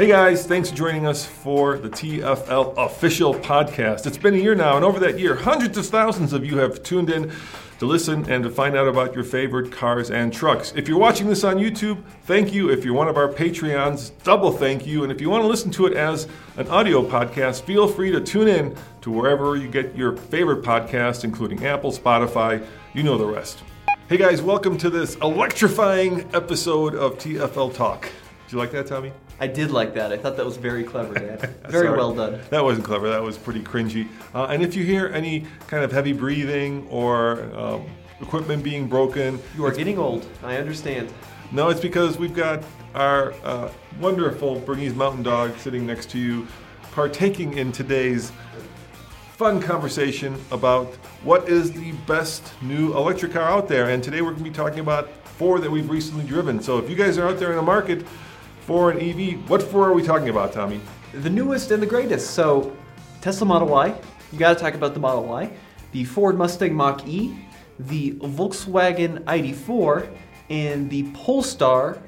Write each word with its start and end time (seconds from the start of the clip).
Hey 0.00 0.06
guys, 0.06 0.46
thanks 0.46 0.70
for 0.70 0.76
joining 0.76 1.06
us 1.06 1.26
for 1.26 1.76
the 1.76 1.90
TFL 1.90 2.72
official 2.78 3.34
podcast. 3.34 4.06
It's 4.06 4.16
been 4.16 4.32
a 4.32 4.38
year 4.38 4.54
now, 4.54 4.76
and 4.76 4.82
over 4.82 4.98
that 4.98 5.18
year, 5.18 5.34
hundreds 5.34 5.76
of 5.76 5.84
thousands 5.84 6.32
of 6.32 6.42
you 6.42 6.56
have 6.56 6.82
tuned 6.82 7.10
in 7.10 7.30
to 7.80 7.84
listen 7.84 8.24
and 8.30 8.42
to 8.42 8.48
find 8.48 8.74
out 8.78 8.88
about 8.88 9.14
your 9.14 9.24
favorite 9.24 9.70
cars 9.70 10.10
and 10.10 10.32
trucks. 10.32 10.72
If 10.74 10.88
you're 10.88 10.96
watching 10.98 11.26
this 11.26 11.44
on 11.44 11.56
YouTube, 11.56 12.02
thank 12.22 12.50
you. 12.50 12.70
If 12.70 12.82
you're 12.82 12.94
one 12.94 13.08
of 13.08 13.18
our 13.18 13.28
Patreons, 13.28 14.12
double 14.22 14.50
thank 14.50 14.86
you. 14.86 15.02
And 15.02 15.12
if 15.12 15.20
you 15.20 15.28
want 15.28 15.44
to 15.44 15.48
listen 15.48 15.70
to 15.72 15.84
it 15.84 15.92
as 15.92 16.26
an 16.56 16.66
audio 16.68 17.06
podcast, 17.06 17.60
feel 17.64 17.86
free 17.86 18.10
to 18.10 18.22
tune 18.22 18.48
in 18.48 18.74
to 19.02 19.10
wherever 19.10 19.54
you 19.56 19.68
get 19.68 19.94
your 19.94 20.16
favorite 20.16 20.64
podcast, 20.64 21.24
including 21.24 21.66
Apple, 21.66 21.92
Spotify, 21.92 22.64
you 22.94 23.02
know 23.02 23.18
the 23.18 23.26
rest. 23.26 23.58
Hey 24.08 24.16
guys, 24.16 24.40
welcome 24.40 24.78
to 24.78 24.88
this 24.88 25.16
electrifying 25.16 26.26
episode 26.32 26.94
of 26.94 27.18
TFL 27.18 27.74
Talk. 27.74 28.04
Did 28.46 28.52
you 28.52 28.58
like 28.58 28.70
that, 28.72 28.86
Tommy? 28.86 29.12
I 29.40 29.46
did 29.46 29.70
like 29.70 29.94
that. 29.94 30.12
I 30.12 30.18
thought 30.18 30.36
that 30.36 30.44
was 30.44 30.58
very 30.58 30.84
clever, 30.84 31.14
Dad. 31.14 31.40
Very 31.70 31.86
Sorry. 31.86 31.96
well 31.96 32.14
done. 32.14 32.40
That 32.50 32.62
wasn't 32.62 32.84
clever. 32.84 33.08
That 33.08 33.22
was 33.22 33.38
pretty 33.38 33.60
cringy. 33.62 34.06
Uh, 34.34 34.44
and 34.44 34.62
if 34.62 34.76
you 34.76 34.84
hear 34.84 35.06
any 35.08 35.46
kind 35.66 35.82
of 35.82 35.90
heavy 35.90 36.12
breathing 36.12 36.86
or 36.90 37.44
um, 37.56 37.86
equipment 38.20 38.62
being 38.62 38.86
broken, 38.86 39.40
You 39.56 39.64
are 39.64 39.72
getting 39.72 39.98
old. 39.98 40.26
I 40.42 40.56
understand. 40.58 41.10
no, 41.52 41.70
it's 41.70 41.80
because 41.80 42.18
we've 42.18 42.34
got 42.34 42.62
our 42.94 43.32
uh, 43.42 43.70
wonderful 43.98 44.60
Bernese 44.60 44.94
Mountain 44.94 45.22
Dog 45.22 45.56
sitting 45.58 45.86
next 45.86 46.10
to 46.10 46.18
you, 46.18 46.46
partaking 46.92 47.56
in 47.56 47.72
today's 47.72 48.32
fun 49.38 49.58
conversation 49.62 50.38
about 50.50 50.86
what 51.24 51.48
is 51.48 51.72
the 51.72 51.92
best 52.06 52.52
new 52.60 52.94
electric 52.94 53.32
car 53.32 53.44
out 53.48 53.68
there. 53.68 53.88
And 53.88 54.04
today 54.04 54.20
we're 54.20 54.32
going 54.32 54.44
to 54.44 54.50
be 54.50 54.54
talking 54.54 54.80
about 54.80 55.08
four 55.24 55.60
that 55.60 55.70
we've 55.70 55.88
recently 55.88 56.24
driven. 56.26 56.60
So 56.60 56.76
if 56.78 56.90
you 56.90 56.96
guys 56.96 57.16
are 57.16 57.26
out 57.26 57.38
there 57.38 57.48
in 57.50 57.56
the 57.56 57.62
market 57.62 58.04
for 58.70 58.92
an 58.92 59.00
EV, 59.00 59.50
what 59.50 59.60
four 59.60 59.88
are 59.88 59.92
we 59.92 60.00
talking 60.00 60.28
about, 60.28 60.52
Tommy? 60.52 60.80
The 61.12 61.28
newest 61.28 61.72
and 61.72 61.82
the 61.82 61.88
greatest. 61.88 62.34
So, 62.34 62.72
Tesla 63.20 63.44
Model 63.44 63.66
Y. 63.66 63.92
You 64.30 64.38
got 64.38 64.56
to 64.56 64.62
talk 64.62 64.74
about 64.74 64.94
the 64.94 65.00
Model 65.00 65.24
Y. 65.24 65.50
The 65.90 66.04
Ford 66.04 66.38
Mustang 66.38 66.72
Mach 66.72 67.04
E. 67.04 67.36
The 67.80 68.12
Volkswagen 68.12 69.24
ID4. 69.24 70.08
And 70.50 70.88
the 70.88 71.02
Polestar 71.14 71.98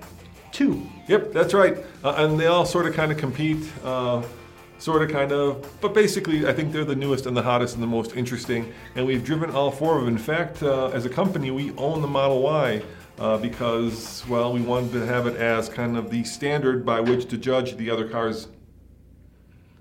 2. 0.53 0.89
Yep, 1.09 1.33
that's 1.33 1.53
right. 1.53 1.79
Uh, 2.05 2.15
and 2.19 2.39
they 2.39 2.47
all 2.47 2.65
sort 2.65 2.87
of 2.87 2.95
kind 2.95 3.11
of 3.11 3.19
compete, 3.19 3.65
uh, 3.83 4.23
sort 4.79 5.03
of 5.03 5.11
kind 5.11 5.33
of, 5.33 5.69
but 5.81 5.93
basically, 5.93 6.47
I 6.47 6.53
think 6.53 6.73
they're 6.73 6.85
the 6.85 6.95
newest 6.95 7.27
and 7.27 7.37
the 7.37 7.43
hottest 7.43 7.75
and 7.75 7.83
the 7.83 7.89
most 7.89 8.15
interesting. 8.15 8.73
And 8.95 9.05
we've 9.05 9.25
driven 9.25 9.51
all 9.51 9.73
four 9.73 9.99
of 9.99 10.05
them. 10.05 10.15
In 10.15 10.17
fact, 10.17 10.63
uh, 10.63 10.91
as 10.91 11.07
a 11.07 11.11
company, 11.11 11.51
we 11.51 11.73
own 11.73 12.03
the 12.03 12.07
Model 12.07 12.41
Y. 12.41 12.85
Uh, 13.23 13.39
because, 13.39 14.25
well, 14.29 14.53
we 14.53 14.61
wanted 14.61 14.91
to 14.91 15.07
have 15.07 15.29
it 15.29 15.37
as 15.37 15.69
kind 15.69 15.97
of 15.97 16.11
the 16.11 16.25
standard 16.25 16.85
by 16.85 16.99
which 16.99 17.29
to 17.29 17.39
judge 17.39 17.77
the 17.77 17.89
other 17.89 18.09
cars. 18.09 18.49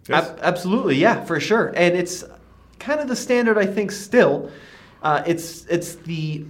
Yes? 0.08 0.30
Ab- 0.30 0.40
absolutely, 0.44 0.98
yeah, 0.98 1.26
for 1.26 1.40
sure. 1.40 1.74
And 1.76 1.98
it's 1.98 2.24
kind 2.78 3.00
of 3.00 3.08
the 3.08 3.16
standard, 3.16 3.58
I 3.58 3.66
think, 3.66 3.92
still. 3.92 4.52
Uh, 5.02 5.24
it's 5.26 5.66
it's 5.66 5.96
the 5.96 6.46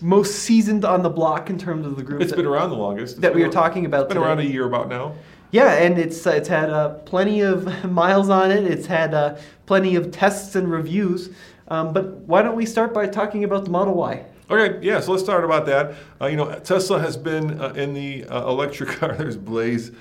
most 0.00 0.36
seasoned 0.36 0.86
on 0.86 1.02
the 1.02 1.10
block 1.10 1.50
in 1.50 1.58
terms 1.58 1.84
of 1.84 1.96
the 1.96 2.02
group. 2.02 2.22
it's 2.22 2.30
that- 2.30 2.36
been 2.36 2.46
around 2.46 2.70
the 2.70 2.76
longest. 2.76 3.16
It's 3.16 3.20
that 3.20 3.34
we 3.34 3.42
are 3.42 3.50
talking 3.50 3.84
about 3.84 4.06
It's 4.06 4.14
been 4.14 4.22
around 4.22 4.38
a 4.38 4.44
year 4.44 4.64
about 4.64 4.88
now. 4.88 5.16
Yeah, 5.50 5.74
and 5.74 5.98
it's 5.98 6.26
uh, 6.26 6.30
it's 6.30 6.48
had 6.48 6.70
uh, 6.70 6.94
plenty 7.04 7.42
of 7.42 7.84
miles 7.90 8.30
on 8.30 8.50
it. 8.50 8.64
It's 8.64 8.86
had 8.86 9.12
uh, 9.12 9.36
plenty 9.66 9.94
of 9.94 10.10
tests 10.10 10.56
and 10.56 10.70
reviews. 10.70 11.28
Um, 11.68 11.92
but 11.92 12.14
why 12.20 12.40
don't 12.40 12.56
we 12.56 12.64
start 12.64 12.94
by 12.94 13.08
talking 13.08 13.44
about 13.44 13.64
the 13.66 13.70
Model 13.70 13.92
Y? 13.92 14.24
Okay, 14.50 14.84
yeah, 14.84 14.98
so 14.98 15.12
let's 15.12 15.22
start 15.22 15.44
about 15.44 15.64
that. 15.66 15.94
Uh, 16.20 16.26
you 16.26 16.36
know, 16.36 16.52
Tesla 16.58 16.98
has 16.98 17.16
been 17.16 17.60
uh, 17.60 17.68
in 17.74 17.94
the 17.94 18.24
uh, 18.24 18.48
electric 18.48 18.88
car, 18.98 19.14
there's 19.14 19.36
Blaze 19.36 19.92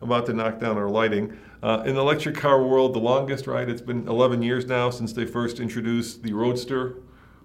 about 0.00 0.26
to 0.26 0.32
knock 0.32 0.58
down 0.58 0.76
our 0.76 0.88
lighting. 0.88 1.38
Uh, 1.62 1.84
in 1.86 1.94
the 1.94 2.00
electric 2.00 2.34
car 2.34 2.66
world, 2.66 2.94
the 2.94 2.98
longest, 2.98 3.46
right? 3.46 3.68
It's 3.68 3.80
been 3.80 4.08
11 4.08 4.42
years 4.42 4.66
now 4.66 4.90
since 4.90 5.12
they 5.12 5.24
first 5.24 5.60
introduced 5.60 6.24
the 6.24 6.32
Roadster, 6.32 6.96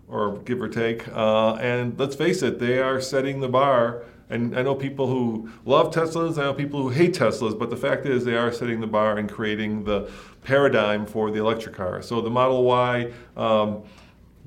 or 0.07 0.39
give 0.39 0.59
or 0.59 0.67
take. 0.67 1.07
Uh, 1.09 1.53
and 1.55 1.99
let's 1.99 2.15
face 2.15 2.41
it, 2.41 2.57
they 2.57 2.79
are 2.79 2.99
setting 2.99 3.39
the 3.39 3.49
bar. 3.49 4.01
And 4.31 4.57
I 4.57 4.63
know 4.63 4.73
people 4.73 5.05
who 5.05 5.51
love 5.63 5.93
Teslas, 5.93 6.39
I 6.39 6.45
know 6.45 6.55
people 6.55 6.81
who 6.81 6.89
hate 6.89 7.13
Teslas, 7.13 7.57
but 7.57 7.69
the 7.69 7.77
fact 7.77 8.07
is 8.07 8.25
they 8.25 8.35
are 8.35 8.51
setting 8.51 8.81
the 8.81 8.87
bar 8.87 9.19
and 9.19 9.29
creating 9.29 9.83
the 9.83 10.09
paradigm 10.43 11.05
for 11.05 11.29
the 11.29 11.39
electric 11.39 11.75
car. 11.75 12.01
So 12.01 12.19
the 12.19 12.31
Model 12.31 12.63
Y, 12.63 13.11
um, 13.35 13.83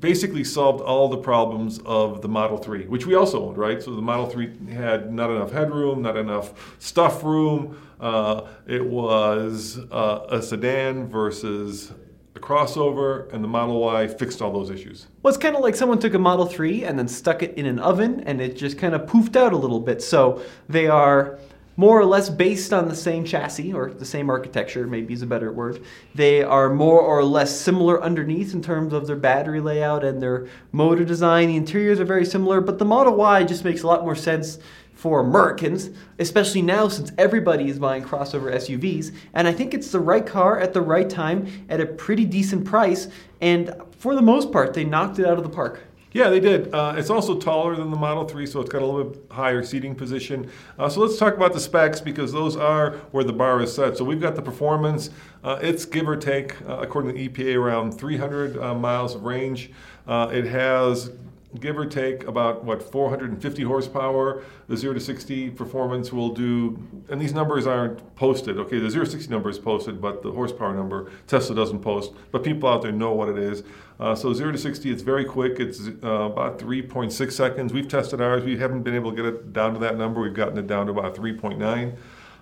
basically 0.01 0.45
solved 0.45 0.81
all 0.81 1.09
the 1.09 1.19
problems 1.19 1.79
of 1.85 2.23
the 2.23 2.29
Model 2.29 2.57
3, 2.57 2.87
which 2.87 3.07
we 3.07 3.15
also 3.15 3.47
owned, 3.49 3.59
right? 3.59 3.83
So 3.83 3.95
the 3.95 4.03
Model 4.03 4.27
3 4.27 4.73
had 4.73 5.13
not 5.13 5.31
enough 5.31 5.53
headroom, 5.53 6.03
not 6.03 6.17
enough 6.17 6.77
stuff 6.79 7.23
room. 7.23 7.81
Uh, 8.01 8.49
it 8.67 8.85
was 8.85 9.79
uh, 9.91 10.27
a 10.31 10.43
sedan 10.43 11.07
versus 11.07 11.93
a 12.35 12.41
crossover, 12.41 13.31
and 13.33 13.45
the 13.45 13.49
Model 13.49 13.81
Y 13.81 14.07
fixed 14.07 14.41
all 14.41 14.53
those 14.53 14.71
issues. 14.71 15.07
Well, 15.23 15.35
it's 15.35 15.43
kind 15.43 15.55
of 15.55 15.63
like 15.63 15.75
someone 15.75 15.99
took 15.99 16.15
a 16.15 16.19
Model 16.19 16.47
3 16.47 16.85
and 16.85 16.99
then 16.99 17.09
stuck 17.09 17.43
it 17.43 17.55
in 17.55 17.67
an 17.67 17.79
oven 17.79 18.21
and 18.21 18.41
it 18.41 18.57
just 18.57 18.79
kind 18.79 18.95
of 18.95 19.03
poofed 19.03 19.37
out 19.37 19.53
a 19.53 19.57
little 19.57 19.81
bit. 19.81 20.03
So 20.03 20.43
they 20.69 20.87
are 20.87 21.39
more 21.77 21.99
or 21.99 22.05
less 22.05 22.29
based 22.29 22.73
on 22.73 22.89
the 22.89 22.95
same 22.95 23.25
chassis 23.25 23.73
or 23.73 23.91
the 23.91 24.05
same 24.05 24.29
architecture, 24.29 24.87
maybe 24.87 25.15
is 25.15 25.23
a 25.23 25.27
better 25.27 25.53
word. 25.53 25.83
They 26.15 26.43
are 26.43 26.69
more 26.69 27.01
or 27.01 27.25
less 27.25 27.59
similar 27.59 28.03
underneath 28.03 28.53
in 28.53 28.63
terms 28.63 28.93
of 28.93 29.07
their 29.07 29.17
battery 29.17 29.61
layout 29.61 30.05
and 30.05 30.23
their 30.23 30.49
motor 30.73 31.05
design. 31.05 31.49
The 31.49 31.57
interiors 31.57 32.01
are 32.01 32.05
very 32.05 32.27
similar, 32.27 32.61
but 32.61 32.79
the 32.79 32.85
Model 32.85 33.15
Y 33.15 33.45
just 33.45 33.65
makes 33.65 33.83
a 33.83 33.87
lot 33.87 34.05
more 34.05 34.17
sense 34.17 34.59
for 35.01 35.21
Americans, 35.21 35.89
especially 36.19 36.61
now 36.61 36.87
since 36.87 37.11
everybody 37.17 37.71
is 37.71 37.79
buying 37.79 38.03
crossover 38.03 38.53
SUVs. 38.53 39.15
And 39.33 39.49
I 39.49 39.53
think 39.53 39.73
it's 39.73 39.91
the 39.91 40.01
right 40.01 40.27
car 40.27 40.61
at 40.61 40.75
the 40.75 40.83
right 40.83 41.09
time 41.09 41.67
at 41.71 41.81
a 41.81 41.87
pretty 41.87 42.27
decent 42.27 42.67
price. 42.67 43.09
And 43.41 43.75
for 43.99 44.15
the 44.15 44.21
most 44.21 44.53
part, 44.53 44.75
they 44.75 44.85
knocked 44.85 45.19
it 45.19 45.25
out 45.25 45.39
of 45.39 45.45
the 45.45 45.49
park. 45.49 45.81
Yeah, 46.13 46.29
they 46.29 46.41
did. 46.41 46.75
Uh, 46.75 46.95
it's 46.97 47.09
also 47.09 47.39
taller 47.39 47.77
than 47.77 47.91
the 47.91 47.97
Model 47.97 48.27
3, 48.27 48.45
so 48.45 48.61
it's 48.61 48.71
got 48.71 48.83
a 48.83 48.87
little 48.87 49.13
bit 49.13 49.23
higher 49.31 49.63
seating 49.63 49.95
position. 49.95 50.51
Uh, 50.77 50.89
so 50.89 51.01
let's 51.01 51.17
talk 51.19 51.35
about 51.35 51.53
the 51.53 51.61
specs 51.61 52.01
because 52.01 52.33
those 52.33 52.57
are 52.57 52.97
where 53.13 53.23
the 53.23 53.33
bar 53.33 53.63
is 53.63 53.73
set. 53.73 53.97
So 53.97 54.05
we've 54.05 54.21
got 54.21 54.35
the 54.35 54.43
performance. 54.43 55.11
Uh, 55.45 55.61
it's 55.63 55.85
give 55.85 56.09
or 56.09 56.17
take, 56.17 56.61
uh, 56.63 56.79
according 56.79 57.15
to 57.15 57.29
EPA, 57.29 57.55
around 57.57 57.93
300 57.93 58.59
uh, 58.59 58.75
miles 58.75 59.15
of 59.15 59.23
range. 59.23 59.71
Uh, 60.09 60.29
it 60.33 60.47
has 60.47 61.13
give 61.59 61.77
or 61.77 61.87
take 61.87 62.25
about 62.25 62.65
what 62.65 62.83
450 62.83 63.63
horsepower. 63.63 64.43
The 64.69 64.77
0 64.77 64.95
to 64.95 65.01
60 65.01 65.51
performance 65.51 66.13
will 66.13 66.29
do, 66.29 66.79
and 67.09 67.21
these 67.21 67.35
numbers 67.35 67.67
aren't 67.67 68.15
posted. 68.15 68.59
Okay, 68.59 68.79
the 68.79 68.91
0 68.91 69.05
to 69.05 69.11
60 69.11 69.31
number 69.31 69.51
is 69.51 69.59
posted, 69.59 70.01
but 70.01 70.23
the 70.23 70.31
horsepower 70.31 70.75
number 70.75 71.11
Tesla 71.27 71.57
doesn't 71.57 71.81
post. 71.81 72.13
But 72.31 72.45
people 72.45 72.69
out 72.69 72.83
there 72.83 72.93
know 72.93 73.13
what 73.13 73.29
it 73.29 73.39
is. 73.39 73.65
Uh, 74.01 74.15
so 74.15 74.33
0 74.33 74.53
to 74.53 74.59
60, 74.59 74.91
it's 74.91 75.03
very 75.03 75.27
quick. 75.27 75.61
It's 75.61 75.87
uh, 76.03 76.09
about 76.09 76.59
3.6 76.59 77.33
seconds. 77.33 77.73
We've 77.75 77.87
tested 77.87 78.23
ours. 78.23 78.43
We 78.43 78.57
haven't 78.57 78.83
been 78.83 78.95
able 78.95 79.11
to 79.11 79.17
get 79.17 79.27
it 79.27 79.53
down 79.53 79.75
to 79.75 79.81
that 79.81 79.99
number. 79.99 80.23
We've 80.23 80.33
gotten 80.33 80.57
it 80.57 80.67
down 80.67 80.87
to 80.87 80.93
about 80.93 81.15
3.9. 81.15 81.97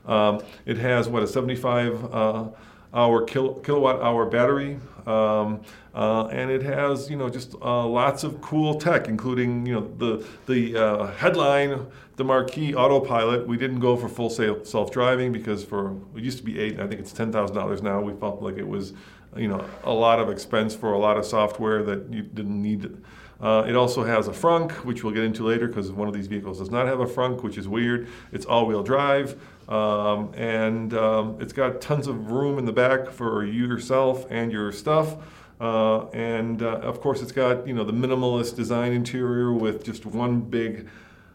Um, 0.08 0.40
it 0.66 0.78
has 0.78 1.08
what 1.08 1.24
a 1.24 1.26
75 1.26 2.14
uh, 2.14 2.48
hour 2.94 3.24
kil- 3.24 3.54
kilowatt 3.54 4.00
hour 4.00 4.24
battery. 4.26 4.78
Um, 5.04 5.62
uh, 5.94 6.26
and 6.26 6.48
it 6.48 6.62
has, 6.62 7.10
you 7.10 7.16
know, 7.16 7.28
just 7.28 7.56
uh, 7.56 7.84
lots 7.86 8.22
of 8.22 8.40
cool 8.40 8.76
tech, 8.76 9.08
including, 9.08 9.66
you 9.66 9.74
know, 9.74 9.90
the 9.96 10.24
the 10.46 11.12
headline, 11.16 11.86
the 12.16 12.24
marquee 12.24 12.74
autopilot. 12.74 13.48
We 13.48 13.56
didn't 13.56 13.80
go 13.80 13.96
for 13.96 14.08
full 14.08 14.30
self-driving 14.30 15.32
because 15.32 15.64
for 15.64 15.96
it 16.14 16.22
used 16.22 16.38
to 16.38 16.44
be 16.44 16.60
eight. 16.60 16.78
I 16.78 16.86
think 16.86 17.00
it's 17.00 17.12
ten 17.12 17.32
thousand 17.32 17.56
dollars 17.56 17.82
now. 17.82 18.00
We 18.00 18.12
felt 18.12 18.42
like 18.42 18.58
it 18.58 18.68
was, 18.68 18.92
you 19.36 19.48
know, 19.48 19.64
a 19.84 19.92
lot 19.92 20.18
of 20.18 20.30
expense 20.30 20.74
for 20.74 20.92
a 20.92 20.98
lot 20.98 21.16
of 21.16 21.24
software 21.24 21.82
that 21.82 22.12
you 22.12 22.22
didn't 22.22 22.60
need. 22.60 22.96
Uh, 23.40 23.64
it 23.68 23.76
also 23.76 24.02
has 24.02 24.26
a 24.26 24.32
frunk, 24.32 24.72
which 24.84 25.04
we'll 25.04 25.14
get 25.14 25.22
into 25.22 25.44
later 25.44 25.68
because 25.68 25.92
one 25.92 26.08
of 26.08 26.14
these 26.14 26.26
vehicles 26.26 26.58
does 26.58 26.70
not 26.70 26.86
have 26.86 26.98
a 26.98 27.06
frunk, 27.06 27.42
which 27.42 27.56
is 27.56 27.68
weird. 27.68 28.08
It's 28.32 28.44
all-wheel 28.44 28.82
drive. 28.82 29.40
Um, 29.68 30.32
and 30.34 30.94
um, 30.94 31.36
it's 31.40 31.52
got 31.52 31.80
tons 31.80 32.06
of 32.06 32.30
room 32.30 32.58
in 32.58 32.64
the 32.64 32.72
back 32.72 33.10
for 33.10 33.44
you 33.44 33.66
yourself 33.66 34.26
and 34.30 34.50
your 34.50 34.72
stuff. 34.72 35.16
Uh, 35.60 36.06
and 36.10 36.62
uh, 36.62 36.78
of 36.78 37.00
course, 37.00 37.20
it's 37.20 37.32
got 37.32 37.66
you 37.66 37.74
know 37.74 37.84
the 37.84 37.92
minimalist 37.92 38.56
design 38.56 38.92
interior 38.92 39.52
with 39.52 39.84
just 39.84 40.06
one 40.06 40.40
big 40.40 40.88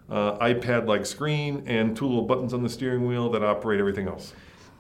uh, 0.09 0.37
iPad-like 0.39 1.05
screen 1.05 1.63
and 1.67 1.95
two 1.95 2.05
little 2.05 2.23
buttons 2.23 2.53
on 2.53 2.63
the 2.63 2.69
steering 2.69 3.05
wheel 3.05 3.29
that 3.29 3.43
operate 3.43 3.79
everything 3.79 4.07
else. 4.07 4.33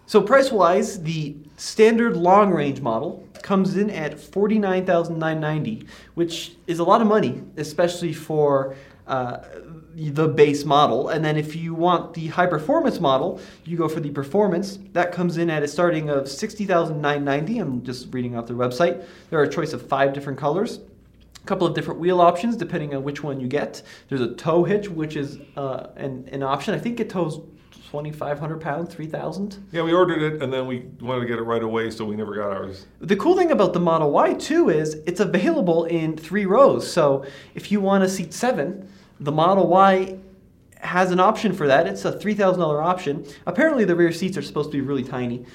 So 0.05 0.21
price-wise, 0.21 1.01
the 1.01 1.35
standard 1.57 2.17
long-range 2.17 2.81
model 2.81 3.27
comes 3.41 3.77
in 3.77 3.89
at 3.89 4.19
forty-nine 4.19 4.85
thousand 4.85 5.19
nine 5.19 5.39
ninety, 5.39 5.85
which 6.15 6.53
is 6.67 6.79
a 6.79 6.83
lot 6.83 7.01
of 7.01 7.07
money, 7.07 7.43
especially 7.57 8.13
for 8.13 8.75
uh, 9.07 9.39
the 9.95 10.27
base 10.27 10.65
model. 10.65 11.09
And 11.09 11.23
then 11.23 11.37
if 11.37 11.55
you 11.55 11.73
want 11.73 12.13
the 12.13 12.27
high 12.27 12.47
performance 12.47 12.99
model, 12.99 13.39
you 13.65 13.77
go 13.77 13.87
for 13.87 13.99
the 13.99 14.09
performance. 14.09 14.79
That 14.93 15.11
comes 15.11 15.37
in 15.37 15.49
at 15.49 15.63
a 15.63 15.67
starting 15.67 16.09
of 16.09 16.27
60,990. 16.27 17.59
I'm 17.59 17.83
just 17.83 18.13
reading 18.13 18.35
off 18.35 18.47
their 18.47 18.55
website. 18.55 19.05
There 19.29 19.39
are 19.39 19.43
a 19.43 19.49
choice 19.49 19.73
of 19.73 19.87
five 19.87 20.13
different 20.13 20.39
colors. 20.39 20.79
A 21.35 21.45
couple 21.45 21.67
of 21.67 21.75
different 21.75 21.99
wheel 21.99 22.21
options 22.21 22.55
depending 22.55 22.95
on 22.95 23.03
which 23.03 23.21
one 23.21 23.39
you 23.39 23.47
get. 23.47 23.81
There's 24.07 24.21
a 24.21 24.33
tow 24.35 24.63
hitch, 24.63 24.87
which 24.89 25.17
is 25.17 25.39
uh, 25.57 25.87
an, 25.97 26.29
an 26.31 26.41
option. 26.41 26.73
I 26.73 26.79
think 26.79 26.99
it 26.99 27.09
tows 27.09 27.41
2,500 27.93 28.59
pounds, 28.59 28.91
3,000. 28.91 29.67
Yeah, 29.71 29.83
we 29.83 29.93
ordered 29.93 30.19
it 30.23 30.41
and 30.41 30.51
then 30.51 30.65
we 30.65 30.79
wanted 30.99 31.21
to 31.21 31.27
get 31.27 31.37
it 31.37 31.43
right 31.43 31.61
away, 31.61 31.91
so 31.91 32.05
we 32.05 32.15
never 32.15 32.33
got 32.33 32.49
ours. 32.49 32.87
The 33.01 33.15
cool 33.15 33.37
thing 33.37 33.51
about 33.51 33.73
the 33.73 33.79
Model 33.79 34.09
Y 34.09 34.33
too 34.33 34.69
is 34.69 34.95
it's 35.05 35.19
available 35.19 35.85
in 35.85 36.17
three 36.17 36.47
rows. 36.47 36.91
So 36.91 37.23
if 37.53 37.71
you 37.71 37.81
want 37.81 38.03
a 38.03 38.09
seat 38.09 38.33
seven, 38.33 38.89
the 39.19 39.31
Model 39.31 39.67
Y 39.67 40.17
has 40.79 41.11
an 41.11 41.19
option 41.19 41.53
for 41.53 41.67
that. 41.67 41.85
It's 41.85 42.03
a 42.03 42.13
$3,000 42.13 42.83
option. 42.83 43.27
Apparently, 43.45 43.85
the 43.85 43.95
rear 43.95 44.11
seats 44.11 44.37
are 44.37 44.41
supposed 44.41 44.71
to 44.71 44.77
be 44.77 44.81
really 44.81 45.03
tiny, 45.03 45.45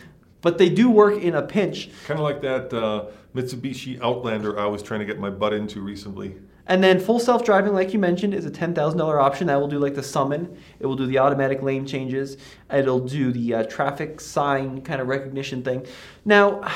but 0.41 0.59
they 0.59 0.69
do 0.69 0.89
work 0.89 1.21
in 1.21 1.35
a 1.35 1.43
pinch. 1.43 1.91
Kind 2.07 2.21
of 2.21 2.25
like 2.25 2.41
that 2.43 2.73
uh, 2.73 3.07
Mitsubishi 3.35 4.01
Outlander 4.01 4.57
I 4.61 4.67
was 4.67 4.81
trying 4.85 5.01
to 5.01 5.07
get 5.07 5.19
my 5.19 5.29
butt 5.29 5.55
into 5.55 5.81
recently. 5.81 6.37
And 6.69 6.85
then 6.85 7.01
full 7.01 7.19
self-driving, 7.19 7.73
like 7.73 7.95
you 7.95 7.99
mentioned, 7.99 8.35
is 8.35 8.45
a 8.45 8.51
$10,000 8.51 9.01
option. 9.21 9.47
That 9.47 9.59
will 9.59 9.69
do 9.69 9.79
like 9.79 9.95
the 9.95 10.03
summon. 10.03 10.57
It 10.79 10.87
will 10.87 10.97
do 10.97 11.07
the 11.07 11.19
automatic 11.19 11.63
lane 11.63 11.87
changes. 11.87 12.37
It'll 12.71 13.01
do 13.01 13.33
the 13.33 13.55
uh, 13.55 13.63
traffic 13.65 14.21
sign 14.21 14.83
kind 14.83 15.01
of 15.01 15.09
recognition 15.09 15.63
thing. 15.63 15.87
Now, 16.27 16.71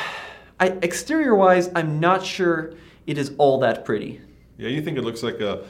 I, 0.59 0.69
exterior-wise, 0.83 1.71
I'm 1.75 2.01
not 2.01 2.25
sure 2.25 2.73
it 3.07 3.19
is 3.19 3.33
all 3.37 3.61
that 3.61 3.85
pretty. 3.85 4.21
Yeah, 4.57 4.69
you 4.69 4.81
think 4.81 4.97
it 4.97 5.03
looks 5.03 5.23
like 5.23 5.41
a 5.41 5.65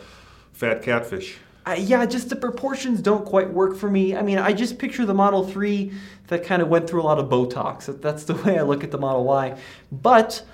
fat 0.52 0.82
catfish. 0.82 1.38
Uh, 1.64 1.76
yeah, 1.78 2.04
just 2.04 2.28
the 2.28 2.36
proportions 2.36 3.00
don't 3.00 3.24
quite 3.24 3.52
work 3.52 3.76
for 3.76 3.90
me. 3.90 4.16
I 4.16 4.22
mean, 4.22 4.38
I 4.38 4.52
just 4.52 4.78
picture 4.78 5.06
the 5.06 5.14
Model 5.14 5.46
3 5.46 5.92
that 6.26 6.44
kind 6.44 6.60
of 6.60 6.69
went 6.69 6.88
through 6.88 7.02
a 7.02 7.04
lot 7.04 7.19
of 7.19 7.28
Botox. 7.28 8.00
That's 8.00 8.24
the 8.24 8.34
way 8.44 8.58
I 8.58 8.62
look 8.62 8.84
at 8.84 8.90
the 8.90 8.98
Model 8.98 9.24
Y. 9.24 9.58
But 9.90 10.44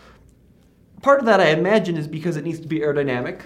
part 1.03 1.21
of 1.21 1.27
that, 1.27 1.41
I 1.41 1.49
imagine, 1.49 1.97
is 1.97 2.07
because 2.07 2.37
it 2.37 2.45
needs 2.45 2.61
to 2.61 2.69
be 2.69 2.81
aerodynamic. 2.81 3.41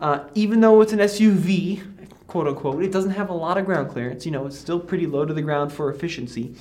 Uh, 0.00 0.24
even 0.34 0.60
though 0.60 0.80
it's 0.80 0.92
an 0.92 0.98
SUV, 0.98 1.82
quote 2.26 2.46
unquote, 2.46 2.82
it 2.82 2.92
doesn't 2.92 3.12
have 3.12 3.30
a 3.30 3.34
lot 3.34 3.58
of 3.58 3.64
ground 3.64 3.90
clearance. 3.90 4.26
You 4.26 4.32
know, 4.32 4.46
it's 4.46 4.58
still 4.58 4.80
pretty 4.80 5.06
low 5.06 5.24
to 5.24 5.34
the 5.34 5.42
ground 5.42 5.72
for 5.72 5.90
efficiency. 5.90 6.54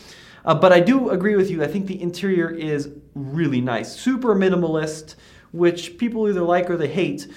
Uh, 0.46 0.54
but 0.54 0.72
I 0.72 0.80
do 0.80 1.10
agree 1.10 1.36
with 1.36 1.50
you. 1.50 1.64
I 1.64 1.68
think 1.68 1.88
the 1.88 2.02
interior 2.02 2.50
is 2.50 2.90
really 3.16 3.62
nice, 3.62 3.96
super 3.96 4.36
minimalist, 4.36 5.16
which 5.52 5.98
people 5.98 6.30
either 6.30 6.42
like 6.42 6.70
or 6.70 6.78
they 6.78 6.88
hate 6.88 7.28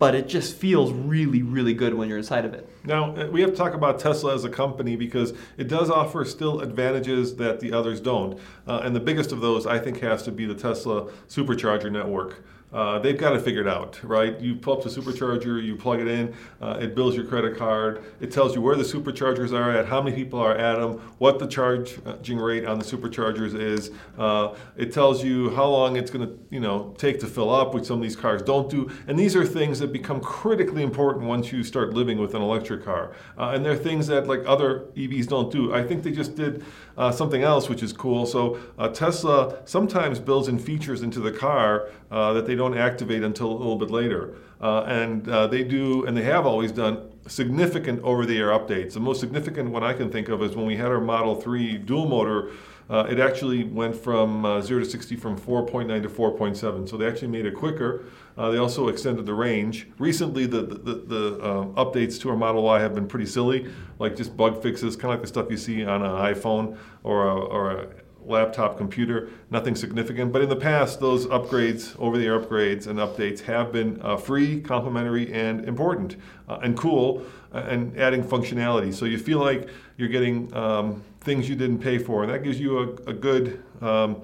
but 0.00 0.14
it 0.14 0.26
just 0.26 0.56
feels 0.56 0.92
really, 0.92 1.42
really 1.42 1.74
good 1.74 1.92
when 1.92 2.08
you're 2.08 2.16
inside 2.16 2.46
of 2.46 2.54
it. 2.54 2.66
Now, 2.84 3.14
uh, 3.14 3.26
we 3.26 3.42
have 3.42 3.50
to 3.50 3.56
talk 3.56 3.74
about 3.74 3.98
Tesla 3.98 4.34
as 4.34 4.44
a 4.44 4.48
company 4.48 4.96
because 4.96 5.34
it 5.58 5.68
does 5.68 5.90
offer 5.90 6.24
still 6.24 6.62
advantages 6.62 7.36
that 7.36 7.60
the 7.60 7.74
others 7.74 8.00
don't. 8.00 8.40
Uh, 8.66 8.80
and 8.82 8.96
the 8.96 9.00
biggest 9.00 9.30
of 9.30 9.42
those, 9.42 9.66
I 9.66 9.78
think, 9.78 10.00
has 10.00 10.22
to 10.22 10.32
be 10.32 10.46
the 10.46 10.54
Tesla 10.54 11.10
supercharger 11.28 11.92
network. 11.92 12.42
Uh, 12.72 13.00
they've 13.00 13.18
got 13.18 13.34
it 13.34 13.42
figured 13.42 13.66
out, 13.66 13.98
right? 14.04 14.38
You 14.40 14.54
pull 14.54 14.74
up 14.74 14.84
the 14.84 14.90
supercharger, 14.90 15.62
you 15.62 15.74
plug 15.74 16.00
it 16.00 16.06
in, 16.06 16.34
uh, 16.60 16.78
it 16.80 16.94
bills 16.94 17.16
your 17.16 17.24
credit 17.24 17.56
card, 17.56 18.04
it 18.20 18.30
tells 18.30 18.54
you 18.54 18.60
where 18.60 18.76
the 18.76 18.84
superchargers 18.84 19.52
are 19.52 19.70
at, 19.72 19.86
how 19.86 20.00
many 20.00 20.14
people 20.14 20.38
are 20.38 20.56
at 20.56 20.78
them, 20.78 20.98
what 21.18 21.38
the 21.40 21.46
charging 21.46 22.38
rate 22.38 22.64
on 22.64 22.78
the 22.78 22.84
superchargers 22.84 23.58
is. 23.58 23.90
Uh, 24.16 24.54
it 24.76 24.92
tells 24.92 25.24
you 25.24 25.50
how 25.56 25.66
long 25.66 25.96
it's 25.96 26.10
going 26.10 26.26
to, 26.26 26.38
you 26.50 26.60
know, 26.60 26.94
take 26.96 27.18
to 27.20 27.26
fill 27.26 27.52
up, 27.52 27.74
which 27.74 27.84
some 27.84 27.96
of 27.96 28.02
these 28.02 28.16
cars 28.16 28.40
don't 28.42 28.70
do. 28.70 28.88
And 29.08 29.18
these 29.18 29.34
are 29.34 29.44
things 29.44 29.80
that 29.80 29.92
become 29.92 30.20
critically 30.20 30.82
important 30.82 31.26
once 31.26 31.50
you 31.50 31.64
start 31.64 31.92
living 31.92 32.18
with 32.18 32.34
an 32.34 32.42
electric 32.42 32.84
car. 32.84 33.12
Uh, 33.36 33.50
and 33.50 33.64
they're 33.64 33.76
things 33.76 34.06
that 34.06 34.28
like 34.28 34.42
other 34.46 34.86
EVs 34.96 35.26
don't 35.26 35.50
do. 35.50 35.74
I 35.74 35.82
think 35.82 36.04
they 36.04 36.12
just 36.12 36.36
did 36.36 36.64
uh, 36.96 37.10
something 37.10 37.42
else, 37.42 37.68
which 37.68 37.82
is 37.82 37.92
cool. 37.92 38.26
So 38.26 38.60
uh, 38.78 38.88
Tesla 38.88 39.60
sometimes 39.64 40.20
builds 40.20 40.46
in 40.46 40.58
features 40.58 41.02
into 41.02 41.18
the 41.18 41.32
car 41.32 41.88
that 42.10 42.46
they 42.46 42.54
don't 42.60 42.76
activate 42.76 43.22
until 43.22 43.50
a 43.50 43.58
little 43.62 43.80
bit 43.84 43.90
later. 43.90 44.34
Uh, 44.60 44.82
and 44.82 45.26
uh, 45.28 45.46
they 45.46 45.64
do, 45.64 46.04
and 46.04 46.14
they 46.14 46.22
have 46.22 46.44
always 46.44 46.70
done 46.70 47.10
significant 47.26 48.02
over-the-air 48.02 48.48
updates. 48.48 48.92
The 48.92 49.00
most 49.00 49.20
significant 49.20 49.70
one 49.70 49.82
I 49.82 49.94
can 49.94 50.10
think 50.10 50.28
of 50.28 50.42
is 50.42 50.54
when 50.54 50.66
we 50.66 50.76
had 50.76 50.88
our 50.88 51.00
Model 51.00 51.34
3 51.34 51.78
dual 51.78 52.06
motor. 52.06 52.50
Uh, 52.90 53.06
it 53.08 53.18
actually 53.20 53.64
went 53.64 53.96
from 53.96 54.44
uh, 54.44 54.60
0 54.60 54.80
to 54.80 54.90
60 54.90 55.16
from 55.16 55.38
4.9 55.38 56.02
to 56.02 56.08
4.7. 56.08 56.88
So 56.88 56.96
they 56.98 57.06
actually 57.06 57.28
made 57.28 57.46
it 57.46 57.54
quicker. 57.54 58.04
Uh, 58.36 58.50
they 58.50 58.58
also 58.58 58.88
extended 58.88 59.24
the 59.24 59.34
range. 59.34 59.86
Recently, 59.98 60.44
the, 60.44 60.62
the, 60.62 60.94
the, 60.94 61.38
uh, 61.40 61.84
updates 61.84 62.20
to 62.20 62.30
our 62.30 62.36
Model 62.36 62.64
Y 62.64 62.80
have 62.80 62.94
been 62.94 63.06
pretty 63.06 63.26
silly, 63.26 63.72
like 63.98 64.16
just 64.16 64.36
bug 64.36 64.60
fixes, 64.62 64.96
kind 64.96 65.14
of 65.14 65.18
like 65.18 65.22
the 65.22 65.28
stuff 65.28 65.46
you 65.50 65.56
see 65.56 65.84
on 65.84 66.02
an 66.02 66.10
iPhone 66.10 66.76
or 67.04 67.28
a, 67.28 67.34
or 67.34 67.70
a 67.70 67.88
laptop 68.24 68.76
computer, 68.76 69.28
nothing 69.50 69.74
significant. 69.74 70.32
But 70.32 70.42
in 70.42 70.48
the 70.48 70.56
past, 70.56 71.00
those 71.00 71.26
upgrades, 71.26 71.98
over 71.98 72.18
the 72.18 72.26
air 72.26 72.40
upgrades 72.40 72.86
and 72.86 72.98
updates 72.98 73.40
have 73.40 73.72
been 73.72 74.00
uh, 74.02 74.16
free, 74.16 74.60
complimentary, 74.60 75.32
and 75.32 75.64
important 75.66 76.16
uh, 76.48 76.58
and 76.62 76.76
cool 76.76 77.24
uh, 77.54 77.58
and 77.68 77.98
adding 77.98 78.22
functionality. 78.22 78.92
So 78.92 79.04
you 79.04 79.18
feel 79.18 79.38
like 79.38 79.68
you're 79.96 80.08
getting 80.08 80.52
um, 80.54 81.02
things 81.20 81.48
you 81.48 81.56
didn't 81.56 81.78
pay 81.78 81.98
for, 81.98 82.22
and 82.22 82.32
that 82.32 82.42
gives 82.42 82.60
you 82.60 82.78
a, 82.78 83.10
a 83.10 83.12
good. 83.12 83.62
Um, 83.80 84.22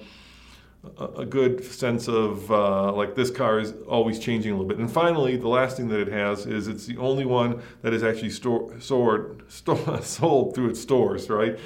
a 0.98 1.24
good 1.24 1.64
sense 1.64 2.08
of 2.08 2.50
uh, 2.50 2.92
like 2.92 3.16
this 3.16 3.30
car 3.30 3.58
is 3.58 3.74
always 3.88 4.18
changing 4.18 4.52
a 4.52 4.54
little 4.54 4.68
bit. 4.68 4.78
And 4.78 4.90
finally, 4.90 5.36
the 5.36 5.48
last 5.48 5.76
thing 5.76 5.88
that 5.88 6.00
it 6.00 6.12
has 6.12 6.46
is 6.46 6.68
it's 6.68 6.86
the 6.86 6.96
only 6.98 7.24
one 7.24 7.60
that 7.82 7.92
is 7.92 8.02
actually 8.02 8.30
store, 8.30 8.72
sold 9.48 10.54
through 10.54 10.68
its 10.68 10.80
stores, 10.80 11.28
right? 11.28 11.58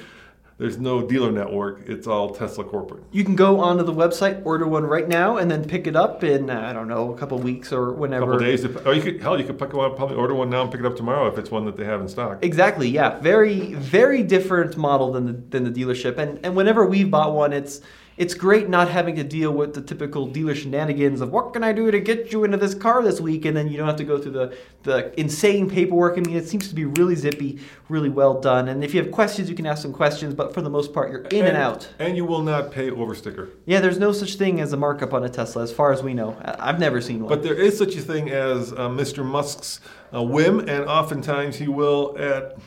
There's 0.61 0.77
no 0.77 1.01
dealer 1.01 1.31
network. 1.31 1.89
It's 1.89 2.05
all 2.05 2.35
Tesla 2.35 2.63
corporate. 2.63 3.01
You 3.11 3.23
can 3.23 3.35
go 3.35 3.61
onto 3.61 3.83
the 3.83 3.91
website, 3.91 4.45
order 4.45 4.67
one 4.67 4.83
right 4.83 5.07
now, 5.07 5.37
and 5.37 5.49
then 5.49 5.67
pick 5.67 5.87
it 5.87 5.95
up 5.95 6.23
in 6.23 6.51
uh, 6.51 6.67
I 6.69 6.71
don't 6.71 6.87
know 6.87 7.11
a 7.11 7.17
couple 7.17 7.39
weeks 7.39 7.73
or 7.73 7.91
whenever. 7.93 8.33
A 8.33 8.35
couple 8.35 8.45
days. 8.45 8.63
Or 8.85 8.93
you 8.93 9.01
could 9.01 9.19
hell, 9.23 9.39
you 9.39 9.43
could 9.43 9.57
pick 9.57 9.73
one, 9.73 9.95
probably 9.95 10.17
order 10.17 10.35
one 10.35 10.51
now 10.51 10.61
and 10.61 10.71
pick 10.71 10.79
it 10.79 10.85
up 10.85 10.95
tomorrow 10.95 11.25
if 11.25 11.39
it's 11.39 11.49
one 11.49 11.65
that 11.65 11.77
they 11.77 11.85
have 11.85 11.99
in 11.99 12.07
stock. 12.07 12.45
Exactly. 12.45 12.87
Yeah. 12.87 13.19
Very 13.21 13.73
very 13.73 14.21
different 14.21 14.77
model 14.77 15.11
than 15.11 15.25
the 15.25 15.33
than 15.33 15.63
the 15.63 15.71
dealership. 15.71 16.19
And 16.19 16.39
and 16.45 16.55
whenever 16.55 16.85
we've 16.85 17.09
bought 17.09 17.33
one, 17.33 17.53
it's 17.53 17.81
it's 18.21 18.35
great 18.35 18.69
not 18.69 18.87
having 18.87 19.15
to 19.15 19.23
deal 19.23 19.51
with 19.51 19.73
the 19.73 19.81
typical 19.81 20.27
dealer 20.27 20.53
shenanigans 20.53 21.21
of 21.21 21.31
what 21.31 21.53
can 21.53 21.63
I 21.63 21.73
do 21.73 21.89
to 21.89 21.99
get 21.99 22.31
you 22.31 22.43
into 22.43 22.55
this 22.55 22.75
car 22.75 23.01
this 23.01 23.19
week, 23.19 23.45
and 23.45 23.57
then 23.57 23.67
you 23.67 23.77
don't 23.77 23.87
have 23.87 23.95
to 23.95 24.03
go 24.03 24.19
through 24.19 24.33
the, 24.33 24.55
the 24.83 25.19
insane 25.19 25.67
paperwork. 25.67 26.19
I 26.19 26.21
mean, 26.21 26.35
it 26.37 26.47
seems 26.47 26.67
to 26.69 26.75
be 26.75 26.85
really 26.85 27.15
zippy, 27.15 27.57
really 27.89 28.09
well 28.09 28.39
done. 28.39 28.67
And 28.67 28.83
if 28.83 28.93
you 28.93 29.01
have 29.01 29.11
questions, 29.11 29.49
you 29.49 29.55
can 29.55 29.65
ask 29.65 29.81
some 29.81 29.91
questions, 29.91 30.35
but 30.35 30.53
for 30.53 30.61
the 30.61 30.69
most 30.69 30.93
part, 30.93 31.09
you're 31.09 31.21
in 31.21 31.39
and, 31.39 31.47
and 31.47 31.57
out. 31.57 31.89
And 31.97 32.15
you 32.15 32.23
will 32.23 32.43
not 32.43 32.69
pay 32.71 32.91
over 32.91 33.15
sticker. 33.15 33.49
Yeah, 33.65 33.81
there's 33.81 33.97
no 33.97 34.11
such 34.11 34.35
thing 34.35 34.61
as 34.61 34.71
a 34.71 34.77
markup 34.77 35.15
on 35.15 35.23
a 35.23 35.29
Tesla, 35.29 35.63
as 35.63 35.71
far 35.71 35.91
as 35.91 36.03
we 36.03 36.13
know. 36.13 36.37
I've 36.43 36.79
never 36.79 37.01
seen 37.01 37.21
one. 37.21 37.29
But 37.29 37.41
there 37.41 37.55
is 37.55 37.75
such 37.75 37.95
a 37.95 38.01
thing 38.01 38.29
as 38.29 38.71
uh, 38.71 38.87
Mr. 38.87 39.25
Musk's 39.25 39.79
uh, 40.13 40.21
whim, 40.21 40.59
and 40.59 40.85
oftentimes 40.85 41.55
he 41.55 41.67
will 41.67 42.15
at 42.19 42.59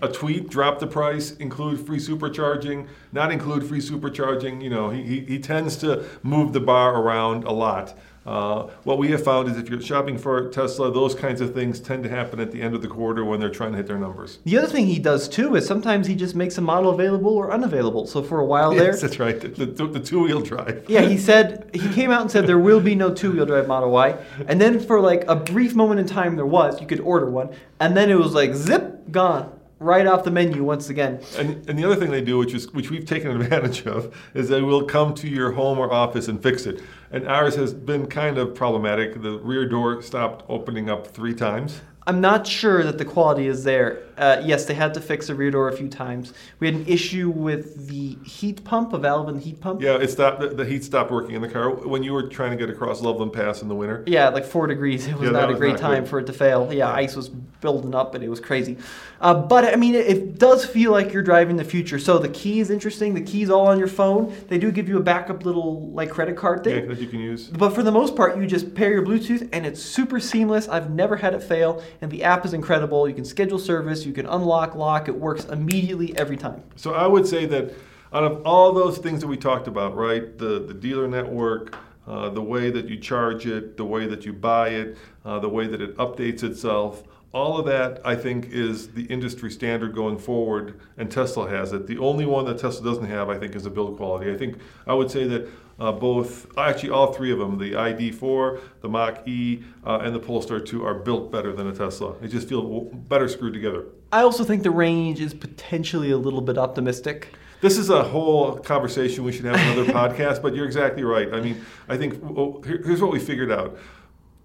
a 0.00 0.08
tweet, 0.08 0.48
drop 0.48 0.78
the 0.78 0.86
price, 0.86 1.32
include 1.36 1.84
free 1.86 1.98
supercharging, 1.98 2.86
not 3.12 3.30
include 3.32 3.64
free 3.66 3.80
supercharging. 3.80 4.62
You 4.62 4.70
know, 4.70 4.90
he, 4.90 5.02
he, 5.02 5.20
he 5.20 5.38
tends 5.38 5.76
to 5.78 6.04
move 6.22 6.52
the 6.52 6.60
bar 6.60 7.00
around 7.00 7.44
a 7.44 7.52
lot. 7.52 7.96
Uh, 8.24 8.68
what 8.84 8.98
we 8.98 9.08
have 9.08 9.24
found 9.24 9.48
is 9.48 9.56
if 9.56 9.68
you're 9.68 9.80
shopping 9.80 10.16
for 10.16 10.48
Tesla, 10.50 10.92
those 10.92 11.12
kinds 11.12 11.40
of 11.40 11.52
things 11.52 11.80
tend 11.80 12.04
to 12.04 12.08
happen 12.08 12.38
at 12.38 12.52
the 12.52 12.62
end 12.62 12.72
of 12.72 12.80
the 12.80 12.86
quarter 12.86 13.24
when 13.24 13.40
they're 13.40 13.50
trying 13.50 13.72
to 13.72 13.76
hit 13.76 13.88
their 13.88 13.98
numbers. 13.98 14.38
The 14.44 14.58
other 14.58 14.68
thing 14.68 14.86
he 14.86 15.00
does 15.00 15.28
too 15.28 15.56
is 15.56 15.66
sometimes 15.66 16.06
he 16.06 16.14
just 16.14 16.36
makes 16.36 16.56
a 16.56 16.60
model 16.60 16.90
available 16.92 17.36
or 17.36 17.50
unavailable. 17.50 18.06
So 18.06 18.22
for 18.22 18.38
a 18.38 18.44
while 18.44 18.70
there, 18.70 18.92
Yes, 18.92 19.00
that's 19.00 19.18
right. 19.18 19.40
The, 19.40 19.66
the, 19.66 19.86
the 19.88 19.98
two-wheel 19.98 20.40
drive. 20.42 20.84
yeah, 20.88 21.00
he 21.00 21.18
said 21.18 21.68
he 21.74 21.88
came 21.94 22.12
out 22.12 22.20
and 22.20 22.30
said 22.30 22.46
there 22.46 22.60
will 22.60 22.78
be 22.80 22.94
no 22.94 23.12
two-wheel 23.12 23.44
drive 23.46 23.66
Model 23.66 23.90
Y, 23.90 24.16
and 24.46 24.60
then 24.60 24.78
for 24.78 25.00
like 25.00 25.24
a 25.26 25.34
brief 25.34 25.74
moment 25.74 25.98
in 25.98 26.06
time 26.06 26.36
there 26.36 26.46
was. 26.46 26.80
You 26.80 26.86
could 26.86 27.00
order 27.00 27.28
one, 27.28 27.50
and 27.80 27.96
then 27.96 28.08
it 28.08 28.14
was 28.18 28.34
like 28.34 28.54
zip 28.54 29.10
gone 29.10 29.52
right 29.82 30.06
off 30.06 30.24
the 30.24 30.30
menu 30.30 30.62
once 30.64 30.88
again. 30.88 31.20
And, 31.36 31.68
and 31.68 31.78
the 31.78 31.84
other 31.84 31.96
thing 31.96 32.10
they 32.10 32.22
do, 32.22 32.38
which 32.38 32.54
is 32.54 32.72
which 32.72 32.90
we've 32.90 33.06
taken 33.06 33.30
advantage 33.40 33.86
of, 33.86 34.14
is 34.34 34.48
they 34.48 34.62
will 34.62 34.84
come 34.84 35.14
to 35.14 35.28
your 35.28 35.52
home 35.52 35.78
or 35.78 35.92
office 35.92 36.28
and 36.28 36.42
fix 36.42 36.66
it. 36.66 36.82
And 37.10 37.26
ours 37.26 37.56
has 37.56 37.74
been 37.74 38.06
kind 38.06 38.38
of 38.38 38.54
problematic. 38.54 39.20
The 39.20 39.38
rear 39.38 39.68
door 39.68 40.02
stopped 40.02 40.44
opening 40.48 40.88
up 40.88 41.06
three 41.06 41.34
times. 41.34 41.80
I'm 42.06 42.20
not 42.20 42.46
sure 42.46 42.82
that 42.82 42.98
the 42.98 43.04
quality 43.04 43.46
is 43.46 43.62
there. 43.62 44.02
Uh, 44.18 44.40
yes, 44.44 44.64
they 44.66 44.74
had 44.74 44.92
to 44.94 45.00
fix 45.00 45.26
the 45.28 45.34
rear 45.34 45.50
door 45.50 45.68
a 45.68 45.76
few 45.76 45.88
times. 45.88 46.32
We 46.60 46.66
had 46.66 46.74
an 46.76 46.86
issue 46.86 47.30
with 47.30 47.88
the 47.88 48.16
heat 48.24 48.62
pump, 48.64 48.92
a 48.92 48.98
valve 48.98 49.28
in 49.28 49.36
the 49.36 49.40
heat 49.40 49.60
pump. 49.60 49.80
Yeah, 49.80 49.96
it 49.96 50.10
stopped. 50.10 50.40
The, 50.40 50.48
the 50.48 50.64
heat 50.64 50.84
stopped 50.84 51.10
working 51.10 51.34
in 51.34 51.42
the 51.42 51.48
car 51.48 51.70
when 51.70 52.02
you 52.02 52.12
were 52.12 52.28
trying 52.28 52.50
to 52.50 52.56
get 52.56 52.68
across 52.68 53.00
Loveland 53.00 53.32
Pass 53.32 53.62
in 53.62 53.68
the 53.68 53.74
winter. 53.74 54.04
Yeah, 54.06 54.28
like 54.28 54.44
four 54.44 54.66
degrees. 54.66 55.06
It 55.06 55.14
was 55.14 55.22
Yeah, 55.24 55.30
not 55.30 55.50
a 55.50 55.54
great 55.54 55.72
not 55.72 55.80
time 55.80 56.02
good. 56.04 56.10
for 56.10 56.18
it 56.18 56.26
to 56.26 56.32
fail. 56.32 56.72
Yeah, 56.72 56.90
ice 56.92 57.16
was 57.16 57.28
building 57.28 57.94
up 57.94 58.14
and 58.14 58.22
it 58.24 58.28
was 58.28 58.40
crazy. 58.40 58.76
Uh, 59.20 59.32
but 59.34 59.64
I 59.64 59.76
mean, 59.76 59.94
it, 59.94 60.06
it 60.06 60.38
does 60.38 60.64
feel 60.66 60.90
like 60.90 61.12
you're 61.12 61.22
driving 61.22 61.56
the 61.56 61.64
future. 61.64 61.98
So 61.98 62.18
the 62.18 62.28
key 62.28 62.58
is 62.60 62.70
interesting. 62.70 63.14
The 63.14 63.20
key's 63.22 63.50
all 63.50 63.68
on 63.68 63.78
your 63.78 63.86
phone. 63.88 64.34
They 64.48 64.58
do 64.58 64.72
give 64.72 64.88
you 64.88 64.98
a 64.98 65.02
backup 65.02 65.44
little 65.44 65.90
like 65.92 66.10
credit 66.10 66.36
card 66.36 66.66
Yeah, 66.66 66.74
thing. 66.80 66.88
that 66.88 66.98
you 66.98 67.06
can 67.06 67.20
use. 67.20 67.46
But 67.48 67.70
for 67.70 67.82
the 67.82 67.92
most 67.92 68.16
part, 68.16 68.36
you 68.36 68.46
just 68.46 68.74
pair 68.74 68.90
your 68.90 69.02
Bluetooth 69.06 69.48
and 69.52 69.64
it's 69.64 69.80
super 69.80 70.18
seamless. 70.18 70.68
I've 70.68 70.90
never 70.90 71.16
had 71.16 71.34
it 71.34 71.42
fail, 71.42 71.82
and 72.00 72.10
the 72.10 72.24
app 72.24 72.44
is 72.44 72.52
incredible. 72.52 73.08
You 73.08 73.14
can 73.14 73.24
schedule 73.24 73.58
service, 73.60 74.01
you 74.06 74.12
can 74.12 74.26
unlock, 74.26 74.74
lock. 74.74 75.08
It 75.08 75.18
works 75.18 75.44
immediately 75.46 76.16
every 76.16 76.36
time. 76.36 76.62
So 76.76 76.94
I 76.94 77.06
would 77.06 77.26
say 77.26 77.46
that 77.46 77.74
out 78.12 78.24
of 78.24 78.46
all 78.46 78.72
those 78.72 78.98
things 78.98 79.20
that 79.20 79.26
we 79.26 79.36
talked 79.36 79.68
about, 79.68 79.96
right, 79.96 80.36
the 80.38 80.60
the 80.60 80.74
dealer 80.74 81.08
network, 81.08 81.76
uh, 82.06 82.28
the 82.30 82.42
way 82.42 82.70
that 82.70 82.88
you 82.88 82.98
charge 82.98 83.46
it, 83.46 83.76
the 83.76 83.84
way 83.84 84.06
that 84.06 84.24
you 84.24 84.32
buy 84.32 84.68
it, 84.68 84.98
uh, 85.24 85.38
the 85.38 85.48
way 85.48 85.66
that 85.66 85.80
it 85.80 85.96
updates 85.96 86.42
itself, 86.42 87.04
all 87.32 87.58
of 87.58 87.66
that 87.66 88.00
I 88.04 88.14
think 88.14 88.50
is 88.50 88.88
the 88.88 89.04
industry 89.04 89.50
standard 89.50 89.94
going 89.94 90.18
forward, 90.18 90.80
and 90.98 91.10
Tesla 91.10 91.48
has 91.48 91.72
it. 91.72 91.86
The 91.86 91.98
only 91.98 92.26
one 92.26 92.44
that 92.46 92.58
Tesla 92.58 92.84
doesn't 92.84 93.06
have, 93.06 93.30
I 93.30 93.38
think, 93.38 93.54
is 93.56 93.62
the 93.62 93.70
build 93.70 93.96
quality. 93.96 94.30
I 94.30 94.36
think 94.36 94.58
I 94.86 94.94
would 94.94 95.10
say 95.10 95.26
that. 95.28 95.48
Uh, 95.82 95.90
both, 95.90 96.46
actually, 96.56 96.90
all 96.90 97.12
three 97.12 97.32
of 97.32 97.40
them, 97.40 97.58
the 97.58 97.72
ID4, 97.72 98.60
the 98.82 98.88
Mach 98.88 99.26
E, 99.26 99.64
uh, 99.84 99.98
and 100.04 100.14
the 100.14 100.18
Polestar 100.20 100.60
2, 100.60 100.86
are 100.86 100.94
built 100.94 101.32
better 101.32 101.52
than 101.52 101.66
a 101.66 101.74
Tesla. 101.74 102.14
They 102.20 102.28
just 102.28 102.48
feel 102.48 102.82
better 103.08 103.26
screwed 103.26 103.52
together. 103.52 103.86
I 104.12 104.20
also 104.22 104.44
think 104.44 104.62
the 104.62 104.70
range 104.70 105.20
is 105.20 105.34
potentially 105.34 106.12
a 106.12 106.18
little 106.18 106.40
bit 106.40 106.56
optimistic. 106.56 107.34
This 107.62 107.78
is 107.78 107.90
a 107.90 108.04
whole 108.04 108.58
conversation 108.58 109.24
we 109.24 109.32
should 109.32 109.44
have 109.44 109.56
another 109.56 109.92
podcast, 109.92 110.40
but 110.40 110.54
you're 110.54 110.66
exactly 110.66 111.02
right. 111.02 111.34
I 111.34 111.40
mean, 111.40 111.64
I 111.88 111.96
think 111.96 112.22
oh, 112.22 112.62
here- 112.64 112.82
here's 112.84 113.02
what 113.02 113.10
we 113.10 113.18
figured 113.18 113.50
out. 113.50 113.76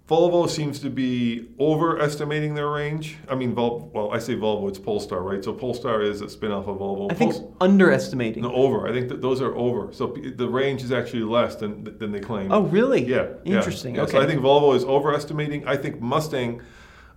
Volvo 0.08 0.50
seems 0.50 0.80
to 0.80 0.90
be 0.90 1.50
overestimating 1.60 2.56
their 2.56 2.70
range. 2.70 3.18
I 3.30 3.36
mean, 3.36 3.54
Vol- 3.54 3.92
well, 3.94 4.14
I 4.14 4.20
say 4.20 4.36
Volvo, 4.36 4.70
it's 4.70 4.80
Polestar, 4.80 5.22
right? 5.22 5.44
So 5.44 5.52
Polestar 5.52 6.02
is 6.02 6.22
a 6.22 6.30
spin-off 6.30 6.66
of 6.68 6.78
Volvo. 6.78 7.12
I 7.12 7.16
think 7.16 7.34
Pols- 7.34 7.54
underestimating. 7.60 8.44
no, 8.44 8.54
over. 8.54 8.88
I 8.88 8.94
think 8.94 9.10
that 9.10 9.22
those 9.22 9.42
are 9.42 9.54
over. 9.56 9.92
So 9.92 10.08
p- 10.08 10.30
the 10.32 10.48
range 10.48 10.82
is 10.82 10.94
actually 10.94 11.24
less 11.24 11.56
than 11.58 11.84
than 12.00 12.14
they 12.14 12.22
claim. 12.22 12.54
Oh, 12.54 12.62
really? 12.62 13.04
Yeah. 13.04 13.28
yeah, 13.44 13.58
Interesting. 13.58 13.96
yeah. 13.96 14.04
Okay. 14.04 14.14
So 14.14 14.22
I 14.22 14.26
think 14.28 14.40
Volvo 14.42 14.74
is 14.78 14.86
overestimating. 14.86 15.68
I 15.68 15.76
think 15.76 16.00
Mustang 16.00 16.62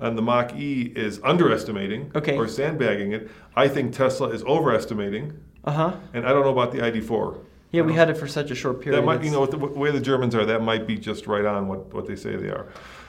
and 0.01 0.19
the 0.19 0.23
Mach 0.23 0.53
E 0.57 0.93
is 0.97 1.21
underestimating 1.23 2.11
Okay. 2.17 2.37
or 2.37 2.49
sandbagging 2.49 3.13
it. 3.13 3.31
I 3.55 3.69
think 3.69 3.93
Tesla 3.95 4.31
is 4.31 4.43
overestimating. 4.43 5.33
Uh 5.63 5.71
huh. 5.73 5.97
And 6.13 6.27
I 6.27 6.31
don't 6.33 6.43
know 6.43 6.51
about 6.59 6.73
the 6.73 6.79
ID4. 6.79 7.39
Yeah, 7.73 7.83
we 7.83 7.95
had 7.95 8.11
it 8.11 8.17
for 8.17 8.27
such 8.27 8.51
a 8.51 8.55
short 8.55 8.81
period. 8.81 9.01
That 9.01 9.07
might, 9.07 9.23
you 9.23 9.31
know, 9.31 9.43
with 9.43 9.53
the 9.53 9.59
way 9.59 9.93
the 9.93 10.01
Germans 10.01 10.35
are, 10.35 10.45
that 10.45 10.63
might 10.63 10.87
be 10.87 10.97
just 10.97 11.27
right 11.27 11.45
on 11.45 11.69
what, 11.69 11.93
what 11.95 12.07
they 12.07 12.17
say 12.17 12.35
they 12.35 12.49
are. 12.49 12.67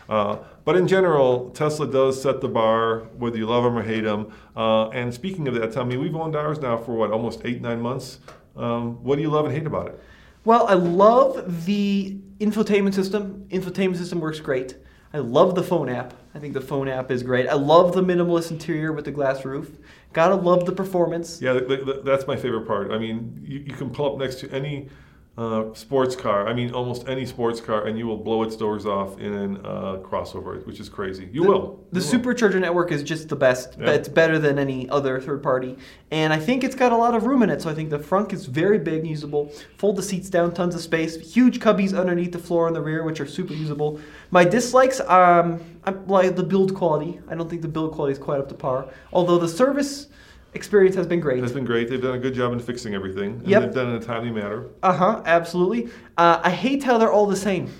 Uh, 0.07 0.37
but 0.65 0.75
in 0.75 0.87
general, 0.87 1.49
Tesla 1.51 1.87
does 1.87 2.21
set 2.21 2.41
the 2.41 2.47
bar, 2.47 2.99
whether 3.17 3.37
you 3.37 3.47
love 3.47 3.63
them 3.63 3.77
or 3.77 3.81
hate 3.81 4.01
them. 4.01 4.31
Uh, 4.55 4.89
and 4.89 5.13
speaking 5.13 5.47
of 5.47 5.55
that, 5.55 5.71
Tommy, 5.71 5.97
we've 5.97 6.15
owned 6.15 6.35
ours 6.35 6.59
now 6.59 6.77
for 6.77 6.93
what, 6.93 7.11
almost 7.11 7.41
eight, 7.45 7.61
nine 7.61 7.81
months. 7.81 8.19
Um, 8.55 9.03
what 9.03 9.15
do 9.15 9.21
you 9.21 9.29
love 9.29 9.45
and 9.45 9.53
hate 9.53 9.65
about 9.65 9.87
it? 9.87 9.99
Well, 10.43 10.67
I 10.67 10.73
love 10.73 11.65
the 11.65 12.17
infotainment 12.39 12.93
system. 12.93 13.45
Infotainment 13.49 13.97
system 13.97 14.19
works 14.19 14.39
great. 14.39 14.75
I 15.13 15.19
love 15.19 15.55
the 15.55 15.63
phone 15.63 15.89
app. 15.89 16.13
I 16.33 16.39
think 16.39 16.53
the 16.53 16.61
phone 16.61 16.87
app 16.87 17.11
is 17.11 17.23
great. 17.23 17.47
I 17.47 17.53
love 17.53 17.93
the 17.93 18.01
minimalist 18.01 18.51
interior 18.51 18.91
with 18.93 19.05
the 19.05 19.11
glass 19.11 19.43
roof. 19.43 19.77
Gotta 20.13 20.35
love 20.35 20.65
the 20.65 20.71
performance. 20.73 21.41
Yeah, 21.41 21.53
th- 21.53 21.85
th- 21.85 21.97
that's 22.03 22.27
my 22.27 22.35
favorite 22.35 22.67
part. 22.67 22.91
I 22.91 22.97
mean, 22.97 23.41
you, 23.45 23.59
you 23.59 23.73
can 23.73 23.89
pull 23.89 24.11
up 24.13 24.19
next 24.19 24.39
to 24.41 24.51
any 24.51 24.89
uh, 25.37 25.73
sports 25.73 26.13
car. 26.15 26.47
I 26.47 26.53
mean, 26.53 26.73
almost 26.73 27.07
any 27.07 27.25
sports 27.25 27.61
car, 27.61 27.87
and 27.87 27.97
you 27.97 28.05
will 28.05 28.17
blow 28.17 28.43
its 28.43 28.57
doors 28.57 28.85
off 28.85 29.17
in 29.17 29.33
a 29.33 29.67
uh, 29.67 29.97
crossover, 29.99 30.63
which 30.67 30.79
is 30.81 30.89
crazy. 30.89 31.29
You 31.31 31.43
will. 31.43 31.79
The 31.93 32.01
You 32.01 32.05
will. 32.05 32.19
supercharger 32.33 32.59
network 32.59 32.91
is 32.91 33.01
just 33.01 33.29
the 33.29 33.35
best. 33.37 33.77
Yeah. 33.79 33.91
It's 33.91 34.09
better 34.09 34.37
than 34.39 34.59
any 34.59 34.89
other 34.89 35.21
third 35.21 35.41
party. 35.41 35.77
And 36.11 36.33
I 36.33 36.37
think 36.37 36.65
it's 36.65 36.75
got 36.75 36.91
a 36.91 36.97
lot 36.97 37.15
of 37.15 37.23
room 37.25 37.43
in 37.43 37.49
it. 37.49 37.61
So 37.61 37.69
I 37.69 37.73
think 37.73 37.89
the 37.89 37.99
front 37.99 38.33
is 38.33 38.45
very 38.45 38.77
big 38.77 38.99
and 38.99 39.07
usable. 39.07 39.51
Fold 39.77 39.95
the 39.95 40.03
seats 40.03 40.29
down, 40.29 40.53
tons 40.53 40.75
of 40.75 40.81
space. 40.81 41.15
Huge 41.33 41.59
cubbies 41.61 41.97
underneath 41.97 42.33
the 42.33 42.39
floor 42.39 42.67
in 42.67 42.73
the 42.73 42.81
rear, 42.81 43.03
which 43.03 43.21
are 43.21 43.27
super 43.27 43.53
usable. 43.53 44.01
My 44.31 44.43
dislikes, 44.43 44.99
um, 44.99 45.61
I 45.85 45.91
like 46.07 46.35
the 46.35 46.43
build 46.43 46.75
quality. 46.75 47.21
I 47.29 47.35
don't 47.35 47.49
think 47.49 47.61
the 47.61 47.69
build 47.69 47.93
quality 47.93 48.11
is 48.11 48.19
quite 48.19 48.39
up 48.39 48.49
to 48.49 48.55
par. 48.55 48.89
Although 49.13 49.37
the 49.37 49.47
service 49.47 50.07
experience 50.53 50.95
has 50.95 51.07
been 51.07 51.19
great. 51.19 51.41
has 51.41 51.53
been 51.53 51.65
great. 51.65 51.89
They've 51.89 52.01
done 52.01 52.15
a 52.15 52.19
good 52.19 52.33
job 52.33 52.51
in 52.53 52.59
fixing 52.59 52.93
everything. 52.93 53.33
And 53.39 53.47
Yep. 53.47 53.61
They've 53.61 53.73
done 53.73 53.87
it 53.87 53.95
in 53.97 54.01
a 54.01 54.05
timely 54.05 54.31
manner. 54.31 54.65
Uh 54.83 54.93
huh, 54.93 55.21
absolutely. 55.25 55.89
Uh, 56.17 56.39
I 56.43 56.49
hate 56.51 56.83
how 56.83 56.97
they're 56.97 57.11
all 57.11 57.25
the 57.27 57.35
same. 57.35 57.71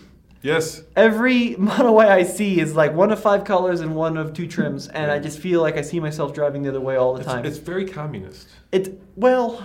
Yes. 0.42 0.82
Every 0.96 1.56
Model 1.58 2.00
I 2.00 2.24
see 2.24 2.60
is 2.60 2.75
like 2.75 2.94
one 2.94 3.12
of 3.12 3.22
five 3.22 3.44
colors 3.44 3.82
and 3.82 3.96
one 3.96 4.18
of 4.18 4.34
two 4.34 4.48
trims, 4.48 4.88
and 4.88 5.12
I 5.12 5.20
just 5.20 5.40
feel 5.40 5.62
like 5.62 5.78
I 5.78 5.82
see 5.82 6.00
myself 6.00 6.34
driving 6.34 6.63
the 6.63 6.70
other 6.70 6.82
way 6.82 6.96
all 6.96 7.13
the 7.13 7.20
It's, 7.20 7.28
time. 7.30 7.46
it's 7.46 7.58
very 7.58 7.86
communist. 7.88 8.48
It 8.72 9.00
well, 9.16 9.63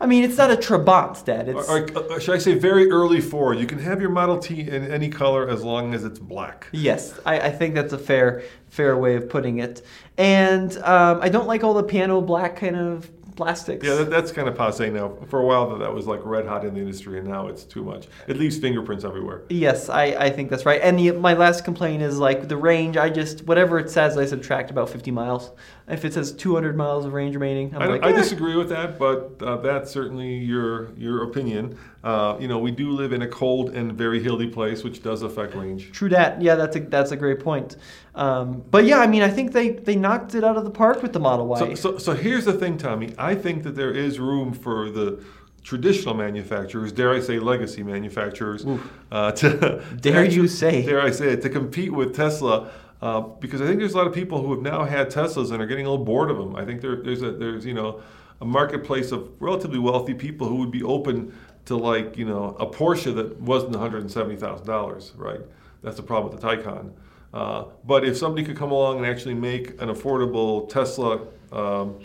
I 0.00 0.06
mean, 0.06 0.24
it's 0.24 0.36
not 0.36 0.50
a 0.50 0.56
Trabant, 0.56 1.24
Dad. 1.24 1.48
It's 1.48 1.68
Or, 1.68 1.82
or, 1.82 2.12
uh, 2.12 2.18
should 2.18 2.34
I 2.34 2.38
say 2.38 2.54
very 2.54 2.90
early 2.90 3.20
Ford? 3.20 3.58
You 3.58 3.66
can 3.66 3.78
have 3.78 4.00
your 4.00 4.10
Model 4.10 4.38
T 4.38 4.60
in 4.60 4.90
any 4.90 5.08
color 5.08 5.48
as 5.48 5.62
long 5.62 5.94
as 5.94 6.04
it's 6.04 6.18
black. 6.18 6.68
yes, 6.72 7.18
I, 7.24 7.40
I 7.40 7.50
think 7.50 7.74
that's 7.74 7.92
a 7.92 7.98
fair 7.98 8.42
fair 8.68 8.96
way 8.96 9.16
of 9.16 9.28
putting 9.28 9.58
it. 9.58 9.82
And 10.18 10.76
um, 10.78 11.20
I 11.22 11.28
don't 11.28 11.46
like 11.46 11.64
all 11.64 11.74
the 11.74 11.82
piano 11.82 12.20
black 12.20 12.56
kind 12.56 12.76
of 12.76 13.10
plastics. 13.36 13.86
Yeah, 13.86 13.94
that, 13.96 14.10
that's 14.10 14.32
kind 14.32 14.48
of 14.48 14.56
passe 14.56 14.90
now. 14.90 15.16
For 15.28 15.40
a 15.40 15.44
while, 15.44 15.70
that, 15.70 15.78
that 15.78 15.94
was 15.94 16.06
like 16.06 16.20
red 16.24 16.46
hot 16.46 16.64
in 16.64 16.74
the 16.74 16.80
industry, 16.80 17.18
and 17.18 17.28
now 17.28 17.46
it's 17.46 17.64
too 17.64 17.84
much. 17.84 18.06
It 18.26 18.38
leaves 18.38 18.58
fingerprints 18.58 19.04
everywhere. 19.04 19.42
Yes, 19.50 19.88
I, 19.88 20.04
I 20.04 20.30
think 20.30 20.50
that's 20.50 20.66
right. 20.66 20.80
And 20.82 20.98
the, 20.98 21.12
my 21.12 21.34
last 21.34 21.64
complaint 21.64 22.02
is 22.02 22.18
like 22.18 22.48
the 22.48 22.56
range. 22.56 22.96
I 22.96 23.10
just 23.10 23.46
whatever 23.46 23.78
it 23.78 23.90
says, 23.90 24.16
I 24.16 24.26
subtract 24.26 24.70
about 24.70 24.90
50 24.90 25.10
miles. 25.10 25.52
If 25.88 26.04
it 26.04 26.14
says 26.14 26.32
200 26.32 26.76
miles 26.76 27.04
of 27.04 27.12
range 27.12 27.34
remaining, 27.34 27.72
I'm 27.74 27.82
I, 27.82 27.86
like, 27.86 28.02
I 28.02 28.10
eh. 28.10 28.16
disagree 28.16 28.56
with 28.56 28.68
that, 28.70 28.98
but 28.98 29.40
uh, 29.40 29.58
that's 29.58 29.90
certainly 29.90 30.34
your 30.34 30.92
your 30.96 31.22
opinion. 31.22 31.78
Uh, 32.02 32.36
you 32.40 32.48
know, 32.48 32.58
we 32.58 32.72
do 32.72 32.90
live 32.90 33.12
in 33.12 33.22
a 33.22 33.28
cold 33.28 33.70
and 33.70 33.92
very 33.92 34.20
hilly 34.20 34.48
place, 34.48 34.82
which 34.82 35.00
does 35.00 35.22
affect 35.22 35.54
range. 35.54 35.92
True 35.92 36.08
that. 36.08 36.42
Yeah, 36.42 36.56
that's 36.56 36.74
a 36.74 36.80
that's 36.80 37.12
a 37.12 37.16
great 37.16 37.38
point. 37.38 37.76
Um, 38.16 38.64
but 38.70 38.84
yeah, 38.84 38.98
I 38.98 39.06
mean, 39.06 39.22
I 39.22 39.30
think 39.30 39.52
they 39.52 39.70
they 39.70 39.94
knocked 39.94 40.34
it 40.34 40.42
out 40.42 40.56
of 40.56 40.64
the 40.64 40.70
park 40.70 41.02
with 41.02 41.12
the 41.12 41.20
Model 41.20 41.46
Y. 41.46 41.58
So, 41.58 41.74
so, 41.74 41.98
so 41.98 42.14
here's 42.14 42.44
the 42.44 42.54
thing, 42.54 42.78
Tommy. 42.78 43.14
I 43.16 43.36
think 43.36 43.62
that 43.62 43.76
there 43.76 43.92
is 43.92 44.18
room 44.18 44.52
for 44.52 44.90
the 44.90 45.22
traditional 45.66 46.14
manufacturers, 46.14 46.92
dare 46.92 47.12
I 47.12 47.18
say 47.18 47.40
legacy 47.40 47.82
manufacturers, 47.82 48.64
uh, 49.10 49.32
to 49.32 49.84
Dare 50.00 50.24
you 50.30 50.46
say. 50.46 50.86
dare 50.86 51.02
I 51.02 51.10
say 51.10 51.30
it, 51.30 51.42
to 51.42 51.50
compete 51.50 51.92
with 51.92 52.14
Tesla. 52.14 52.70
Uh, 53.02 53.20
because 53.20 53.60
I 53.60 53.66
think 53.66 53.78
there's 53.78 53.92
a 53.92 53.96
lot 53.96 54.06
of 54.06 54.14
people 54.14 54.40
who 54.42 54.52
have 54.52 54.62
now 54.62 54.84
had 54.84 55.10
Teslas 55.10 55.52
and 55.52 55.62
are 55.62 55.66
getting 55.66 55.86
a 55.86 55.90
little 55.90 56.04
bored 56.04 56.30
of 56.30 56.38
them. 56.38 56.56
I 56.56 56.64
think 56.64 56.80
there, 56.80 56.96
there's 56.96 57.22
a 57.22 57.30
there's 57.30 57.66
you 57.66 57.74
know 57.74 58.00
a 58.40 58.44
marketplace 58.44 59.12
of 59.12 59.30
relatively 59.40 59.78
wealthy 59.78 60.14
people 60.14 60.48
who 60.48 60.56
would 60.56 60.70
be 60.70 60.82
open 60.82 61.36
to 61.66 61.76
like 61.76 62.16
you 62.16 62.24
know 62.24 62.56
a 62.58 62.66
Porsche 62.66 63.14
that 63.14 63.38
wasn't 63.40 63.72
170 63.72 64.36
thousand 64.36 64.66
dollars, 64.66 65.12
right? 65.16 65.40
That's 65.82 65.96
the 65.96 66.02
problem 66.02 66.32
with 66.32 66.40
the 66.40 66.48
Taycan. 66.48 66.92
Uh, 67.34 67.64
but 67.84 68.04
if 68.04 68.16
somebody 68.16 68.46
could 68.46 68.56
come 68.56 68.72
along 68.72 68.98
and 68.98 69.06
actually 69.06 69.34
make 69.34 69.80
an 69.82 69.88
affordable 69.88 70.68
Tesla 70.68 71.20
um, 71.52 72.00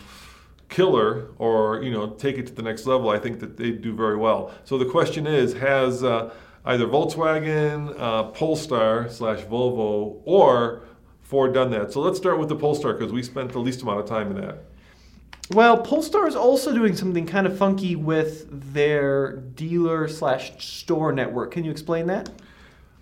killer 0.68 1.28
or 1.38 1.82
you 1.82 1.90
know 1.90 2.10
take 2.10 2.36
it 2.36 2.46
to 2.48 2.52
the 2.52 2.62
next 2.62 2.86
level, 2.86 3.08
I 3.08 3.18
think 3.18 3.40
that 3.40 3.56
they'd 3.56 3.80
do 3.80 3.94
very 3.94 4.16
well. 4.16 4.52
So 4.64 4.76
the 4.76 4.84
question 4.84 5.26
is, 5.26 5.54
has 5.54 6.04
uh, 6.04 6.34
either 6.64 6.86
Volkswagen, 6.86 7.98
uh, 7.98 8.24
Polestar 8.24 9.08
slash 9.08 9.40
Volvo, 9.40 10.20
or 10.24 10.82
Ford 11.22 11.54
done 11.54 11.70
that? 11.70 11.92
So 11.92 12.00
let's 12.00 12.18
start 12.18 12.38
with 12.38 12.48
the 12.48 12.56
Polestar 12.56 12.92
because 12.94 13.12
we 13.12 13.22
spent 13.22 13.52
the 13.52 13.58
least 13.58 13.82
amount 13.82 14.00
of 14.00 14.06
time 14.06 14.36
in 14.36 14.40
that. 14.40 14.64
well, 15.50 15.78
Polestar 15.78 16.26
is 16.26 16.36
also 16.36 16.72
doing 16.72 16.96
something 16.96 17.26
kind 17.26 17.46
of 17.46 17.56
funky 17.58 17.96
with 17.96 18.72
their 18.72 19.36
dealer 19.36 20.08
slash 20.08 20.64
store 20.64 21.12
network. 21.12 21.50
Can 21.52 21.64
you 21.64 21.70
explain 21.70 22.06
that? 22.06 22.30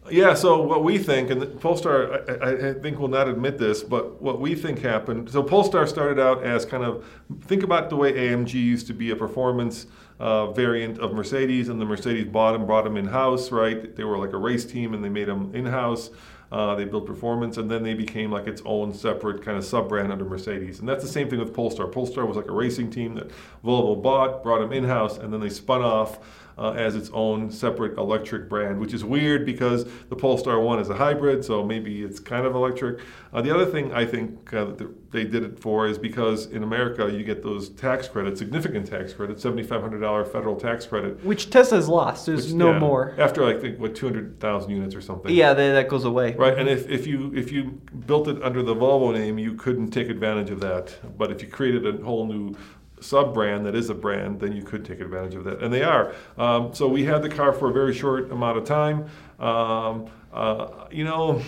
Yeah, 0.09 0.35
so 0.35 0.63
what 0.63 0.83
we 0.83 0.99
think, 0.99 1.31
and 1.31 1.61
Polestar, 1.61 2.25
I, 2.29 2.33
I, 2.33 2.71
I, 2.71 2.73
think 2.75 2.99
will 2.99 3.09
not 3.09 3.29
admit 3.29 3.59
this, 3.59 3.83
but 3.83 4.21
what 4.21 4.41
we 4.41 4.55
think 4.55 4.81
happened. 4.81 5.31
So 5.31 5.43
Polestar 5.43 5.87
started 5.87 6.19
out 6.19 6.43
as 6.43 6.65
kind 6.65 6.83
of 6.83 7.05
think 7.43 7.63
about 7.63 7.91
the 7.91 7.97
way 7.97 8.13
AMG 8.13 8.55
used 8.55 8.87
to 8.89 8.95
be 8.95 9.11
a 9.11 9.17
performance 9.17 9.87
uh, 10.21 10.53
variant 10.53 10.99
of 10.99 11.15
Mercedes, 11.15 11.69
and 11.71 11.81
the 11.81 11.87
Mercedes 11.87 12.27
bought 12.27 12.53
them, 12.53 12.67
brought 12.67 12.85
them 12.85 12.97
in 12.99 13.07
house, 13.07 13.51
right? 13.51 13.97
They 13.97 14.05
were 14.05 14.19
like 14.19 14.35
a 14.35 14.37
race 14.37 14.67
team, 14.67 14.93
and 14.93 15.03
they 15.03 15.09
made 15.09 15.27
them 15.27 15.55
in 15.55 15.67
house. 15.67 16.11
Uh, 16.53 16.75
they 16.75 16.85
built 16.85 17.07
performance, 17.07 17.57
and 17.57 17.71
then 17.71 17.83
they 17.83 17.95
became 17.95 18.31
like 18.31 18.47
its 18.47 18.61
own 18.67 18.93
separate 18.93 19.43
kind 19.43 19.57
of 19.57 19.65
sub 19.65 19.89
brand 19.89 20.13
under 20.13 20.25
Mercedes. 20.25 20.81
And 20.81 20.89
that's 20.89 21.03
the 21.03 21.09
same 21.09 21.31
thing 21.31 21.39
with 21.39 21.55
Polestar. 21.55 21.87
Polestar 21.87 22.27
was 22.27 22.37
like 22.37 22.49
a 22.49 22.53
racing 22.53 22.91
team 22.91 23.15
that 23.15 23.31
Volvo 23.65 24.01
bought, 24.01 24.43
brought 24.43 24.59
them 24.59 24.73
in 24.73 24.85
house, 24.85 25.17
and 25.17 25.33
then 25.33 25.41
they 25.41 25.49
spun 25.49 25.81
off 25.81 26.19
uh, 26.59 26.73
as 26.73 26.97
its 26.97 27.11
own 27.13 27.51
separate 27.51 27.97
electric 27.99 28.49
brand, 28.49 28.79
which 28.79 28.95
is 28.95 29.05
weird 29.05 29.47
because 29.47 29.85
the 30.09 30.17
Polestar 30.17 30.61
1 30.61 30.79
is 30.81 30.91
a 30.91 30.95
hybrid, 30.95 31.45
so 31.45 31.65
maybe 31.65 32.03
it's 32.03 32.21
kind 32.21 32.47
of 32.47 32.55
electric. 32.55 33.01
Uh, 33.33 33.41
the 33.41 33.55
other 33.55 33.67
thing 33.67 33.93
I 33.93 34.05
think 34.05 34.53
uh, 34.53 34.67
that 34.67 35.13
they 35.13 35.25
did 35.25 35.43
it 35.43 35.59
for 35.59 35.87
is 35.87 35.99
because 35.99 36.47
in 36.47 36.63
America 36.63 37.11
you 37.11 37.25
get 37.25 37.43
those 37.43 37.71
tax 37.71 38.09
credits, 38.09 38.39
significant 38.39 38.87
tax 38.87 39.13
credits, 39.13 39.45
$7,500 39.45 40.31
federal 40.31 40.57
tax 40.57 40.87
credit. 40.87 41.25
Which 41.25 41.51
Tesla's 41.51 41.89
lost. 41.89 42.27
There's 42.27 42.47
which, 42.47 42.55
no 42.55 42.73
yeah, 42.73 42.79
more. 42.79 43.15
After 43.19 43.45
I 43.45 43.59
think 43.59 43.79
what 43.79 43.95
200,000 43.95 44.71
units 44.71 44.95
or 44.95 45.01
something. 45.01 45.35
Yeah, 45.35 45.55
they, 45.55 45.71
that 45.71 45.89
goes 45.89 46.05
away. 46.05 46.35
Right, 46.35 46.57
and 46.59 46.69
if, 46.69 46.89
if 46.89 47.07
you 47.07 47.33
if 47.35 47.53
you 47.53 47.81
built 48.07 48.29
it 48.29 48.43
under 48.43 48.63
the 48.63 48.75
Volvo 48.75 49.13
name, 49.13 49.39
you 49.39 49.55
couldn't 49.55 49.91
take 49.91 50.09
advantage 50.09 50.51
of 50.51 50.61
that. 50.61 50.97
But 51.17 51.31
if 51.31 51.43
you 51.43 51.49
created 51.49 51.87
a 51.87 52.05
whole 52.05 52.27
new 52.27 52.55
sub 53.01 53.35
brand 53.35 53.67
that 53.67 53.75
is 53.75 53.91
a 53.91 53.95
brand, 53.95 54.41
then 54.41 54.53
you 54.53 54.63
could 54.63 54.85
take 54.85 55.01
advantage 55.01 55.35
of 55.35 55.45
that. 55.45 55.63
And 55.63 55.73
they 55.73 55.83
are. 55.83 56.15
Um, 56.39 56.75
so 56.75 56.89
we 56.89 57.05
had 57.05 57.23
the 57.23 57.29
car 57.29 57.53
for 57.53 57.71
a 57.71 57.73
very 57.73 57.95
short 57.95 58.31
amount 58.31 58.59
of 58.59 58.65
time. 58.65 59.07
Um, 59.39 60.11
uh, 60.33 60.87
you 60.91 61.05
know. 61.05 61.43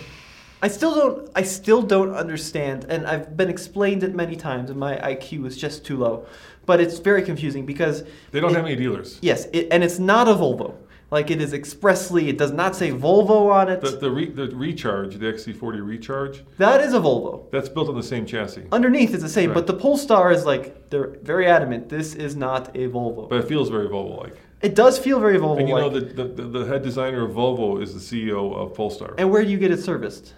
I 0.61 0.69
still 0.69 0.95
don't. 0.95 1.29
I 1.35 1.43
still 1.43 1.81
don't 1.81 2.13
understand, 2.15 2.85
and 2.85 3.05
I've 3.05 3.35
been 3.35 3.49
explained 3.49 4.01
it 4.03 4.15
many 4.15 4.37
times, 4.37 4.69
and 4.69 4.79
my 4.79 4.95
IQ 4.95 5.45
is 5.45 5.57
just 5.57 5.85
too 5.85 5.97
low. 5.97 6.25
But 6.65 6.79
it's 6.79 6.99
very 6.99 7.21
confusing 7.21 7.65
because 7.65 8.05
they 8.31 8.39
don't 8.39 8.51
it, 8.51 8.55
have 8.55 8.65
any 8.65 8.77
dealers. 8.77 9.19
Yes, 9.21 9.47
it, 9.51 9.67
and 9.71 9.83
it's 9.83 9.99
not 9.99 10.29
a 10.29 10.33
Volvo. 10.33 10.75
Like 11.13 11.29
it 11.29 11.39
is 11.39 11.53
expressly, 11.53 12.27
it 12.27 12.39
does 12.39 12.51
not 12.51 12.75
say 12.75 12.89
Volvo 12.89 13.51
on 13.53 13.69
it. 13.69 13.81
The, 13.81 13.91
the, 13.91 14.09
re, 14.09 14.31
the 14.31 14.47
Recharge, 14.47 15.19
the 15.19 15.27
XC40 15.27 15.85
Recharge. 15.85 16.43
That 16.57 16.81
is 16.81 16.95
a 16.95 16.99
Volvo. 16.99 17.51
That's 17.51 17.69
built 17.69 17.87
on 17.87 17.95
the 17.95 18.01
same 18.01 18.25
chassis. 18.25 18.63
Underneath 18.71 19.13
it's 19.13 19.21
the 19.21 19.29
same, 19.29 19.51
right. 19.51 19.53
but 19.53 19.67
the 19.67 19.75
Polestar 19.75 20.31
is 20.31 20.43
like 20.43 20.89
they're 20.89 21.09
very 21.21 21.45
adamant. 21.45 21.87
This 21.87 22.15
is 22.15 22.35
not 22.35 22.69
a 22.75 22.89
Volvo. 22.89 23.29
But 23.29 23.41
it 23.41 23.47
feels 23.47 23.69
very 23.69 23.87
Volvo-like. 23.87 24.35
It 24.63 24.73
does 24.73 24.97
feel 24.97 25.19
very 25.19 25.37
Volvo-like. 25.37 25.59
And 25.59 25.69
you 25.69 25.75
know 25.75 25.89
the, 25.89 26.23
the, 26.23 26.47
the 26.47 26.65
head 26.65 26.81
designer 26.81 27.25
of 27.25 27.33
Volvo 27.33 27.79
is 27.79 27.93
the 27.93 27.99
CEO 28.33 28.51
of 28.55 28.73
Polestar. 28.73 29.13
And 29.19 29.29
where 29.29 29.43
do 29.43 29.51
you 29.51 29.59
get 29.59 29.69
it 29.69 29.83
serviced? 29.83 30.33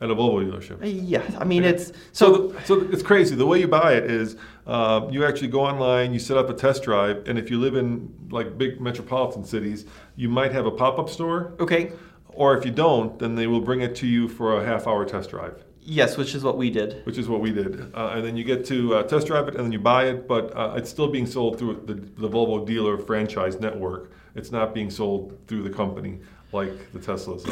At 0.00 0.10
a 0.10 0.14
Volvo 0.14 0.44
dealership. 0.44 0.82
Uh, 0.82 0.86
yeah, 0.86 1.22
I 1.38 1.44
mean 1.44 1.62
yeah. 1.62 1.70
it's 1.70 1.92
so. 2.12 2.30
So, 2.30 2.60
so, 2.64 2.80
it's 2.90 3.02
crazy. 3.02 3.34
The 3.34 3.46
way 3.46 3.60
you 3.60 3.68
buy 3.68 3.94
it 3.94 4.04
is 4.04 4.36
uh, 4.66 5.06
you 5.10 5.24
actually 5.24 5.48
go 5.48 5.60
online, 5.60 6.12
you 6.12 6.18
set 6.18 6.36
up 6.36 6.48
a 6.48 6.54
test 6.54 6.82
drive, 6.82 7.28
and 7.28 7.38
if 7.38 7.50
you 7.50 7.60
live 7.60 7.76
in 7.76 8.12
like 8.30 8.56
big 8.56 8.80
metropolitan 8.80 9.44
cities, 9.44 9.86
you 10.16 10.28
might 10.28 10.52
have 10.52 10.66
a 10.66 10.70
pop-up 10.70 11.08
store. 11.08 11.54
Okay. 11.60 11.92
Or 12.28 12.56
if 12.56 12.64
you 12.64 12.70
don't, 12.70 13.18
then 13.18 13.34
they 13.34 13.48
will 13.48 13.60
bring 13.60 13.80
it 13.80 13.96
to 13.96 14.06
you 14.06 14.28
for 14.28 14.60
a 14.60 14.64
half-hour 14.64 15.04
test 15.04 15.30
drive. 15.30 15.64
Yes, 15.82 16.16
which 16.16 16.34
is 16.34 16.44
what 16.44 16.56
we 16.56 16.70
did. 16.70 17.04
Which 17.04 17.18
is 17.18 17.28
what 17.28 17.40
we 17.40 17.50
did, 17.50 17.92
uh, 17.94 18.12
and 18.14 18.24
then 18.24 18.36
you 18.36 18.44
get 18.44 18.64
to 18.66 18.96
uh, 18.96 19.02
test 19.02 19.26
drive 19.26 19.48
it, 19.48 19.56
and 19.56 19.64
then 19.64 19.72
you 19.72 19.80
buy 19.80 20.04
it, 20.04 20.28
but 20.28 20.56
uh, 20.56 20.74
it's 20.76 20.88
still 20.88 21.08
being 21.08 21.26
sold 21.26 21.58
through 21.58 21.82
the, 21.86 21.94
the 21.94 22.28
Volvo 22.28 22.64
dealer 22.64 22.96
franchise 22.98 23.58
network. 23.58 24.12
It's 24.36 24.52
not 24.52 24.74
being 24.74 24.90
sold 24.90 25.36
through 25.48 25.64
the 25.64 25.70
company 25.70 26.20
like 26.52 26.92
the 26.92 26.98
Teslas. 26.98 27.46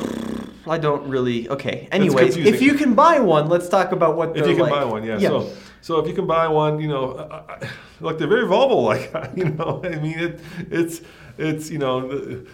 I 0.66 0.78
don't 0.78 1.08
really. 1.08 1.48
Okay. 1.48 1.88
Anyways, 1.92 2.36
if 2.36 2.60
you 2.60 2.74
can 2.74 2.94
buy 2.94 3.20
one, 3.20 3.48
let's 3.48 3.68
talk 3.68 3.92
about 3.92 4.16
what. 4.16 4.36
If 4.36 4.46
you 4.46 4.54
can 4.54 4.62
like. 4.62 4.72
buy 4.72 4.84
one, 4.84 5.04
yeah. 5.04 5.18
yeah. 5.18 5.28
So, 5.28 5.52
so 5.80 5.98
if 6.00 6.06
you 6.06 6.14
can 6.14 6.26
buy 6.26 6.48
one, 6.48 6.80
you 6.80 6.88
know, 6.88 7.12
uh, 7.12 7.68
like 8.00 8.18
they're 8.18 8.28
very 8.28 8.44
Volvo 8.44 8.84
like. 8.84 9.08
You 9.36 9.50
know, 9.50 9.80
I 9.84 9.90
mean, 9.96 10.18
it, 10.18 10.40
it's 10.70 11.00
it's 11.36 11.70
you 11.70 11.78
know, 11.78 12.08
the, 12.08 12.46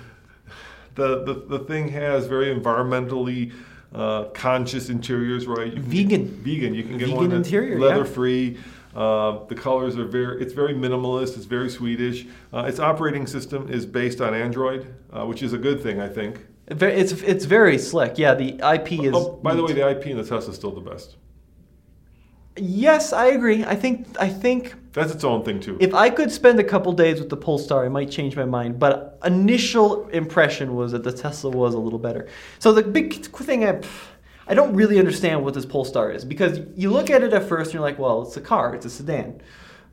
the 0.95 1.25
the 1.25 1.59
the 1.59 1.59
thing 1.61 1.89
has 1.89 2.27
very 2.27 2.55
environmentally. 2.55 3.53
Uh, 3.95 4.25
conscious 4.31 4.89
interiors, 4.89 5.47
right? 5.47 5.73
You 5.73 5.81
vegan. 5.81 6.27
Vegan. 6.43 6.75
You 6.75 6.83
can 6.83 6.99
get 6.99 7.07
vegan 7.11 7.17
one 7.17 7.31
interior, 7.31 7.79
leather 7.79 8.05
free. 8.05 8.59
Uh, 8.95 9.45
the 9.47 9.55
colors 9.55 9.97
are 9.97 10.05
very, 10.05 10.41
it's 10.41 10.53
very 10.53 10.73
minimalist, 10.73 11.37
it's 11.37 11.47
very 11.47 11.69
Swedish. 11.69 12.27
Uh, 12.53 12.61
its 12.61 12.79
operating 12.79 13.27
system 13.27 13.69
is 13.69 13.85
based 13.85 14.21
on 14.21 14.35
Android, 14.35 14.95
uh, 15.13 15.25
which 15.27 15.43
is 15.43 15.53
a 15.53 15.59
good 15.59 15.83
thing, 15.83 16.01
I 16.01 16.09
think. 16.09 16.47
It's, 16.69 17.13
it's 17.13 17.45
very 17.45 17.77
slick. 17.77 18.19
Yeah, 18.19 18.35
the 18.35 18.55
IP 18.75 18.93
is. 18.93 19.13
Oh, 19.15 19.33
by 19.43 19.53
neat. 19.53 19.57
the 19.57 19.65
way, 19.65 19.73
the 19.73 19.91
IP 19.91 20.07
in 20.07 20.17
the 20.17 20.23
Tesla 20.23 20.51
is 20.51 20.57
still 20.57 20.71
the 20.71 20.81
best. 20.81 21.17
Yes, 22.57 23.13
I 23.13 23.27
agree. 23.27 23.65
I 23.65 23.75
think 23.75 24.07
I 24.21 24.29
think 24.29 24.75
that's 24.93 25.13
its 25.13 25.25
own 25.25 25.45
thing 25.45 25.59
too. 25.59 25.77
If 25.81 25.93
I 25.93 26.09
could 26.09 26.31
spend 26.31 26.61
a 26.61 26.65
couple 26.65 26.93
days 26.93 27.19
with 27.19 27.29
the 27.29 27.37
Polestar, 27.37 27.85
I 27.85 27.89
might 27.89 28.13
change 28.13 28.37
my 28.37 28.45
mind. 28.45 28.79
But 28.79 29.19
initial 29.25 30.09
impression 30.11 30.77
was 30.77 30.93
that 30.93 31.03
the 31.03 31.13
Tesla 31.13 31.51
was 31.51 31.75
a 31.75 31.79
little 31.79 31.99
better. 31.99 32.29
So 32.61 32.73
the 32.73 32.83
big 32.83 33.25
thing 33.25 33.65
I 33.65 33.81
I 34.47 34.55
don't 34.55 34.75
really 34.75 34.99
understand 34.99 35.45
what 35.45 35.55
this 35.55 35.67
Polestar 35.67 36.11
is 36.11 36.25
because 36.25 36.61
you 36.77 36.91
look 36.91 37.11
at 37.11 37.23
it 37.23 37.33
at 37.33 37.49
first 37.49 37.69
and 37.69 37.75
you're 37.75 37.83
like, 37.83 37.99
well, 37.99 38.23
it's 38.23 38.37
a 38.37 38.41
car, 38.41 38.75
it's 38.75 38.85
a 38.85 38.91
sedan. 38.91 39.41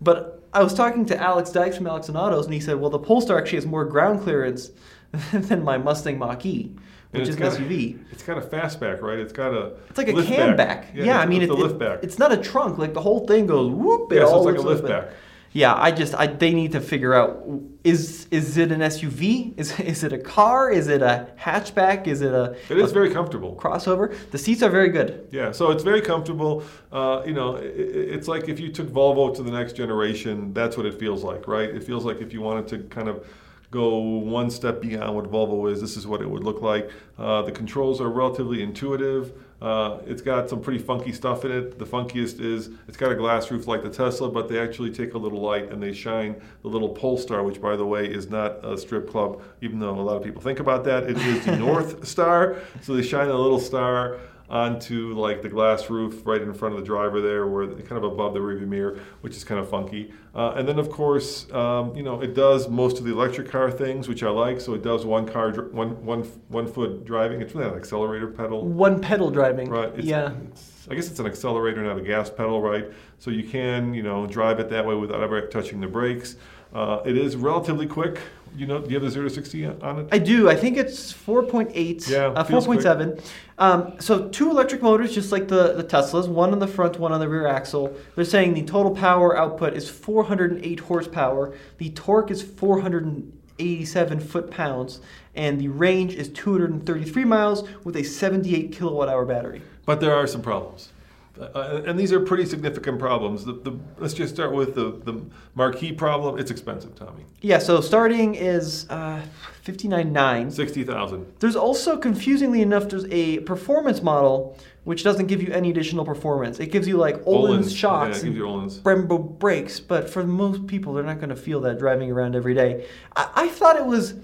But 0.01 0.43
I 0.53 0.63
was 0.63 0.73
talking 0.73 1.05
to 1.05 1.17
Alex 1.17 1.51
Dykes 1.51 1.77
from 1.77 1.87
Alex 1.87 2.09
on 2.09 2.17
Autos, 2.17 2.45
and 2.45 2.53
he 2.53 2.59
said, 2.59 2.79
well, 2.79 2.89
the 2.89 2.99
Polestar 2.99 3.37
actually 3.37 3.57
has 3.57 3.65
more 3.65 3.85
ground 3.85 4.21
clearance 4.21 4.71
than 5.31 5.63
my 5.63 5.77
Mustang 5.77 6.17
Mach-E, 6.17 6.75
which 7.11 7.29
is 7.29 7.35
an 7.35 7.43
SUV. 7.43 8.03
It's 8.11 8.23
got 8.23 8.37
a 8.37 8.41
fastback, 8.41 9.01
right? 9.01 9.19
It's 9.19 9.33
got 9.33 9.53
a 9.53 9.73
It's 9.89 9.97
like 9.97 10.09
a 10.09 10.13
Kammback. 10.13 10.93
Yeah, 10.93 11.05
yeah 11.05 11.19
I 11.19 11.25
mean, 11.25 11.41
it's, 11.41 11.51
it, 11.51 11.55
lift 11.55 11.77
back. 11.77 11.99
it's 12.03 12.19
not 12.19 12.31
a 12.31 12.37
trunk. 12.37 12.77
Like 12.77 12.93
the 12.93 13.01
whole 13.01 13.25
thing 13.27 13.47
goes 13.47 13.71
whoop. 13.71 14.11
It 14.11 14.15
yeah, 14.15 14.25
so 14.25 14.37
it's 14.37 14.45
like 14.45 14.57
a 14.57 14.67
lift 14.67 14.85
back 14.85 15.11
yeah, 15.53 15.75
I 15.75 15.91
just 15.91 16.15
I, 16.15 16.27
they 16.27 16.53
need 16.53 16.71
to 16.71 16.79
figure 16.79 17.13
out 17.13 17.45
is 17.83 18.27
is 18.31 18.57
it 18.57 18.71
an 18.71 18.79
SUV? 18.79 19.53
Is 19.57 19.77
is 19.79 20.03
it 20.03 20.13
a 20.13 20.17
car? 20.17 20.71
Is 20.71 20.87
it 20.87 21.01
a 21.01 21.27
hatchback? 21.37 22.07
Is 22.07 22.21
it 22.21 22.33
a? 22.33 22.55
It 22.69 22.77
is 22.77 22.91
very 22.91 23.11
comfortable. 23.11 23.55
Crossover. 23.55 24.15
The 24.31 24.37
seats 24.37 24.63
are 24.63 24.69
very 24.69 24.89
good. 24.89 25.27
Yeah, 25.31 25.51
so 25.51 25.71
it's 25.71 25.83
very 25.83 26.01
comfortable. 26.01 26.63
Uh, 26.91 27.23
you 27.25 27.33
know, 27.33 27.55
it, 27.55 27.73
it's 27.75 28.27
like 28.27 28.47
if 28.47 28.59
you 28.59 28.71
took 28.71 28.87
Volvo 28.87 29.35
to 29.35 29.43
the 29.43 29.51
next 29.51 29.73
generation, 29.73 30.53
that's 30.53 30.77
what 30.77 30.85
it 30.85 30.97
feels 30.97 31.23
like, 31.23 31.47
right? 31.47 31.69
It 31.69 31.83
feels 31.83 32.05
like 32.05 32.21
if 32.21 32.31
you 32.31 32.41
wanted 32.41 32.67
to 32.69 32.79
kind 32.95 33.09
of 33.09 33.25
go 33.71 33.97
one 33.97 34.49
step 34.49 34.81
beyond 34.81 35.15
what 35.15 35.25
Volvo 35.31 35.71
is, 35.71 35.81
this 35.81 35.97
is 35.97 36.05
what 36.05 36.21
it 36.21 36.29
would 36.29 36.43
look 36.43 36.61
like. 36.61 36.89
Uh, 37.17 37.41
the 37.41 37.51
controls 37.51 37.99
are 37.99 38.09
relatively 38.09 38.61
intuitive. 38.61 39.33
Uh, 39.61 39.99
it's 40.07 40.23
got 40.23 40.49
some 40.49 40.59
pretty 40.59 40.79
funky 40.79 41.13
stuff 41.13 41.45
in 41.45 41.51
it. 41.51 41.77
The 41.77 41.85
funkiest 41.85 42.41
is 42.41 42.71
it's 42.87 42.97
got 42.97 43.11
a 43.11 43.15
glass 43.15 43.51
roof 43.51 43.67
like 43.67 43.83
the 43.83 43.91
Tesla, 43.91 44.29
but 44.29 44.49
they 44.49 44.59
actually 44.59 44.91
take 44.91 45.13
a 45.13 45.17
little 45.19 45.39
light 45.39 45.71
and 45.71 45.81
they 45.81 45.93
shine 45.93 46.41
the 46.63 46.67
little 46.67 46.89
Polestar, 46.89 47.43
which 47.43 47.61
by 47.61 47.75
the 47.75 47.85
way 47.85 48.07
is 48.07 48.27
not 48.27 48.65
a 48.65 48.75
strip 48.75 49.07
club, 49.07 49.41
even 49.61 49.79
though 49.79 49.91
a 49.91 50.01
lot 50.01 50.17
of 50.17 50.23
people 50.23 50.41
think 50.41 50.59
about 50.59 50.83
that. 50.85 51.03
It 51.03 51.17
is 51.17 51.45
the 51.45 51.55
North 51.57 52.07
Star. 52.07 52.57
So 52.81 52.95
they 52.95 53.03
shine 53.03 53.27
a 53.27 53.37
little 53.37 53.59
star 53.59 54.17
onto 54.51 55.13
like 55.13 55.41
the 55.41 55.47
glass 55.47 55.89
roof 55.89 56.23
right 56.25 56.41
in 56.41 56.53
front 56.53 56.75
of 56.75 56.81
the 56.81 56.85
driver 56.85 57.21
there, 57.21 57.47
where 57.47 57.65
kind 57.67 57.97
of 57.97 58.03
above 58.03 58.33
the 58.33 58.39
rearview 58.39 58.67
mirror, 58.67 58.99
which 59.21 59.35
is 59.35 59.45
kind 59.45 59.59
of 59.59 59.69
funky. 59.69 60.13
Uh, 60.35 60.51
and 60.51 60.67
then 60.67 60.77
of 60.77 60.89
course, 60.89 61.49
um, 61.53 61.95
you 61.95 62.03
know, 62.03 62.21
it 62.21 62.35
does 62.35 62.67
most 62.67 62.99
of 62.99 63.05
the 63.05 63.11
electric 63.11 63.49
car 63.49 63.71
things, 63.71 64.09
which 64.09 64.23
I 64.23 64.29
like. 64.29 64.59
So 64.59 64.73
it 64.73 64.83
does 64.83 65.05
one 65.05 65.25
car, 65.25 65.51
one 65.71 66.03
one 66.05 66.23
one 66.49 66.67
foot 66.67 67.05
driving. 67.05 67.41
It's 67.41 67.55
really 67.55 67.69
an 67.69 67.75
accelerator 67.75 68.27
pedal. 68.27 68.67
One 68.67 68.99
pedal 68.99 69.31
driving. 69.31 69.69
Right. 69.69 69.91
It's, 69.95 70.05
yeah. 70.05 70.33
It's, 70.49 70.87
I 70.89 70.95
guess 70.95 71.09
it's 71.09 71.19
an 71.19 71.27
accelerator, 71.27 71.81
not 71.81 71.97
a 71.97 72.01
gas 72.01 72.29
pedal, 72.29 72.61
right? 72.61 72.91
So 73.19 73.31
you 73.31 73.47
can, 73.47 73.93
you 73.93 74.03
know, 74.03 74.27
drive 74.27 74.59
it 74.59 74.69
that 74.69 74.85
way 74.85 74.95
without 74.95 75.21
ever 75.21 75.39
touching 75.47 75.79
the 75.79 75.87
brakes. 75.87 76.35
Uh, 76.73 77.01
it 77.05 77.17
is 77.17 77.37
relatively 77.37 77.87
quick. 77.87 78.19
You 78.55 78.67
know, 78.67 78.79
do 78.79 78.89
you 78.89 78.95
have 78.95 79.03
the 79.03 79.09
zero 79.09 79.27
to 79.27 79.33
sixty 79.33 79.65
on 79.65 79.99
it? 79.99 80.07
I 80.11 80.17
do. 80.17 80.49
I 80.49 80.55
think 80.55 80.77
it's 80.77 81.11
four 81.11 81.43
point 81.43 81.71
eight. 81.73 82.07
Yeah, 82.07 82.27
uh, 82.27 82.43
four 82.43 82.61
point 82.61 82.81
seven. 82.81 83.19
Um, 83.57 83.95
so 83.99 84.27
two 84.29 84.49
electric 84.49 84.81
motors, 84.81 85.13
just 85.13 85.31
like 85.31 85.47
the 85.47 85.73
the 85.73 85.83
Teslas. 85.83 86.27
One 86.27 86.51
on 86.51 86.59
the 86.59 86.67
front, 86.67 86.99
one 86.99 87.11
on 87.11 87.19
the 87.19 87.29
rear 87.29 87.47
axle. 87.47 87.95
They're 88.15 88.25
saying 88.25 88.53
the 88.53 88.63
total 88.63 88.93
power 88.93 89.37
output 89.37 89.73
is 89.73 89.89
four 89.89 90.25
hundred 90.25 90.51
and 90.51 90.65
eight 90.65 90.81
horsepower. 90.81 91.53
The 91.77 91.89
torque 91.91 92.29
is 92.29 92.41
four 92.41 92.81
hundred 92.81 93.05
and 93.05 93.39
eighty-seven 93.59 94.19
foot 94.19 94.51
pounds, 94.51 95.01
and 95.35 95.59
the 95.59 95.67
range 95.69 96.13
is 96.15 96.27
two 96.29 96.51
hundred 96.51 96.71
and 96.71 96.85
thirty-three 96.85 97.25
miles 97.25 97.67
with 97.83 97.95
a 97.95 98.03
seventy-eight 98.03 98.73
kilowatt 98.73 99.07
hour 99.07 99.25
battery. 99.25 99.61
But 99.85 100.01
there 100.01 100.13
are 100.13 100.27
some 100.27 100.41
problems. 100.41 100.89
Uh, 101.39 101.81
and 101.85 101.97
these 101.97 102.11
are 102.11 102.19
pretty 102.19 102.45
significant 102.45 102.99
problems. 102.99 103.45
The, 103.45 103.53
the, 103.53 103.79
let's 103.97 104.13
just 104.13 104.33
start 104.33 104.53
with 104.53 104.75
the, 104.75 105.01
the 105.05 105.23
Mach-E 105.55 105.93
problem. 105.93 106.37
It's 106.37 106.51
expensive, 106.51 106.93
Tommy. 106.95 107.25
Yeah, 107.41 107.57
so 107.57 107.81
starting 107.81 108.35
is 108.35 108.87
uh, 108.89 109.21
fifty 109.61 109.87
nine 109.87 110.11
nine. 110.11 110.51
Sixty 110.51 110.83
thousand. 110.83 111.25
There's 111.39 111.55
also, 111.55 111.97
confusingly 111.97 112.61
enough, 112.61 112.89
there's 112.89 113.05
a 113.11 113.39
performance 113.39 114.03
model 114.03 114.57
which 114.83 115.03
doesn't 115.03 115.27
give 115.27 115.41
you 115.41 115.51
any 115.53 115.69
additional 115.69 116.03
performance. 116.03 116.59
It 116.59 116.71
gives 116.71 116.87
you 116.87 116.97
like 116.97 117.17
Öhlins, 117.23 117.75
shocks, 117.75 118.17
yeah, 118.17 118.21
it 118.21 118.25
gives 118.25 118.37
you 118.37 118.43
Öhlins. 118.43 118.79
Brembo 118.81 119.37
brakes, 119.39 119.79
but 119.79 120.09
for 120.09 120.23
most 120.23 120.67
people, 120.67 120.93
they're 120.93 121.03
not 121.03 121.17
going 121.17 121.29
to 121.29 121.35
feel 121.35 121.61
that 121.61 121.79
driving 121.79 122.11
around 122.11 122.35
every 122.35 122.53
day. 122.53 122.87
I, 123.15 123.29
I 123.35 123.47
thought 123.49 123.75
it 123.75 123.85
was 123.85 124.15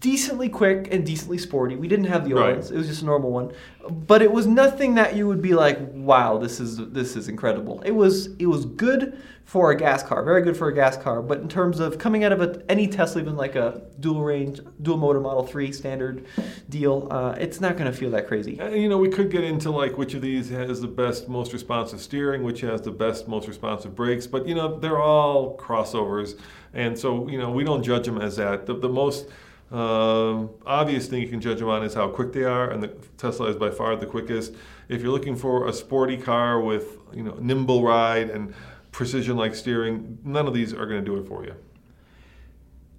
decently 0.00 0.48
quick 0.48 0.88
and 0.92 1.04
decently 1.04 1.38
sporty. 1.38 1.76
We 1.76 1.88
didn't 1.88 2.06
have 2.06 2.26
the 2.26 2.34
Right. 2.34 2.56
Öhlins; 2.56 2.70
it 2.70 2.76
was 2.76 2.86
just 2.86 3.02
a 3.02 3.04
normal 3.04 3.30
one, 3.30 3.52
but 3.90 4.22
it 4.22 4.32
was 4.32 4.46
nothing 4.46 4.94
that 4.94 5.14
you 5.16 5.26
would 5.26 5.42
be 5.42 5.54
like, 5.54 5.78
"Wow, 5.92 6.38
this 6.38 6.60
is 6.60 6.78
this 6.78 7.16
is 7.16 7.28
incredible." 7.28 7.82
It 7.84 7.90
was 7.92 8.28
it 8.38 8.46
was 8.46 8.64
good 8.64 9.18
for 9.44 9.70
a 9.70 9.76
gas 9.76 10.02
car, 10.02 10.24
very 10.24 10.42
good 10.42 10.56
for 10.56 10.66
a 10.68 10.74
gas 10.74 10.96
car. 10.96 11.22
But 11.22 11.40
in 11.40 11.48
terms 11.48 11.78
of 11.78 11.98
coming 11.98 12.24
out 12.24 12.32
of 12.32 12.40
a, 12.40 12.60
any 12.68 12.88
Tesla, 12.88 13.22
even 13.22 13.36
like 13.36 13.54
a 13.54 13.82
dual 14.00 14.24
range, 14.24 14.60
dual 14.82 14.96
motor 14.96 15.20
Model 15.20 15.46
Three 15.46 15.70
standard 15.72 16.26
deal, 16.68 17.06
uh, 17.12 17.36
it's 17.38 17.60
not 17.60 17.76
going 17.76 17.90
to 17.90 17.96
feel 17.96 18.10
that 18.10 18.26
crazy. 18.26 18.58
And, 18.58 18.74
you 18.74 18.88
know, 18.88 18.98
we 18.98 19.08
could 19.08 19.30
get 19.30 19.44
into 19.44 19.70
like 19.70 19.98
which 19.98 20.14
of 20.14 20.22
these 20.22 20.50
has 20.50 20.80
the 20.80 20.88
best, 20.88 21.28
most 21.28 21.52
responsive 21.52 22.00
steering, 22.00 22.42
which 22.42 22.60
has 22.62 22.80
the 22.82 22.90
best, 22.90 23.28
most 23.28 23.46
responsive 23.46 23.94
brakes, 23.94 24.26
but 24.26 24.48
you 24.48 24.54
know, 24.54 24.80
they're 24.80 25.00
all 25.00 25.56
crossovers. 25.56 26.38
And 26.74 26.98
so, 26.98 27.28
you 27.28 27.38
know, 27.38 27.50
we 27.50 27.62
don't 27.62 27.84
judge 27.84 28.06
them 28.06 28.20
as 28.20 28.36
that. 28.36 28.66
The, 28.66 28.74
the 28.74 28.88
most 28.88 29.28
um 29.70 30.50
obvious 30.64 31.08
thing 31.08 31.20
you 31.20 31.28
can 31.28 31.40
judge 31.40 31.58
them 31.58 31.68
on 31.68 31.82
is 31.82 31.94
how 31.94 32.08
quick 32.08 32.32
they 32.32 32.44
are, 32.44 32.70
and 32.70 32.82
the 32.82 32.88
Tesla 33.18 33.48
is 33.48 33.56
by 33.56 33.70
far 33.70 33.96
the 33.96 34.06
quickest. 34.06 34.54
If 34.88 35.02
you're 35.02 35.10
looking 35.10 35.34
for 35.34 35.66
a 35.66 35.72
sporty 35.72 36.16
car 36.16 36.60
with, 36.60 36.98
you 37.12 37.24
know, 37.24 37.34
nimble 37.40 37.82
ride 37.82 38.30
and 38.30 38.54
precision 38.92 39.36
like 39.36 39.54
steering, 39.54 40.18
none 40.24 40.46
of 40.46 40.54
these 40.54 40.72
are 40.72 40.86
going 40.86 41.04
to 41.04 41.04
do 41.04 41.16
it 41.16 41.26
for 41.26 41.44
you. 41.44 41.54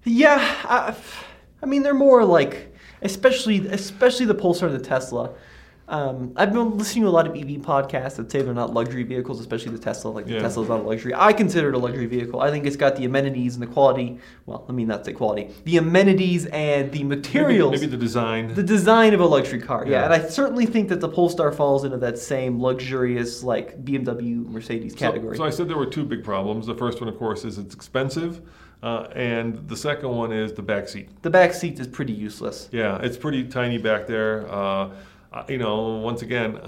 Yeah, 0.03 0.37
I, 0.65 0.95
I 1.61 1.65
mean 1.65 1.83
they're 1.83 1.93
more 1.93 2.25
like, 2.25 2.75
especially 3.01 3.65
especially 3.67 4.25
the 4.25 4.35
Polestar 4.35 4.69
and 4.69 4.77
the 4.77 4.83
Tesla. 4.83 5.31
Um, 5.89 6.33
I've 6.35 6.51
been 6.51 6.77
listening 6.77 7.03
to 7.05 7.09
a 7.09 7.11
lot 7.11 7.27
of 7.27 7.33
EV 7.35 7.61
podcasts 7.61 8.17
that 8.17 8.29
say 8.29 8.41
they're 8.41 8.53
not 8.53 8.73
luxury 8.73 9.03
vehicles, 9.03 9.39
especially 9.39 9.71
the 9.71 9.77
Tesla. 9.79 10.09
Like 10.09 10.25
the 10.25 10.33
Yeah. 10.33 10.41
Tesla's 10.41 10.67
not 10.67 10.81
a 10.81 10.83
luxury. 10.83 11.13
I 11.15 11.31
consider 11.31 11.69
it 11.69 11.75
a 11.75 11.77
luxury 11.77 12.07
vehicle. 12.07 12.41
I 12.41 12.51
think 12.51 12.65
it's 12.65 12.75
got 12.75 12.97
the 12.97 13.05
amenities 13.05 13.53
and 13.53 13.63
the 13.63 13.67
quality. 13.67 14.17
Well, 14.45 14.65
I 14.67 14.73
mean 14.73 14.87
not 14.89 15.05
say 15.05 15.13
quality. 15.13 15.49
The 15.63 15.77
amenities 15.77 16.45
and 16.47 16.91
the 16.91 17.03
materials. 17.05 17.71
maybe 17.71 17.85
the 17.85 17.95
design. 17.95 18.53
the 18.53 18.63
design 18.63 19.13
of 19.13 19.21
a 19.21 19.25
luxury 19.25 19.61
car, 19.61 19.85
yeah. 19.85 19.91
Yeah. 19.91 20.05
and 20.05 20.13
I 20.13 20.27
certainly 20.27 20.65
think 20.65 20.89
that 20.89 20.99
the 20.99 21.07
Polestar 21.09 21.53
falls 21.53 21.85
into 21.85 21.97
that 21.99 22.17
same 22.17 22.61
luxurious, 22.61 23.41
like 23.41 23.85
BMW, 23.85 24.45
Mercedes 24.49 24.91
So- 24.91 24.99
category. 24.99 25.37
So, 25.37 25.45
I 25.45 25.49
said 25.51 25.69
there 25.69 25.77
were 25.77 25.85
two 25.85 26.03
big 26.03 26.21
problems. 26.21 26.67
The 26.67 26.75
first 26.75 26.99
one, 26.99 27.07
of 27.07 27.17
course, 27.17 27.45
is 27.45 27.57
it's 27.57 27.73
expensive, 27.73 28.41
uh, 28.83 29.07
and 29.15 29.65
the 29.69 29.77
second 29.77 30.09
one 30.09 30.33
is 30.33 30.51
the 30.51 30.61
back 30.63 30.89
seat. 30.89 31.07
the 31.21 31.29
back 31.29 31.53
seat 31.53 31.79
is 31.79 31.87
pretty 31.87 32.11
useless. 32.13 32.67
Yeah, 32.73 32.99
it's 33.01 33.15
pretty 33.15 33.45
tiny 33.45 33.77
back 33.77 34.05
there. 34.05 34.45
Uh, 34.53 34.89
uh, 35.31 35.43
you 35.47 35.57
know, 35.57 35.97
once 35.97 36.21
again, 36.21 36.59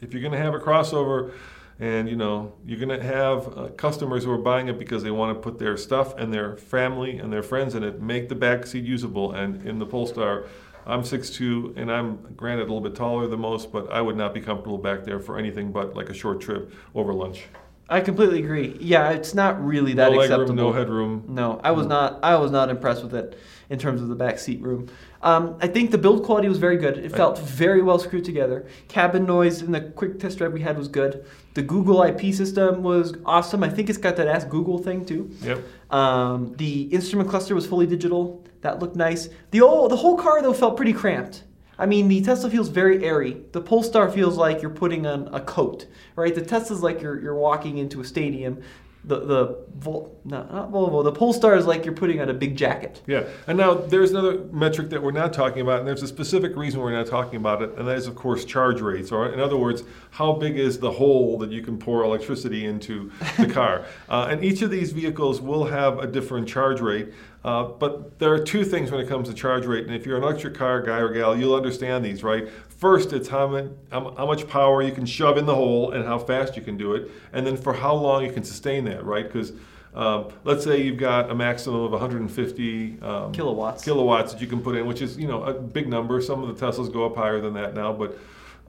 if 0.00 0.12
you're 0.12 0.22
going 0.22 0.32
to 0.32 0.38
have 0.38 0.54
a 0.54 0.58
crossover, 0.58 1.32
and 1.78 2.08
you 2.08 2.16
know 2.16 2.54
you're 2.64 2.78
going 2.78 2.98
to 2.98 3.04
have 3.04 3.58
uh, 3.58 3.68
customers 3.76 4.24
who 4.24 4.30
are 4.30 4.38
buying 4.38 4.68
it 4.68 4.78
because 4.78 5.02
they 5.02 5.10
want 5.10 5.36
to 5.36 5.40
put 5.40 5.58
their 5.58 5.76
stuff 5.76 6.16
and 6.16 6.32
their 6.32 6.56
family 6.56 7.18
and 7.18 7.32
their 7.32 7.42
friends 7.42 7.74
in 7.74 7.82
it, 7.82 8.00
make 8.00 8.28
the 8.28 8.34
back 8.34 8.66
seat 8.66 8.84
usable. 8.84 9.32
And 9.32 9.66
in 9.66 9.78
the 9.78 9.86
Polestar, 9.86 10.46
I'm 10.86 11.02
6'2", 11.02 11.76
and 11.76 11.92
I'm 11.92 12.34
granted 12.34 12.62
a 12.62 12.72
little 12.72 12.80
bit 12.80 12.94
taller 12.94 13.26
than 13.26 13.40
most, 13.40 13.72
but 13.72 13.90
I 13.92 14.00
would 14.00 14.16
not 14.16 14.32
be 14.32 14.40
comfortable 14.40 14.78
back 14.78 15.04
there 15.04 15.20
for 15.20 15.38
anything 15.38 15.72
but 15.72 15.94
like 15.94 16.08
a 16.08 16.14
short 16.14 16.40
trip 16.40 16.72
over 16.94 17.12
lunch. 17.12 17.44
I 17.88 18.00
completely 18.00 18.42
agree. 18.42 18.76
Yeah, 18.80 19.10
it's 19.10 19.34
not 19.34 19.64
really 19.64 19.92
that 19.94 20.12
no 20.12 20.20
acceptable. 20.20 20.54
legroom, 20.54 20.56
no 20.56 20.72
headroom. 20.72 21.24
No, 21.28 21.60
I 21.62 21.70
was 21.70 21.86
not. 21.86 22.18
I 22.22 22.36
was 22.36 22.50
not 22.50 22.68
impressed 22.68 23.04
with 23.04 23.14
it 23.14 23.38
in 23.68 23.78
terms 23.78 24.00
of 24.00 24.08
the 24.08 24.14
back 24.14 24.38
seat 24.38 24.60
room. 24.60 24.88
Um, 25.22 25.56
I 25.60 25.66
think 25.66 25.90
the 25.90 25.98
build 25.98 26.24
quality 26.24 26.48
was 26.48 26.58
very 26.58 26.76
good. 26.76 26.98
It 26.98 27.10
felt 27.12 27.38
very 27.38 27.82
well 27.82 27.98
screwed 27.98 28.24
together. 28.24 28.66
Cabin 28.88 29.24
noise 29.24 29.62
in 29.62 29.72
the 29.72 29.80
quick 29.80 30.18
test 30.20 30.38
drive 30.38 30.52
we 30.52 30.60
had 30.60 30.78
was 30.78 30.88
good. 30.88 31.24
The 31.54 31.62
Google 31.62 32.02
IP 32.02 32.32
system 32.34 32.82
was 32.82 33.14
awesome. 33.24 33.64
I 33.64 33.68
think 33.68 33.88
it's 33.88 33.98
got 33.98 34.16
that 34.16 34.28
Ask 34.28 34.48
Google 34.48 34.78
thing 34.78 35.04
too. 35.04 35.30
Yep. 35.42 35.92
Um, 35.92 36.54
the 36.56 36.82
instrument 36.82 37.28
cluster 37.28 37.54
was 37.54 37.66
fully 37.66 37.86
digital. 37.86 38.44
That 38.60 38.80
looked 38.80 38.96
nice. 38.96 39.28
The 39.50 39.58
whole 39.58 39.88
the 39.88 39.96
whole 39.96 40.16
car 40.16 40.42
though 40.42 40.52
felt 40.52 40.76
pretty 40.76 40.92
cramped. 40.92 41.44
I 41.78 41.86
mean, 41.86 42.08
the 42.08 42.22
Tesla 42.22 42.48
feels 42.48 42.68
very 42.68 43.04
airy. 43.04 43.42
The 43.52 43.60
Polestar 43.60 44.10
feels 44.10 44.36
like 44.36 44.62
you're 44.62 44.70
putting 44.70 45.06
on 45.06 45.28
a 45.34 45.40
coat, 45.40 45.86
right? 46.14 46.34
The 46.34 46.40
Tesla's 46.40 46.82
like 46.82 47.02
you're 47.02 47.20
you're 47.20 47.34
walking 47.34 47.78
into 47.78 48.00
a 48.00 48.04
stadium. 48.04 48.62
The 49.06 49.20
the 49.20 49.66
Vol, 49.76 50.20
no, 50.24 50.42
not 50.42 50.72
Volvo. 50.72 51.04
The 51.04 51.12
Polestar 51.12 51.56
is 51.56 51.64
like 51.64 51.84
you're 51.84 51.94
putting 51.94 52.20
on 52.20 52.28
a 52.28 52.34
big 52.34 52.56
jacket. 52.56 53.02
Yeah, 53.06 53.24
and 53.46 53.56
now 53.56 53.74
there's 53.74 54.10
another 54.10 54.38
metric 54.50 54.90
that 54.90 55.02
we're 55.02 55.12
not 55.12 55.32
talking 55.32 55.62
about, 55.62 55.80
and 55.80 55.88
there's 55.88 56.02
a 56.02 56.08
specific 56.08 56.56
reason 56.56 56.80
we're 56.80 56.92
not 56.92 57.06
talking 57.06 57.36
about 57.36 57.62
it, 57.62 57.72
and 57.76 57.86
that 57.86 57.96
is, 57.96 58.06
of 58.06 58.16
course, 58.16 58.44
charge 58.44 58.80
rates. 58.80 59.12
Or, 59.12 59.32
in 59.32 59.38
other 59.38 59.56
words, 59.56 59.84
how 60.10 60.32
big 60.32 60.58
is 60.58 60.78
the 60.78 60.90
hole 60.90 61.38
that 61.38 61.52
you 61.52 61.62
can 61.62 61.78
pour 61.78 62.02
electricity 62.02 62.64
into 62.64 63.12
the 63.38 63.46
car? 63.46 63.84
uh, 64.08 64.28
and 64.30 64.44
each 64.44 64.62
of 64.62 64.70
these 64.70 64.92
vehicles 64.92 65.40
will 65.40 65.66
have 65.66 65.98
a 65.98 66.06
different 66.06 66.48
charge 66.48 66.80
rate. 66.80 67.12
Uh, 67.46 67.62
but 67.62 68.18
there 68.18 68.32
are 68.32 68.40
two 68.40 68.64
things 68.64 68.90
when 68.90 69.00
it 69.00 69.06
comes 69.06 69.28
to 69.28 69.34
charge 69.34 69.66
rate, 69.66 69.86
and 69.86 69.94
if 69.94 70.04
you're 70.04 70.16
an 70.16 70.24
electric 70.24 70.54
car 70.54 70.82
guy 70.82 70.98
or 70.98 71.08
gal, 71.10 71.38
you'll 71.38 71.54
understand 71.54 72.04
these, 72.04 72.24
right? 72.24 72.48
First, 72.68 73.12
it's 73.12 73.28
how, 73.28 73.46
many, 73.46 73.70
how 73.92 74.12
how 74.16 74.26
much 74.26 74.48
power 74.48 74.82
you 74.82 74.90
can 74.90 75.06
shove 75.06 75.38
in 75.38 75.46
the 75.46 75.54
hole 75.54 75.92
and 75.92 76.04
how 76.04 76.18
fast 76.18 76.56
you 76.56 76.62
can 76.62 76.76
do 76.76 76.94
it, 76.94 77.08
and 77.32 77.46
then 77.46 77.56
for 77.56 77.72
how 77.72 77.94
long 77.94 78.24
you 78.24 78.32
can 78.32 78.42
sustain 78.42 78.84
that, 78.86 79.04
right? 79.04 79.24
Because 79.24 79.52
um, 79.94 80.32
let's 80.42 80.64
say 80.64 80.82
you've 80.82 80.98
got 80.98 81.30
a 81.30 81.36
maximum 81.36 81.82
of 81.82 81.92
150 81.92 83.00
um, 83.00 83.32
Kilowatts. 83.32 83.84
kilowatts 83.84 84.32
that 84.32 84.40
you 84.42 84.48
can 84.48 84.60
put 84.60 84.74
in, 84.74 84.84
which 84.84 85.00
is 85.00 85.16
you 85.16 85.28
know 85.28 85.44
a 85.44 85.54
big 85.54 85.86
number. 85.86 86.20
Some 86.20 86.42
of 86.42 86.48
the 86.48 86.66
Teslas 86.66 86.92
go 86.92 87.06
up 87.06 87.14
higher 87.14 87.40
than 87.40 87.54
that 87.54 87.74
now, 87.74 87.92
but 87.92 88.18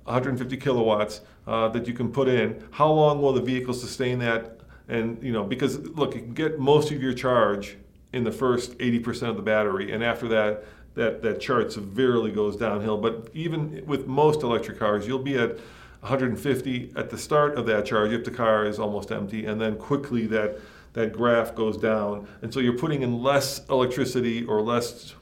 150 0.03 0.55
kilowatts 0.57 1.21
uh, 1.47 1.67
that 1.69 1.87
you 1.87 1.93
can 1.93 2.11
put 2.11 2.27
in. 2.27 2.63
How 2.69 2.91
long 2.91 3.23
will 3.23 3.33
the 3.33 3.41
vehicle 3.41 3.73
sustain 3.73 4.19
that? 4.19 4.59
And 4.87 5.21
you 5.23 5.33
know 5.33 5.43
because 5.43 5.79
look, 5.79 6.13
you 6.13 6.21
can 6.21 6.35
get 6.35 6.59
most 6.59 6.91
of 6.91 7.01
your 7.01 7.13
charge 7.13 7.75
in 8.13 8.23
the 8.23 8.31
first 8.31 8.77
80% 8.77 9.29
of 9.29 9.35
the 9.35 9.41
battery, 9.41 9.91
and 9.91 10.03
after 10.03 10.27
that. 10.29 10.65
That, 10.95 11.21
that 11.21 11.39
chart 11.39 11.71
severely 11.71 12.31
goes 12.31 12.55
downhill, 12.55 12.97
but 12.97 13.27
even 13.35 13.83
with 13.85 14.07
most 14.07 14.41
electric 14.41 14.79
cars, 14.79 15.05
you'll 15.05 15.19
be 15.19 15.37
at 15.37 15.59
150 15.99 16.93
at 16.95 17.11
the 17.11 17.17
start 17.19 17.55
of 17.55 17.67
that 17.67 17.85
charge 17.85 18.13
if 18.13 18.23
the 18.23 18.31
car 18.31 18.65
is 18.65 18.79
almost 18.79 19.11
empty, 19.11 19.45
and 19.45 19.61
then 19.61 19.75
quickly 19.75 20.25
that 20.25 20.57
that 20.93 21.13
graph 21.13 21.53
goes 21.53 21.77
down, 21.77 22.27
and 22.41 22.51
so 22.51 22.59
you're 22.59 22.77
putting 22.77 23.03
in 23.03 23.21
less 23.21 23.63
electricity 23.69 24.43
or 24.45 24.61
less 24.61 25.13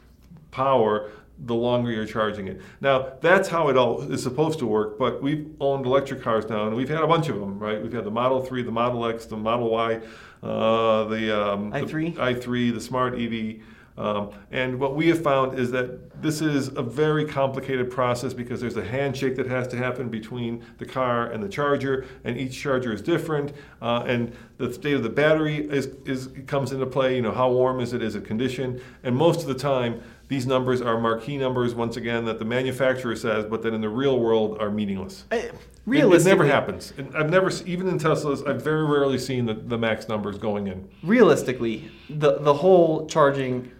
power 0.51 1.11
the 1.39 1.55
longer 1.55 1.91
you're 1.91 2.05
charging 2.05 2.47
it. 2.47 2.61
Now 2.81 3.13
that's 3.21 3.49
how 3.49 3.69
it 3.69 3.77
all 3.77 4.01
is 4.01 4.23
supposed 4.23 4.59
to 4.59 4.65
work. 4.65 4.97
But 4.97 5.21
we've 5.21 5.49
owned 5.59 5.85
electric 5.85 6.21
cars 6.21 6.47
now, 6.49 6.67
and 6.67 6.75
we've 6.75 6.89
had 6.89 7.01
a 7.01 7.07
bunch 7.07 7.29
of 7.29 7.39
them, 7.39 7.59
right? 7.59 7.81
We've 7.81 7.93
had 7.93 8.05
the 8.05 8.11
Model 8.11 8.41
3, 8.41 8.63
the 8.63 8.71
Model 8.71 9.05
X, 9.05 9.25
the 9.25 9.37
Model 9.37 9.69
Y, 9.69 10.01
uh, 10.43 11.03
the 11.05 11.53
um, 11.53 11.71
i3? 11.71 12.15
i3, 12.15 12.73
the 12.73 12.81
Smart 12.81 13.19
EV. 13.19 13.61
Um, 13.97 14.31
and 14.51 14.77
what 14.77 14.95
we 14.95 15.07
have 15.07 15.23
found 15.23 15.57
is 15.57 15.71
that 15.71 16.21
this 16.21 16.41
is 16.41 16.67
a 16.69 16.83
very 16.83 17.25
complicated 17.25 17.89
process 17.89 18.33
because 18.33 18.59
there's 18.59 18.75
a 18.75 18.83
handshake 18.83 19.37
that 19.37 19.47
has 19.47 19.67
to 19.69 19.77
happen 19.77 20.09
between 20.09 20.65
the 20.79 20.85
car 20.85 21.31
and 21.31 21.41
the 21.41 21.47
charger, 21.47 22.05
and 22.25 22.37
each 22.37 22.59
charger 22.59 22.91
is 22.91 23.01
different. 23.01 23.53
Uh, 23.81 24.03
and 24.05 24.35
the 24.57 24.73
state 24.73 24.95
of 24.95 25.03
the 25.03 25.09
battery 25.09 25.65
is, 25.69 25.87
is 26.05 26.29
comes 26.45 26.73
into 26.73 26.85
play. 26.85 27.15
You 27.15 27.21
know, 27.21 27.31
how 27.31 27.49
warm 27.49 27.79
is 27.79 27.93
it? 27.93 28.01
Is 28.01 28.15
it 28.15 28.25
conditioned? 28.25 28.81
And 29.03 29.15
most 29.15 29.41
of 29.41 29.47
the 29.47 29.55
time, 29.55 30.01
these 30.27 30.45
numbers 30.47 30.81
are 30.81 30.99
marquee 30.99 31.37
numbers 31.37 31.75
once 31.75 31.97
again 31.97 32.25
that 32.25 32.39
the 32.39 32.45
manufacturer 32.45 33.15
says, 33.15 33.45
but 33.45 33.61
that 33.63 33.73
in 33.73 33.81
the 33.81 33.89
real 33.89 34.19
world 34.19 34.57
are 34.59 34.71
meaningless. 34.71 35.25
Uh, 35.31 35.35
It- 35.35 35.53
It, 35.87 36.25
never 36.25 36.45
happens. 36.45 36.93
And 36.97 37.15
I've 37.15 37.29
never, 37.29 37.51
even 37.67 37.87
in 37.87 37.99
Teslas, 37.99 38.47
I've 38.47 38.63
very 38.63 38.83
rarely 38.83 39.19
seen 39.19 39.45
the, 39.45 39.53
the 39.53 39.77
max 39.77 40.07
numbers 40.07 40.37
going 40.39 40.65
in. 40.67 40.87
realistically, 41.03 41.91
the 42.09 42.39
the 42.39 42.53
whole 42.53 43.05
charging 43.05 43.71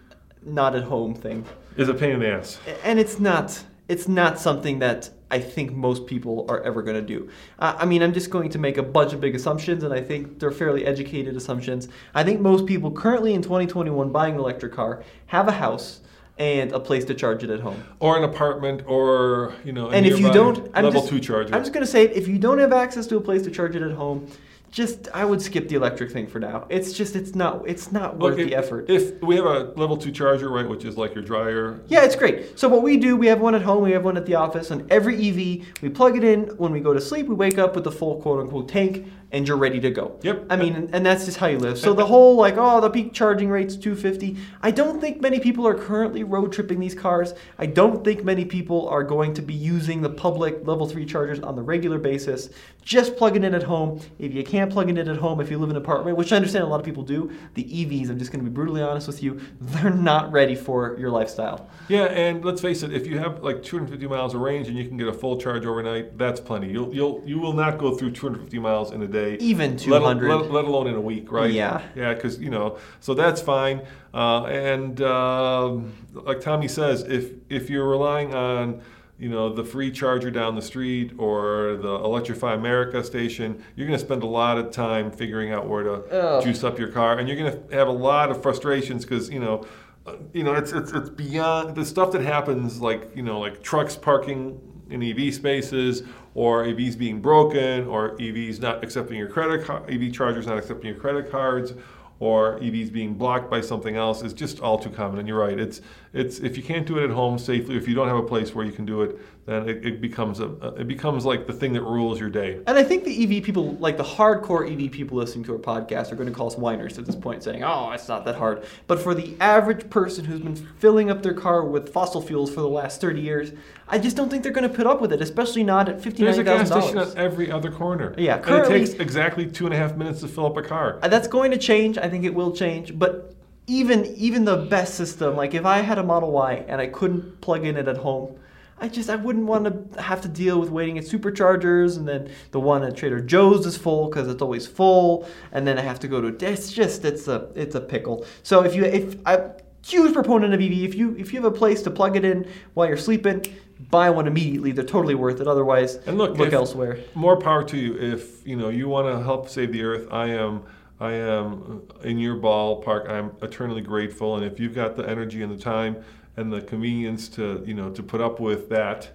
not 0.44 0.76
at 0.76 0.84
home 0.84 1.14
thing 1.14 1.44
Is 1.76 1.88
a 1.88 1.94
pain 1.94 2.10
in 2.12 2.20
the 2.20 2.28
ass. 2.28 2.60
and 2.84 3.00
it's 3.00 3.18
not 3.18 3.64
it's 3.88 4.06
not 4.06 4.38
something 4.38 4.78
that 4.80 5.10
I 5.32 5.40
think 5.40 5.72
most 5.72 6.06
people 6.06 6.46
are 6.48 6.62
ever 6.62 6.80
going 6.82 6.94
to 6.96 7.02
do. 7.16 7.28
Uh, 7.58 7.74
I 7.76 7.84
mean, 7.84 8.00
I'm 8.02 8.12
just 8.12 8.30
going 8.30 8.50
to 8.50 8.58
make 8.60 8.78
a 8.78 8.82
bunch 8.82 9.12
of 9.12 9.20
big 9.20 9.34
assumptions, 9.34 9.82
and 9.82 9.92
I 9.92 10.00
think 10.00 10.38
they're 10.38 10.52
fairly 10.52 10.86
educated 10.86 11.36
assumptions. 11.36 11.88
I 12.14 12.22
think 12.22 12.40
most 12.40 12.66
people 12.66 12.92
currently 12.92 13.34
in 13.34 13.42
2021 13.42 14.10
buying 14.12 14.34
an 14.34 14.40
electric 14.40 14.72
car 14.72 15.02
have 15.26 15.48
a 15.48 15.52
house 15.52 16.00
and 16.38 16.72
a 16.72 16.80
place 16.80 17.04
to 17.06 17.14
charge 17.14 17.42
it 17.42 17.50
at 17.50 17.60
home. 17.60 17.82
Or 18.00 18.16
an 18.16 18.24
apartment, 18.24 18.82
or 18.86 19.54
you 19.64 19.72
know, 19.72 19.88
a 19.88 19.90
and 19.90 20.06
if 20.06 20.18
you 20.20 20.32
don't, 20.32 20.70
I'm 20.74 20.84
level 20.84 21.00
just, 21.00 21.12
two 21.12 21.20
charger. 21.20 21.54
I'm 21.54 21.62
just 21.62 21.72
going 21.72 21.84
to 21.84 21.90
say, 21.90 22.04
if 22.04 22.28
you 22.28 22.38
don't 22.38 22.58
have 22.58 22.72
access 22.72 23.06
to 23.08 23.16
a 23.16 23.20
place 23.20 23.42
to 23.42 23.50
charge 23.50 23.74
it 23.74 23.82
at 23.82 23.92
home, 23.92 24.30
just 24.70 25.08
I 25.14 25.24
would 25.24 25.40
skip 25.40 25.68
the 25.68 25.76
electric 25.76 26.10
thing 26.10 26.26
for 26.26 26.38
now. 26.38 26.66
It's 26.68 26.92
just 26.92 27.16
it's 27.16 27.34
not 27.34 27.66
it's 27.66 27.92
not 27.92 28.18
worth 28.18 28.38
if, 28.38 28.48
the 28.48 28.54
effort. 28.54 28.90
If 28.90 29.22
we 29.22 29.36
have 29.36 29.46
a 29.46 29.72
level 29.76 29.96
two 29.96 30.12
charger, 30.12 30.50
right, 30.50 30.68
which 30.68 30.84
is 30.84 30.98
like 30.98 31.14
your 31.14 31.24
dryer. 31.24 31.80
Yeah, 31.88 32.04
it's 32.04 32.16
great. 32.16 32.58
So 32.58 32.68
what 32.68 32.82
we 32.82 32.98
do, 32.98 33.16
we 33.16 33.26
have 33.28 33.40
one 33.40 33.54
at 33.54 33.62
home, 33.62 33.82
we 33.82 33.92
have 33.92 34.04
one 34.04 34.18
at 34.18 34.26
the 34.26 34.34
office, 34.34 34.70
and 34.70 34.90
every 34.92 35.16
EV, 35.16 35.80
we 35.80 35.88
plug 35.88 36.16
it 36.16 36.24
in 36.24 36.48
when 36.58 36.72
we 36.72 36.80
go 36.80 36.92
to 36.92 37.00
sleep, 37.00 37.26
we 37.26 37.34
wake 37.34 37.58
up 37.58 37.74
with 37.74 37.84
the 37.84 37.92
full 37.92 38.20
quote 38.20 38.40
unquote 38.40 38.68
tank, 38.68 39.06
and 39.32 39.46
you're 39.46 39.56
ready 39.56 39.80
to 39.80 39.90
go. 39.90 40.18
Yep. 40.22 40.46
I 40.50 40.56
mean, 40.56 40.90
and, 40.92 41.06
that's 41.06 41.24
just 41.24 41.38
how 41.38 41.46
you 41.46 41.58
live. 41.58 41.78
So 41.78 41.94
the 41.94 42.06
whole 42.06 42.36
like, 42.36 42.56
oh, 42.56 42.80
the 42.80 42.90
peak 42.90 43.12
charging 43.12 43.48
rate's 43.48 43.76
250. 43.76 44.36
I 44.62 44.70
don't 44.70 45.00
think 45.00 45.20
many 45.20 45.40
people 45.40 45.66
are 45.66 45.74
currently 45.74 46.24
road 46.24 46.52
tripping 46.52 46.80
these 46.80 46.94
cars. 46.94 47.34
I 47.58 47.66
don't 47.66 48.04
think 48.04 48.24
many 48.24 48.44
people 48.44 48.88
are 48.88 49.04
going 49.04 49.34
to 49.34 49.42
be 49.42 49.54
using 49.54 50.02
the 50.02 50.10
public 50.10 50.66
level 50.66 50.88
three 50.88 51.06
chargers 51.06 51.40
on 51.40 51.54
the 51.54 51.62
regular 51.62 51.98
basis. 51.98 52.50
Just 52.82 53.16
plug 53.16 53.36
it 53.36 53.44
in 53.44 53.54
at 53.54 53.62
home. 53.62 54.00
If 54.18 54.34
you 54.34 54.44
can't 54.44 54.66
can't 54.66 54.72
plug 54.72 54.88
in 54.88 54.96
it 54.96 55.06
at 55.06 55.18
home 55.18 55.40
if 55.40 55.50
you 55.50 55.58
live 55.58 55.70
in 55.70 55.76
an 55.76 55.82
apartment, 55.82 56.16
which 56.16 56.32
I 56.32 56.36
understand 56.36 56.64
a 56.64 56.66
lot 56.66 56.80
of 56.80 56.86
people 56.86 57.02
do. 57.02 57.30
The 57.54 57.64
EVs, 57.64 58.10
I'm 58.10 58.18
just 58.18 58.32
going 58.32 58.42
to 58.44 58.50
be 58.50 58.54
brutally 58.54 58.82
honest 58.82 59.06
with 59.06 59.22
you, 59.22 59.40
they're 59.60 59.90
not 59.90 60.32
ready 60.32 60.54
for 60.54 60.96
your 60.98 61.10
lifestyle. 61.10 61.68
Yeah, 61.88 62.04
and 62.04 62.44
let's 62.44 62.60
face 62.60 62.82
it, 62.82 62.92
if 62.92 63.06
you 63.06 63.18
have 63.18 63.42
like 63.42 63.62
250 63.62 64.06
miles 64.06 64.34
of 64.34 64.40
range 64.40 64.68
and 64.68 64.76
you 64.76 64.86
can 64.86 64.96
get 64.96 65.08
a 65.08 65.12
full 65.12 65.38
charge 65.38 65.66
overnight, 65.66 66.16
that's 66.18 66.40
plenty. 66.40 66.68
You'll 66.70 66.94
you'll 66.94 67.22
you 67.26 67.38
will 67.38 67.52
not 67.52 67.78
go 67.78 67.94
through 67.94 68.12
250 68.12 68.58
miles 68.58 68.92
in 68.92 69.02
a 69.02 69.06
day, 69.06 69.15
Even 69.40 69.72
let, 69.72 69.80
200. 69.80 70.28
let, 70.28 70.50
let 70.50 70.64
alone 70.64 70.86
in 70.86 70.94
a 70.94 71.00
week, 71.00 71.30
right? 71.30 71.50
Yeah. 71.50 71.82
yeah, 71.94 72.14
because 72.14 72.38
you 72.38 72.50
know, 72.50 72.78
so 73.00 73.14
that's 73.14 73.40
fine. 73.40 73.82
Uh, 74.14 74.44
and 74.44 75.00
um 75.02 75.92
like 76.12 76.40
Tommy 76.40 76.68
says, 76.68 77.02
if 77.02 77.32
if 77.48 77.68
you're 77.70 77.88
relying 77.88 78.34
on 78.34 78.80
you 79.18 79.28
know 79.28 79.52
the 79.52 79.64
free 79.64 79.90
charger 79.90 80.30
down 80.30 80.54
the 80.54 80.62
street 80.62 81.12
or 81.18 81.76
the 81.76 81.94
Electrify 81.94 82.54
America 82.54 83.02
station, 83.02 83.62
you're 83.74 83.86
going 83.86 83.98
to 83.98 84.04
spend 84.04 84.22
a 84.22 84.26
lot 84.26 84.58
of 84.58 84.70
time 84.70 85.10
figuring 85.10 85.52
out 85.52 85.66
where 85.66 85.82
to 85.84 85.92
Ugh. 85.92 86.44
juice 86.44 86.62
up 86.64 86.78
your 86.78 86.88
car, 86.88 87.18
and 87.18 87.28
you're 87.28 87.38
going 87.38 87.68
to 87.68 87.76
have 87.76 87.88
a 87.88 87.92
lot 87.92 88.30
of 88.30 88.42
frustrations 88.42 89.04
because 89.04 89.30
you 89.30 89.40
know 89.40 89.64
uh, 90.06 90.16
you 90.32 90.44
know, 90.44 90.54
it's, 90.54 90.72
it's 90.72 90.92
it's 90.92 91.10
beyond 91.10 91.74
the 91.74 91.84
stuff 91.84 92.12
that 92.12 92.22
happens, 92.22 92.80
like 92.80 93.10
you 93.16 93.22
know, 93.22 93.40
like 93.40 93.62
trucks 93.62 93.96
parking 93.96 94.60
in 94.88 95.02
EV 95.02 95.34
spaces, 95.34 96.04
or 96.36 96.66
EVs 96.66 96.98
being 96.98 97.18
broken, 97.18 97.86
or 97.86 98.10
EVs 98.18 98.60
not 98.60 98.84
accepting 98.84 99.16
your 99.16 99.26
credit 99.26 99.64
card, 99.64 99.90
EV 99.90 100.12
chargers 100.12 100.46
not 100.46 100.58
accepting 100.58 100.86
your 100.86 101.00
credit 101.00 101.30
cards, 101.30 101.72
or 102.20 102.58
EVs 102.60 102.92
being 102.92 103.14
blocked 103.14 103.50
by 103.50 103.58
something 103.58 103.96
else 103.96 104.22
is 104.22 104.34
just 104.34 104.60
all 104.60 104.78
too 104.78 104.90
common. 104.90 105.18
And 105.18 105.26
you're 105.26 105.38
right, 105.40 105.58
it's 105.58 105.80
it's 106.12 106.38
if 106.40 106.58
you 106.58 106.62
can't 106.62 106.86
do 106.86 106.98
it 106.98 107.04
at 107.04 107.10
home 107.10 107.38
safely, 107.38 107.74
if 107.74 107.88
you 107.88 107.94
don't 107.94 108.06
have 108.06 108.18
a 108.18 108.22
place 108.22 108.54
where 108.54 108.66
you 108.66 108.72
can 108.72 108.84
do 108.84 109.00
it, 109.00 109.18
then 109.46 109.68
it, 109.68 109.86
it 109.86 110.00
becomes 110.00 110.40
a 110.40 110.50
it 110.76 110.88
becomes 110.88 111.24
like 111.24 111.46
the 111.46 111.52
thing 111.52 111.72
that 111.72 111.82
rules 111.82 112.18
your 112.18 112.28
day. 112.28 112.60
And 112.66 112.76
I 112.76 112.82
think 112.82 113.04
the 113.04 113.38
EV 113.38 113.44
people, 113.44 113.76
like 113.76 113.96
the 113.96 114.04
hardcore 114.04 114.70
EV 114.70 114.90
people 114.90 115.16
listening 115.16 115.44
to 115.44 115.52
our 115.52 115.58
podcast, 115.58 116.10
are 116.12 116.16
going 116.16 116.28
to 116.28 116.34
call 116.34 116.48
us 116.48 116.56
whiners 116.56 116.98
at 116.98 117.06
this 117.06 117.14
point, 117.14 117.44
saying, 117.44 117.62
"Oh, 117.62 117.90
it's 117.92 118.08
not 118.08 118.24
that 118.24 118.34
hard." 118.34 118.64
But 118.88 119.00
for 119.00 119.14
the 119.14 119.36
average 119.40 119.88
person 119.88 120.24
who's 120.24 120.40
been 120.40 120.56
filling 120.56 121.10
up 121.10 121.22
their 121.22 121.34
car 121.34 121.64
with 121.64 121.92
fossil 121.92 122.20
fuels 122.20 122.52
for 122.52 122.60
the 122.60 122.68
last 122.68 123.00
30 123.00 123.20
years, 123.20 123.52
I 123.88 123.98
just 123.98 124.16
don't 124.16 124.28
think 124.28 124.42
they're 124.42 124.52
going 124.52 124.68
to 124.68 124.74
put 124.74 124.86
up 124.86 125.00
with 125.00 125.12
it, 125.12 125.20
especially 125.20 125.62
not 125.62 125.88
at 125.88 126.02
fifty 126.02 126.24
There's 126.24 126.38
nine 126.38 126.46
a 126.46 126.58
gas 126.58 126.68
station 126.68 126.98
on 126.98 127.16
every 127.16 127.50
other 127.50 127.70
corner. 127.70 128.14
Yeah, 128.18 128.42
and 128.44 128.64
it 128.64 128.68
takes 128.68 128.94
exactly 128.94 129.46
two 129.46 129.66
and 129.66 129.74
a 129.74 129.78
half 129.78 129.96
minutes 129.96 130.20
to 130.20 130.28
fill 130.28 130.46
up 130.46 130.56
a 130.56 130.62
car. 130.62 130.98
Uh, 131.02 131.08
That's 131.08 131.28
going 131.28 131.52
to 131.52 131.58
change. 131.58 131.98
I 131.98 132.08
think 132.08 132.24
it 132.24 132.34
will 132.34 132.52
change. 132.52 132.98
But 132.98 133.36
even 133.68 134.06
even 134.16 134.44
the 134.44 134.56
best 134.56 134.94
system, 134.94 135.36
like 135.36 135.54
if 135.54 135.64
I 135.64 135.78
had 135.78 135.98
a 135.98 136.02
Model 136.02 136.32
Y 136.32 136.64
and 136.66 136.80
I 136.80 136.88
couldn't 136.88 137.40
plug 137.40 137.64
in 137.64 137.76
it 137.76 137.86
at 137.86 137.98
home, 137.98 138.36
I 138.78 138.88
just 138.88 139.08
I 139.08 139.16
wouldn't 139.16 139.46
want 139.46 139.94
to 139.94 140.02
have 140.02 140.20
to 140.22 140.28
deal 140.28 140.60
with 140.60 140.70
waiting 140.70 140.98
at 140.98 141.04
superchargers 141.04 141.96
and 141.96 142.06
then 142.06 142.30
the 142.50 142.60
one 142.60 142.82
at 142.82 142.96
Trader 142.96 143.20
Joe's 143.20 143.64
is 143.64 143.76
full 143.76 144.08
because 144.08 144.28
it's 144.28 144.42
always 144.42 144.66
full, 144.66 145.26
and 145.52 145.66
then 145.66 145.78
I 145.78 145.82
have 145.82 145.98
to 146.00 146.08
go 146.08 146.20
to. 146.20 146.46
It's 146.46 146.72
just 146.72 147.04
it's 147.04 147.26
a 147.28 147.48
it's 147.54 147.74
a 147.74 147.80
pickle. 147.80 148.26
So 148.42 148.64
if 148.64 148.74
you 148.74 148.84
if 148.84 149.16
I 149.26 149.50
huge 149.86 150.12
proponent 150.12 150.52
of 150.52 150.60
EV, 150.60 150.72
if 150.84 150.94
you 150.94 151.16
if 151.16 151.32
you 151.32 151.40
have 151.40 151.50
a 151.50 151.56
place 151.56 151.82
to 151.82 151.90
plug 151.90 152.16
it 152.16 152.24
in 152.24 152.48
while 152.74 152.88
you're 152.88 152.96
sleeping. 152.96 153.42
Buy 153.90 154.08
one 154.08 154.26
immediately. 154.26 154.72
They're 154.72 154.86
totally 154.86 155.14
worth 155.14 155.38
it. 155.38 155.46
Otherwise, 155.46 155.96
And 156.06 156.16
look, 156.16 156.38
look 156.38 156.54
elsewhere. 156.54 156.98
More 157.14 157.36
power 157.36 157.62
to 157.64 157.76
you 157.76 157.94
if 157.98 158.46
you 158.46 158.56
know 158.56 158.70
you 158.70 158.88
want 158.88 159.06
to 159.06 159.22
help 159.22 159.50
save 159.50 159.70
the 159.70 159.82
earth. 159.82 160.08
I 160.10 160.28
am, 160.28 160.62
I 160.98 161.12
am 161.12 161.86
in 162.02 162.18
your 162.18 162.36
ballpark. 162.36 163.06
I'm 163.10 163.32
eternally 163.42 163.82
grateful. 163.82 164.36
And 164.36 164.46
if 164.46 164.58
you've 164.58 164.74
got 164.74 164.96
the 164.96 165.06
energy 165.06 165.42
and 165.42 165.52
the 165.52 165.62
time 165.62 166.02
and 166.36 166.52
the 166.52 166.60
convenience 166.60 167.28
to 167.28 167.62
you 167.66 167.74
know 167.74 167.90
to 167.90 168.02
put 168.02 168.20
up 168.20 168.40
with 168.40 168.68
that 168.68 169.10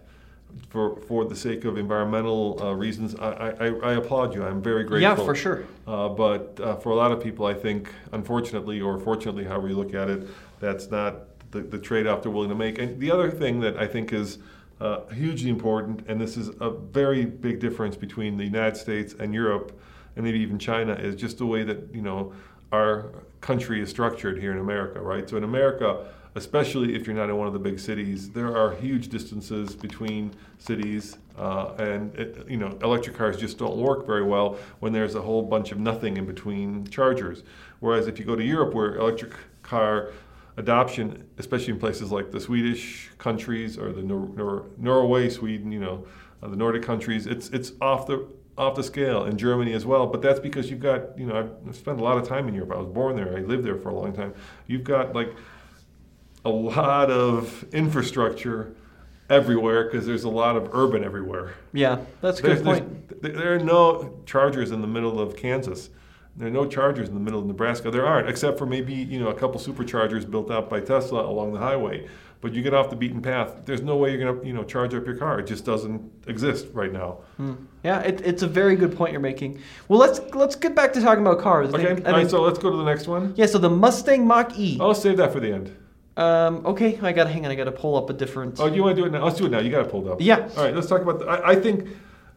for 0.70 1.00
for 1.02 1.26
the 1.26 1.36
sake 1.36 1.66
of 1.66 1.78
environmental 1.78 2.62
uh, 2.62 2.74
reasons, 2.74 3.16
I, 3.16 3.54
I 3.60 3.68
I 3.68 3.94
applaud 3.94 4.34
you. 4.34 4.44
I'm 4.44 4.62
very 4.62 4.84
grateful. 4.84 5.02
Yeah, 5.02 5.16
for 5.16 5.36
sure. 5.36 5.66
Uh, 5.88 6.10
but 6.10 6.60
uh, 6.60 6.76
for 6.78 6.90
a 6.92 6.96
lot 6.96 7.12
of 7.12 7.22
people, 7.24 7.46
I 7.46 7.54
think, 7.54 7.90
unfortunately 8.12 8.82
or 8.82 9.00
fortunately, 9.00 9.44
however 9.44 9.68
you 9.70 9.76
look 9.76 9.94
at 9.94 10.10
it, 10.10 10.28
that's 10.60 10.90
not 10.92 11.28
the, 11.52 11.62
the 11.62 11.78
trade-off 11.78 12.22
they're 12.22 12.32
willing 12.32 12.50
to 12.50 12.56
make. 12.56 12.80
And 12.80 13.00
the 13.00 13.12
other 13.12 13.30
thing 13.30 13.60
that 13.62 13.78
I 13.78 13.88
think 13.88 14.14
is 14.14 14.40
uh, 14.80 15.06
hugely 15.08 15.50
important, 15.50 16.06
and 16.08 16.20
this 16.20 16.38
is 16.38 16.50
a 16.60 16.70
very 16.70 17.26
big 17.26 17.60
difference 17.60 17.96
between 17.96 18.38
the 18.38 18.46
United 18.46 18.78
States 18.78 19.16
and 19.20 19.34
Europe, 19.34 19.80
and 20.16 20.26
maybe 20.26 20.40
even 20.40 20.58
China, 20.58 20.94
is 20.94 21.16
just 21.16 21.38
the 21.38 21.46
way 21.46 21.64
that 21.64 21.94
you 21.94 22.02
know 22.02 22.34
our 22.72 23.12
country 23.42 23.82
is 23.82 23.90
structured 23.90 24.40
here 24.40 24.52
in 24.52 24.60
America, 24.60 25.02
right? 25.02 25.30
So 25.30 25.38
in 25.38 25.44
America, 25.44 26.08
especially 26.36 26.96
if 26.96 27.06
you're 27.06 27.16
not 27.16 27.30
in 27.30 27.36
one 27.38 27.48
of 27.48 27.54
the 27.54 27.60
big 27.60 27.80
cities, 27.80 28.30
there 28.30 28.56
are 28.56 28.74
huge 28.76 29.10
distances 29.10 29.76
between 29.76 30.32
cities, 30.58 31.18
uh, 31.38 31.74
and 31.78 32.16
it, 32.16 32.46
you 32.50 32.58
know 32.58 32.78
electric 32.82 33.16
cars 33.16 33.38
just 33.38 33.58
don't 33.58 33.78
work 33.78 34.06
very 34.06 34.24
well 34.24 34.58
when 34.80 34.94
there's 34.94 35.16
a 35.16 35.22
whole 35.22 35.42
bunch 35.42 35.72
of 35.72 35.80
nothing 35.80 36.18
in 36.18 36.26
between 36.26 36.86
chargers. 36.88 37.44
Whereas 37.80 38.08
if 38.08 38.20
you 38.20 38.26
go 38.26 38.36
to 38.36 38.44
Europe, 38.44 38.74
where 38.74 38.96
electric 38.96 39.34
car 39.64 40.12
adoption, 40.58 41.28
especially 41.38 41.74
in 41.74 41.80
places 41.80 42.12
like 42.12 42.32
the 42.32 42.40
Swedish 42.40 43.10
countries 43.18 43.78
or 43.78 43.92
the 43.92 44.02
Nor- 44.02 44.30
Nor- 44.36 44.66
Norway, 44.78 45.30
Sweden, 45.30 45.72
you 45.72 45.80
know, 45.80 46.06
uh, 46.44 46.48
the 46.48 46.56
Nordic 46.56 46.84
countries, 46.84 47.26
it's 47.28 47.50
it's 47.50 47.74
off 47.82 48.08
the 48.08 48.28
off 48.58 48.76
the 48.76 48.84
scale 48.84 49.26
in 49.26 49.38
Germany 49.38 49.74
as 49.74 49.86
well. 49.86 50.06
But 50.08 50.22
that's 50.22 50.40
because 50.40 50.70
you've 50.70 50.82
got, 50.82 51.18
you 51.18 51.26
know, 51.26 51.40
I've- 51.40 51.74
spent 51.74 52.00
a 52.00 52.04
lot 52.04 52.18
of 52.18 52.28
time 52.28 52.48
in 52.48 52.54
Europe. 52.54 52.72
I 52.74 52.78
was 52.78 52.88
born 52.88 53.16
there. 53.16 53.36
I 53.36 53.42
lived 53.42 53.64
there 53.64 53.78
for 53.78 53.90
a 53.90 53.94
long 53.96 54.14
time. 54.14 54.34
You've 54.68 54.84
got 54.84 55.16
like 55.16 55.34
a 56.46 56.50
lot 56.50 57.12
of 57.12 57.66
infrastructure 57.74 58.74
everywhere 59.30 59.86
because 59.86 60.06
there's 60.06 60.24
a 60.24 60.30
lot 60.30 60.56
of 60.58 60.70
urban 60.74 61.04
everywhere. 61.04 61.54
Yeah, 61.74 62.00
that's 62.22 62.40
a 62.40 62.42
good 62.42 62.50
There's- 62.58 62.64
there's- 62.64 62.80
point. 62.80 62.98
There 63.22 63.54
are 63.54 63.60
no 63.60 64.14
chargers 64.26 64.72
in 64.72 64.82
the 64.82 64.88
middle 64.88 65.20
of 65.20 65.36
Kansas. 65.36 65.90
There 66.36 66.48
are 66.48 66.52
no 66.52 66.66
chargers 66.66 67.08
in 67.10 67.14
the 67.14 67.20
middle 67.20 67.40
of 67.42 67.46
Nebraska. 67.46 67.92
There 67.92 68.06
aren't, 68.06 68.28
except 68.28 68.58
for 68.58 68.66
maybe 68.66 68.94
you 68.94 69.20
know 69.20 69.28
a 69.28 69.34
couple 69.34 69.60
superchargers 69.60 70.30
built 70.30 70.50
out 70.50 70.70
by 70.70 70.80
Tesla 70.80 71.22
along 71.30 71.54
the 71.54 71.60
highway. 71.60 72.08
But 72.40 72.54
you 72.56 72.64
get 72.64 72.74
off 72.74 72.90
the 72.90 72.96
beaten 72.96 73.22
path. 73.22 73.62
There's 73.66 73.84
no 73.84 73.98
way 73.98 74.12
you're 74.16 74.34
gonna 74.34 74.44
you 74.48 74.54
know 74.54 74.64
charge 74.64 74.96
up 74.96 75.06
your 75.06 75.16
car. 75.18 75.40
It 75.40 75.46
just 75.46 75.64
doesn't 75.66 76.02
exist 76.28 76.68
right 76.74 76.92
now. 76.92 77.20
Hmm. 77.38 77.54
Yeah, 77.84 78.00
it, 78.00 78.22
it's 78.26 78.42
a 78.42 78.48
very 78.48 78.76
good 78.76 78.96
point 78.98 79.12
you're 79.12 79.22
making. 79.22 79.60
Well, 79.88 80.00
let's 80.00 80.20
let's 80.34 80.56
get 80.56 80.74
back 80.74 80.94
to 80.94 81.02
talking 81.02 81.22
about 81.26 81.40
cars. 81.40 81.72
I 81.74 81.78
Okay. 81.78 81.88
think- 81.96 82.06
I 82.08 82.10
All 82.10 82.12
right. 82.16 82.22
mean- 82.22 82.30
So 82.30 82.42
let's 82.42 82.58
go 82.58 82.72
to 82.72 82.78
the 82.78 82.86
next 82.86 83.08
one. 83.08 83.34
yeah, 83.36 83.46
so 83.46 83.60
the 83.60 83.70
Mustang 83.70 84.26
Mach 84.26 84.58
E. 84.58 84.78
I'll 84.82 84.96
save 84.96 85.18
that 85.18 85.32
for 85.32 85.40
the 85.40 85.52
end. 85.54 85.76
Um, 86.18 86.66
okay, 86.66 87.00
I 87.02 87.14
got 87.14 87.24
to 87.24 87.30
hang 87.30 87.46
on. 87.46 87.52
I 87.52 87.56
got 87.56 87.66
to 87.66 87.72
pull 87.72 87.96
up 87.96 88.10
a 88.10 88.14
different. 88.14 88.60
Oh, 88.60 88.70
do 88.70 88.76
you 88.76 88.84
want 88.84 88.96
to 88.96 89.02
do 89.02 89.08
it 89.08 89.12
now? 89.12 89.24
Let's 89.24 89.38
do 89.38 89.46
it 89.46 89.50
now. 89.50 89.60
You 89.60 89.72
got 89.72 89.84
to 89.84 89.90
pull 89.90 90.08
it 90.08 90.12
up. 90.12 90.22
Yeah. 90.22 90.50
All 90.58 90.64
right. 90.64 90.76
Let's 90.76 90.88
talk 90.88 91.02
about. 91.02 91.20
The, 91.20 91.26
I, 91.26 91.52
I 91.52 91.56
think 91.56 91.88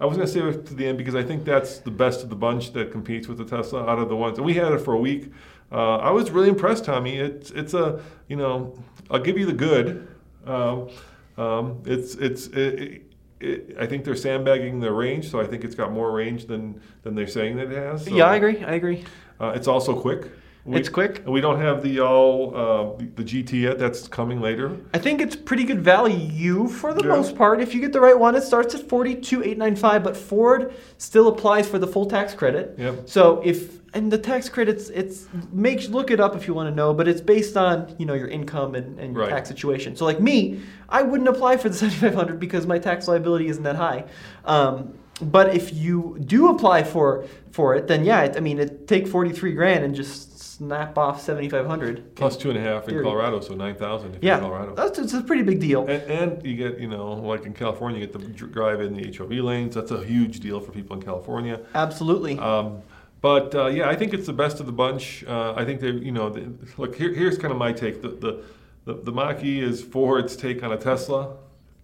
I 0.01 0.07
was 0.07 0.17
going 0.17 0.27
to 0.27 0.33
save 0.33 0.45
it 0.45 0.67
to 0.67 0.75
the 0.75 0.87
end 0.87 0.99
because 0.99 1.15
I 1.15 1.23
think 1.23 1.45
that's 1.45 1.79
the 1.79 1.91
best 1.91 2.23
of 2.23 2.31
the 2.31 2.37
bunch 2.37 2.73
that 2.75 2.93
competes 2.93 3.27
with 3.27 3.39
the 3.39 3.45
Tesla 3.45 3.85
out 3.87 3.99
of 3.99 4.09
the 4.09 4.17
ones. 4.17 4.39
And 4.39 4.47
we 4.47 4.55
had 4.55 4.73
it 4.73 4.79
for 4.79 4.95
a 4.95 4.99
week. 4.99 5.33
Uh, 5.73 5.97
I 5.97 6.11
was 6.11 6.31
really 6.31 6.49
impressed, 6.49 6.85
Tommy. 6.85 7.19
It's 7.19 7.51
it's 7.51 7.75
a 7.75 8.01
you 8.29 8.37
know 8.37 8.79
I'll 9.11 9.19
give 9.21 9.39
you 9.39 9.47
the 9.47 9.53
good. 9.53 10.09
Um, 10.47 10.89
um, 11.37 11.83
it's 11.85 12.15
it's 12.15 12.47
it, 12.49 13.03
it, 13.41 13.77
I 13.79 13.87
think 13.87 14.05
they're 14.05 14.15
sandbagging 14.15 14.79
the 14.79 14.93
range, 14.93 15.31
so 15.31 15.41
I 15.41 15.47
think 15.47 15.65
it's 15.65 15.75
got 15.75 15.91
more 15.91 16.13
range 16.13 16.47
than 16.47 16.81
than 17.03 17.15
they're 17.15 17.27
saying 17.27 17.57
that 17.57 17.73
it 17.73 17.77
has. 17.77 18.05
So, 18.05 18.15
yeah, 18.15 18.27
I 18.27 18.37
agree. 18.37 18.63
I 18.63 18.75
agree. 18.75 19.05
Uh, 19.41 19.53
it's 19.57 19.67
also 19.67 19.99
quick. 19.99 20.31
We- 20.65 20.79
It's 20.79 20.89
quick. 20.89 21.23
We 21.27 21.43
don't 21.43 21.61
have 21.61 21.83
the 21.83 22.01
all 22.01 22.57
uh, 22.57 22.97
the, 22.99 23.05
the 23.17 23.23
GT 23.23 23.53
yet. 23.63 23.79
That's 23.79 24.09
coming 24.09 24.41
later. 24.41 24.77
I 24.95 24.99
think 24.99 25.21
it's 25.21 25.37
pretty 25.37 25.65
good 25.65 25.83
value 25.83 26.69
for 26.69 26.95
the 26.95 27.03
Yeah. 27.03 27.09
most 27.17 27.37
part. 27.37 27.61
If 27.61 27.75
you 27.75 27.81
get 27.83 27.93
the 27.93 28.01
right 28.01 28.19
one, 28.19 28.35
it 28.35 28.43
starts 28.45 28.75
at 28.75 28.89
forty 28.89 29.15
two 29.15 29.43
eight 29.45 29.59
nine 29.59 29.77
five, 29.77 30.03
but 30.03 30.17
Ford 30.17 30.73
still 30.97 31.29
applies 31.29 31.69
for 31.69 31.79
the 31.79 31.87
full 31.87 32.07
tax 32.07 32.33
credit. 32.33 32.77
Yep. 32.79 33.09
So 33.11 33.43
if 33.45 33.81
and 33.93 34.11
the 34.11 34.17
tax 34.19 34.49
credits, 34.49 34.89
it's 34.89 35.27
make 35.53 35.87
look 35.91 36.11
it 36.11 36.19
up 36.19 36.35
if 36.35 36.49
you 36.49 36.55
want 36.55 36.71
to 36.71 36.75
know, 36.75 36.95
but 36.95 37.07
it's 37.09 37.21
based 37.21 37.59
on 37.59 37.95
you 37.99 38.07
know 38.07 38.15
your 38.15 38.29
income 38.29 38.75
and, 38.75 38.99
and 38.99 39.13
your 39.13 39.25
Right. 39.25 39.31
tax 39.31 39.51
situation. 39.51 39.95
So 39.97 40.07
like 40.07 40.19
me, 40.21 40.63
I 40.89 41.03
wouldn't 41.03 41.29
apply 41.29 41.59
for 41.59 41.69
the 41.69 41.75
seventy 41.83 41.99
five 42.01 42.15
hundred 42.15 42.41
because 42.41 42.67
my 42.67 42.79
tax 42.79 43.07
liability 43.07 43.49
isn't 43.49 43.65
that 43.65 43.77
high. 43.77 44.05
Um, 44.47 44.95
but 45.23 45.55
if 45.55 45.73
you 45.73 46.19
do 46.25 46.49
apply 46.49 46.83
for 46.83 47.25
for 47.51 47.75
it, 47.75 47.87
then 47.87 48.05
yeah, 48.05 48.23
it, 48.23 48.37
I 48.37 48.41
mean, 48.41 48.59
it 48.59 48.89
take 48.89 49.07
forty 49.07 49.31
three 49.33 49.53
grand 49.53 49.85
and 49.85 49.95
just 49.95 50.33
snap 50.41 50.97
off 50.99 51.21
seventy 51.21 51.49
five 51.49 51.67
hundred. 51.67 52.15
Plus 52.17 52.37
two 52.37 52.51
and 52.51 52.59
a 52.59 52.63
half 52.63 52.89
in 52.89 53.03
Colorado, 53.03 53.41
so 53.41 53.55
nine 53.55 53.75
thousand 53.75 54.15
if 54.17 54.23
Yeah, 54.23 54.37
you're 54.37 54.45
in 54.45 54.51
Colorado. 54.51 54.75
that's 54.75 54.99
it's 54.99 55.13
a 55.15 55.23
pretty 55.23 55.43
big 55.43 55.61
deal. 55.61 55.83
And, 55.87 56.03
and 56.11 56.47
you 56.47 56.57
get, 56.57 56.79
you 56.79 56.89
know, 56.89 57.13
like 57.15 57.45
in 57.47 57.53
California, 57.53 58.01
you 58.01 58.07
get 58.07 58.19
the 58.19 58.27
drive 58.47 58.81
in 58.81 58.95
the 58.95 59.13
HOV 59.17 59.31
lanes. 59.33 59.75
That's 59.75 59.91
a 59.91 60.03
huge 60.05 60.41
deal 60.41 60.61
for 60.61 60.73
people 60.73 60.97
in 60.97 61.03
California. 61.03 61.61
Absolutely. 61.75 62.39
Um, 62.39 62.83
but 63.21 63.55
uh, 63.55 63.67
yeah, 63.67 63.89
I 63.89 63.97
think 63.97 64.13
it's 64.15 64.27
the 64.27 64.33
best 64.33 64.61
of 64.61 64.67
the 64.67 64.73
bunch. 64.73 65.25
Uh, 65.25 65.55
I 65.57 65.65
think 65.65 65.81
they, 65.81 65.91
you 65.91 66.13
know, 66.13 66.29
look 66.77 66.95
here, 66.95 67.13
here's 67.15 67.39
kind 67.39 67.53
of 67.53 67.59
my 67.59 67.73
take. 67.73 68.03
The 68.03 68.09
the 68.09 68.43
the, 68.85 68.95
the 69.03 69.13
Mach-E 69.13 69.61
is 69.61 69.81
Ford's 69.83 70.37
take 70.37 70.63
on 70.63 70.73
a 70.73 70.77
Tesla. 70.77 71.37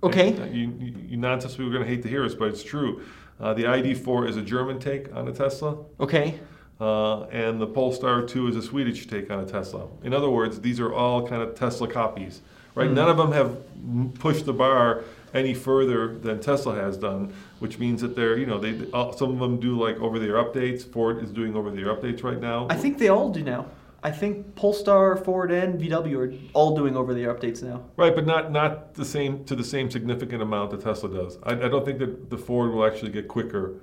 Okay. 0.03 0.29
And, 0.29 0.41
uh, 0.41 0.45
you, 0.47 0.73
you, 0.79 0.95
you 1.11 1.17
non-Tesla 1.17 1.57
people 1.57 1.71
are 1.71 1.73
going 1.73 1.85
to 1.85 1.89
hate 1.89 2.03
to 2.03 2.09
hear 2.09 2.23
this, 2.23 2.35
but 2.35 2.49
it's 2.49 2.63
true. 2.63 3.03
Uh, 3.41 3.55
the 3.55 3.65
ID4 3.65 4.29
is 4.29 4.37
a 4.37 4.43
German 4.43 4.79
take 4.79 5.15
on 5.15 5.27
a 5.29 5.33
Tesla. 5.33 5.79
okay. 5.99 6.39
Uh, 6.81 7.25
and 7.25 7.61
the 7.61 7.67
Polestar 7.67 8.23
2 8.23 8.49
is 8.49 8.57
a 8.57 8.63
Swedish 8.63 9.07
take 9.07 9.31
on 9.31 9.41
a 9.41 9.45
Tesla. 9.45 9.87
In 10.03 10.15
other 10.15 10.31
words, 10.31 10.63
these 10.63 10.81
are 10.81 10.91
all 10.95 11.29
kind 11.29 11.43
of 11.43 11.55
Tesla 11.55 11.87
copies, 11.87 12.41
right? 12.75 12.91
None 12.91 13.07
of 13.11 13.19
them 13.19 13.33
have 13.33 14.15
pushed 14.15 14.47
the 14.47 14.55
bar 14.55 15.05
any 15.35 15.53
further 15.53 16.17
than 16.17 16.41
Tesla 16.41 16.75
has 16.77 16.97
done, 16.97 17.35
which 17.59 17.79
means 17.79 18.01
that 18.01 18.17
they're, 18.17 18.39
you 18.39 18.47
know, 18.47 18.59
they 18.59 18.91
uh, 18.95 19.13
some 19.13 19.31
of 19.33 19.39
them 19.39 19.61
do 19.61 19.79
like 19.79 20.01
over-the-air 20.01 20.43
updates. 20.43 20.91
Ford 20.91 21.23
is 21.23 21.31
doing 21.31 21.55
over-the-air 21.55 21.95
updates 21.95 22.25
right 22.25 22.41
now. 22.41 22.67
I 22.71 22.77
think 22.77 22.97
they 22.97 23.09
all 23.09 23.29
do 23.29 23.43
now. 23.43 23.67
I 24.03 24.11
think 24.11 24.55
Polestar, 24.57 25.17
Ford, 25.17 25.53
and 25.53 25.79
VW 25.81 26.17
are 26.17 26.35
all 26.55 26.75
doing 26.75 26.97
over-the-air 26.97 27.35
updates 27.35 27.63
now. 27.63 27.83
Right, 27.97 28.15
but 28.15 28.27
not 28.27 28.51
not 28.51 28.95
the 28.95 29.05
same 29.05 29.45
to 29.45 29.55
the 29.55 29.65
same 29.65 29.91
significant 29.91 30.43
amount 30.43 30.71
that 30.71 30.81
Tesla 30.81 31.11
does. 31.11 31.39
I, 31.43 31.53
I 31.53 31.69
don't 31.69 31.85
think 31.85 31.99
that 31.99 32.31
the 32.31 32.39
Ford 32.39 32.73
will 32.73 32.85
actually 32.87 33.11
get 33.11 33.29
quicker. 33.29 33.75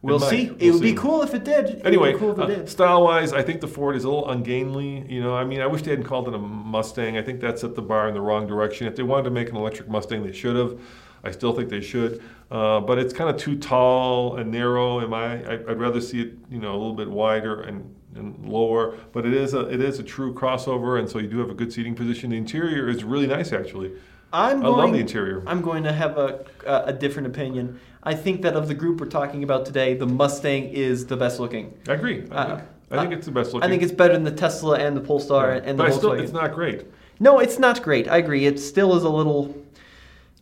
We'll 0.00 0.20
see. 0.20 0.50
We'll 0.50 0.56
it 0.60 0.70
would 0.70 0.82
be 0.82 0.94
cool 0.94 1.22
if 1.22 1.34
it 1.34 1.44
did. 1.44 1.64
It 1.66 1.74
would 1.74 1.82
be 1.82 1.88
Anyway, 1.88 2.14
cool 2.14 2.40
uh, 2.40 2.64
style-wise, 2.66 3.32
I 3.32 3.42
think 3.42 3.60
the 3.60 3.66
Ford 3.68 3.96
is 3.96 4.04
a 4.04 4.08
little 4.08 4.30
ungainly. 4.30 5.04
You 5.08 5.20
know, 5.22 5.34
I 5.34 5.44
mean, 5.44 5.60
I 5.60 5.66
wish 5.66 5.82
they 5.82 5.90
hadn't 5.90 6.06
called 6.06 6.28
it 6.28 6.34
a 6.34 6.38
Mustang. 6.38 7.18
I 7.18 7.22
think 7.22 7.40
that 7.40 7.58
set 7.58 7.74
the 7.74 7.82
bar 7.82 8.08
in 8.08 8.14
the 8.14 8.20
wrong 8.20 8.46
direction. 8.46 8.86
If 8.86 8.94
they 8.96 9.02
wanted 9.02 9.24
to 9.24 9.30
make 9.30 9.50
an 9.50 9.56
electric 9.56 9.88
Mustang, 9.88 10.22
they 10.22 10.32
should 10.32 10.56
have. 10.56 10.80
I 11.24 11.32
still 11.32 11.52
think 11.52 11.68
they 11.68 11.80
should, 11.80 12.22
uh, 12.52 12.78
but 12.80 12.96
it's 12.96 13.12
kind 13.12 13.28
of 13.28 13.36
too 13.36 13.58
tall 13.58 14.36
and 14.36 14.52
narrow. 14.52 15.00
Am 15.00 15.12
I? 15.12 15.44
I- 15.44 15.52
I'd 15.68 15.80
rather 15.80 16.00
see 16.00 16.20
it, 16.22 16.34
you 16.48 16.60
know, 16.60 16.70
a 16.70 16.78
little 16.78 16.94
bit 16.94 17.10
wider 17.10 17.62
and, 17.62 17.92
and 18.14 18.48
lower. 18.48 18.96
But 19.12 19.26
it 19.26 19.34
is 19.34 19.54
a 19.54 19.60
it 19.68 19.80
is 19.80 19.98
a 19.98 20.02
true 20.02 20.34
crossover, 20.34 20.98
and 20.98 21.08
so 21.08 21.18
you 21.18 21.28
do 21.28 21.38
have 21.38 21.50
a 21.50 21.54
good 21.54 21.72
seating 21.72 21.94
position. 21.94 22.30
The 22.30 22.36
interior 22.36 22.88
is 22.88 23.04
really 23.04 23.26
nice, 23.26 23.52
actually. 23.52 23.92
I'm 24.32 24.64
I 24.64 24.68
love 24.68 24.92
the 24.92 24.98
interior. 24.98 25.42
I'm 25.46 25.62
going 25.62 25.82
to 25.84 25.92
have 25.92 26.18
a, 26.18 26.44
a, 26.66 26.84
a 26.86 26.92
different 26.92 27.28
opinion. 27.28 27.80
I 28.02 28.14
think 28.14 28.42
that 28.42 28.54
of 28.54 28.68
the 28.68 28.74
group 28.74 29.00
we're 29.00 29.06
talking 29.06 29.42
about 29.42 29.64
today, 29.64 29.94
the 29.94 30.06
Mustang 30.06 30.64
is 30.64 31.06
the 31.06 31.16
best 31.16 31.40
looking. 31.40 31.72
I 31.88 31.94
agree. 31.94 32.24
I 32.30 32.34
Uh, 32.34 32.56
think, 32.56 32.68
I 32.90 33.00
think 33.00 33.12
it's 33.14 33.26
the 33.26 33.32
best 33.32 33.54
looking. 33.54 33.66
I 33.66 33.70
think 33.70 33.82
it's 33.82 33.92
better 33.92 34.12
than 34.12 34.24
the 34.24 34.30
Tesla 34.30 34.78
and 34.78 34.94
the 34.96 35.00
Polestar 35.00 35.52
and 35.52 35.78
the 35.78 35.84
but 35.84 35.86
I 35.86 35.90
Volkswagen. 35.94 35.98
still, 35.98 36.12
it's 36.12 36.32
not 36.32 36.54
great. 36.54 36.86
No, 37.20 37.38
it's 37.38 37.58
not 37.58 37.82
great. 37.82 38.06
I 38.06 38.18
agree. 38.18 38.44
It 38.46 38.60
still 38.60 38.94
is 38.96 39.02
a 39.02 39.08
little. 39.08 39.54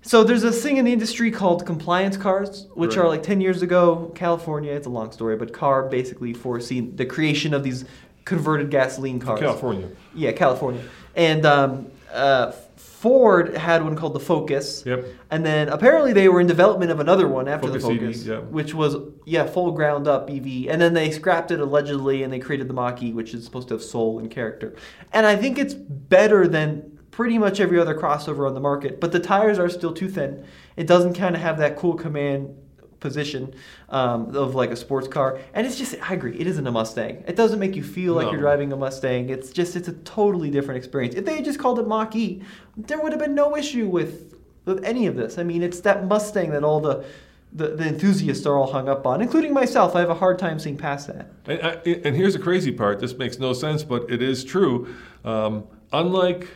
So 0.06 0.22
there's 0.22 0.44
a 0.44 0.52
thing 0.52 0.76
in 0.76 0.84
the 0.84 0.92
industry 0.92 1.32
called 1.32 1.66
compliance 1.66 2.16
cars, 2.16 2.68
which 2.74 2.96
Right. 2.96 3.04
are 3.04 3.08
like 3.08 3.24
10 3.24 3.40
years 3.40 3.60
ago, 3.60 4.12
California. 4.14 4.72
It's 4.72 4.86
a 4.86 4.90
long 4.90 5.10
story, 5.10 5.36
but 5.36 5.52
car 5.52 5.82
basically 5.82 6.32
foreseen 6.32 6.94
the 6.94 7.04
creation 7.04 7.52
of 7.52 7.64
these 7.64 7.84
converted 8.24 8.70
gasoline 8.70 9.18
cars. 9.18 9.40
California. 9.40 9.88
Yeah, 10.14 10.30
California. 10.30 10.82
And 11.16 11.44
um, 11.44 11.86
uh, 12.12 12.52
Ford 12.76 13.56
had 13.56 13.82
one 13.82 13.96
called 13.96 14.14
the 14.14 14.20
Focus. 14.20 14.84
Yep. 14.86 15.06
And 15.32 15.44
then 15.44 15.68
apparently 15.68 16.12
they 16.12 16.28
were 16.28 16.40
in 16.40 16.46
development 16.46 16.92
of 16.92 17.00
another 17.00 17.26
one 17.26 17.48
after 17.48 17.66
Focus 17.66 17.82
the 17.82 17.90
EV, 17.90 18.00
Focus, 18.00 18.26
yeah. 18.26 18.38
which 18.38 18.74
was 18.74 18.96
yeah 19.24 19.44
full 19.44 19.72
ground 19.72 20.06
up 20.06 20.30
EV. 20.30 20.68
And 20.68 20.80
then 20.80 20.94
they 20.94 21.10
scrapped 21.10 21.50
it 21.50 21.58
allegedly, 21.58 22.22
and 22.22 22.32
they 22.32 22.38
created 22.38 22.68
the 22.68 22.74
Mach-E, 22.74 23.12
which 23.12 23.34
is 23.34 23.44
supposed 23.44 23.68
to 23.68 23.74
have 23.74 23.82
soul 23.82 24.20
and 24.20 24.30
character. 24.30 24.76
And 25.12 25.26
I 25.26 25.34
think 25.34 25.58
it's 25.58 25.74
better 25.74 26.46
than 26.46 26.95
pretty 27.16 27.38
much 27.38 27.60
every 27.60 27.80
other 27.80 27.94
crossover 27.94 28.46
on 28.46 28.52
the 28.52 28.60
market. 28.60 29.00
But 29.00 29.10
the 29.10 29.18
tires 29.18 29.58
are 29.58 29.70
still 29.70 29.94
too 29.94 30.10
thin. 30.10 30.44
It 30.76 30.86
doesn't 30.86 31.14
kind 31.14 31.34
of 31.34 31.40
have 31.40 31.56
that 31.58 31.78
cool 31.78 31.94
command 31.94 32.54
position 33.00 33.54
um, 33.88 34.36
of 34.36 34.54
like 34.54 34.70
a 34.70 34.76
sports 34.76 35.08
car. 35.08 35.38
And 35.54 35.66
it's 35.66 35.78
just 35.78 35.94
I 36.10 36.12
agree, 36.12 36.38
it 36.38 36.46
isn't 36.46 36.66
a 36.66 36.70
Mustang. 36.70 37.24
It 37.26 37.34
doesn't 37.34 37.58
make 37.58 37.74
you 37.74 37.82
feel 37.82 38.12
like 38.12 38.26
No. 38.26 38.32
you're 38.32 38.40
driving 38.42 38.70
a 38.70 38.76
Mustang. 38.76 39.30
It's 39.30 39.50
just 39.50 39.76
it's 39.76 39.88
a 39.88 39.94
totally 39.94 40.50
different 40.50 40.76
experience. 40.76 41.14
If 41.14 41.24
they 41.24 41.36
had 41.36 41.44
just 41.46 41.58
called 41.58 41.78
it 41.78 41.88
Mach-E, 41.88 42.42
there 42.76 43.00
would 43.00 43.12
have 43.12 43.20
been 43.20 43.34
no 43.34 43.56
issue 43.56 43.88
with 43.88 44.34
with 44.66 44.84
any 44.84 45.06
of 45.06 45.16
this. 45.16 45.38
I 45.38 45.42
mean, 45.42 45.62
it's 45.62 45.80
that 45.80 46.06
Mustang 46.06 46.50
that 46.50 46.64
all 46.64 46.80
the 46.80 47.02
the, 47.50 47.68
the 47.68 47.86
enthusiasts 47.86 48.44
are 48.44 48.58
all 48.58 48.70
hung 48.70 48.90
up 48.90 49.06
on, 49.06 49.22
including 49.22 49.54
myself. 49.54 49.96
I 49.96 50.00
have 50.00 50.10
a 50.10 50.14
hard 50.14 50.38
time 50.38 50.58
seeing 50.58 50.76
past 50.76 51.06
that. 51.06 51.30
And, 51.46 51.62
I, 51.62 51.70
and 52.04 52.14
here's 52.14 52.34
the 52.34 52.40
crazy 52.40 52.72
part. 52.72 53.00
This 53.00 53.16
makes 53.16 53.38
no 53.38 53.54
sense, 53.54 53.82
but 53.84 54.10
it 54.10 54.20
is 54.20 54.44
true. 54.44 54.94
Um, 55.24 55.64
unlike 55.90 56.48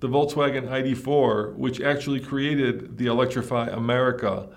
the 0.00 0.08
Volkswagen 0.08 0.68
ID4, 0.68 1.54
which 1.56 1.80
actually 1.80 2.20
created 2.20 2.98
the 2.98 3.06
Electrify 3.06 3.68
America 3.68 4.48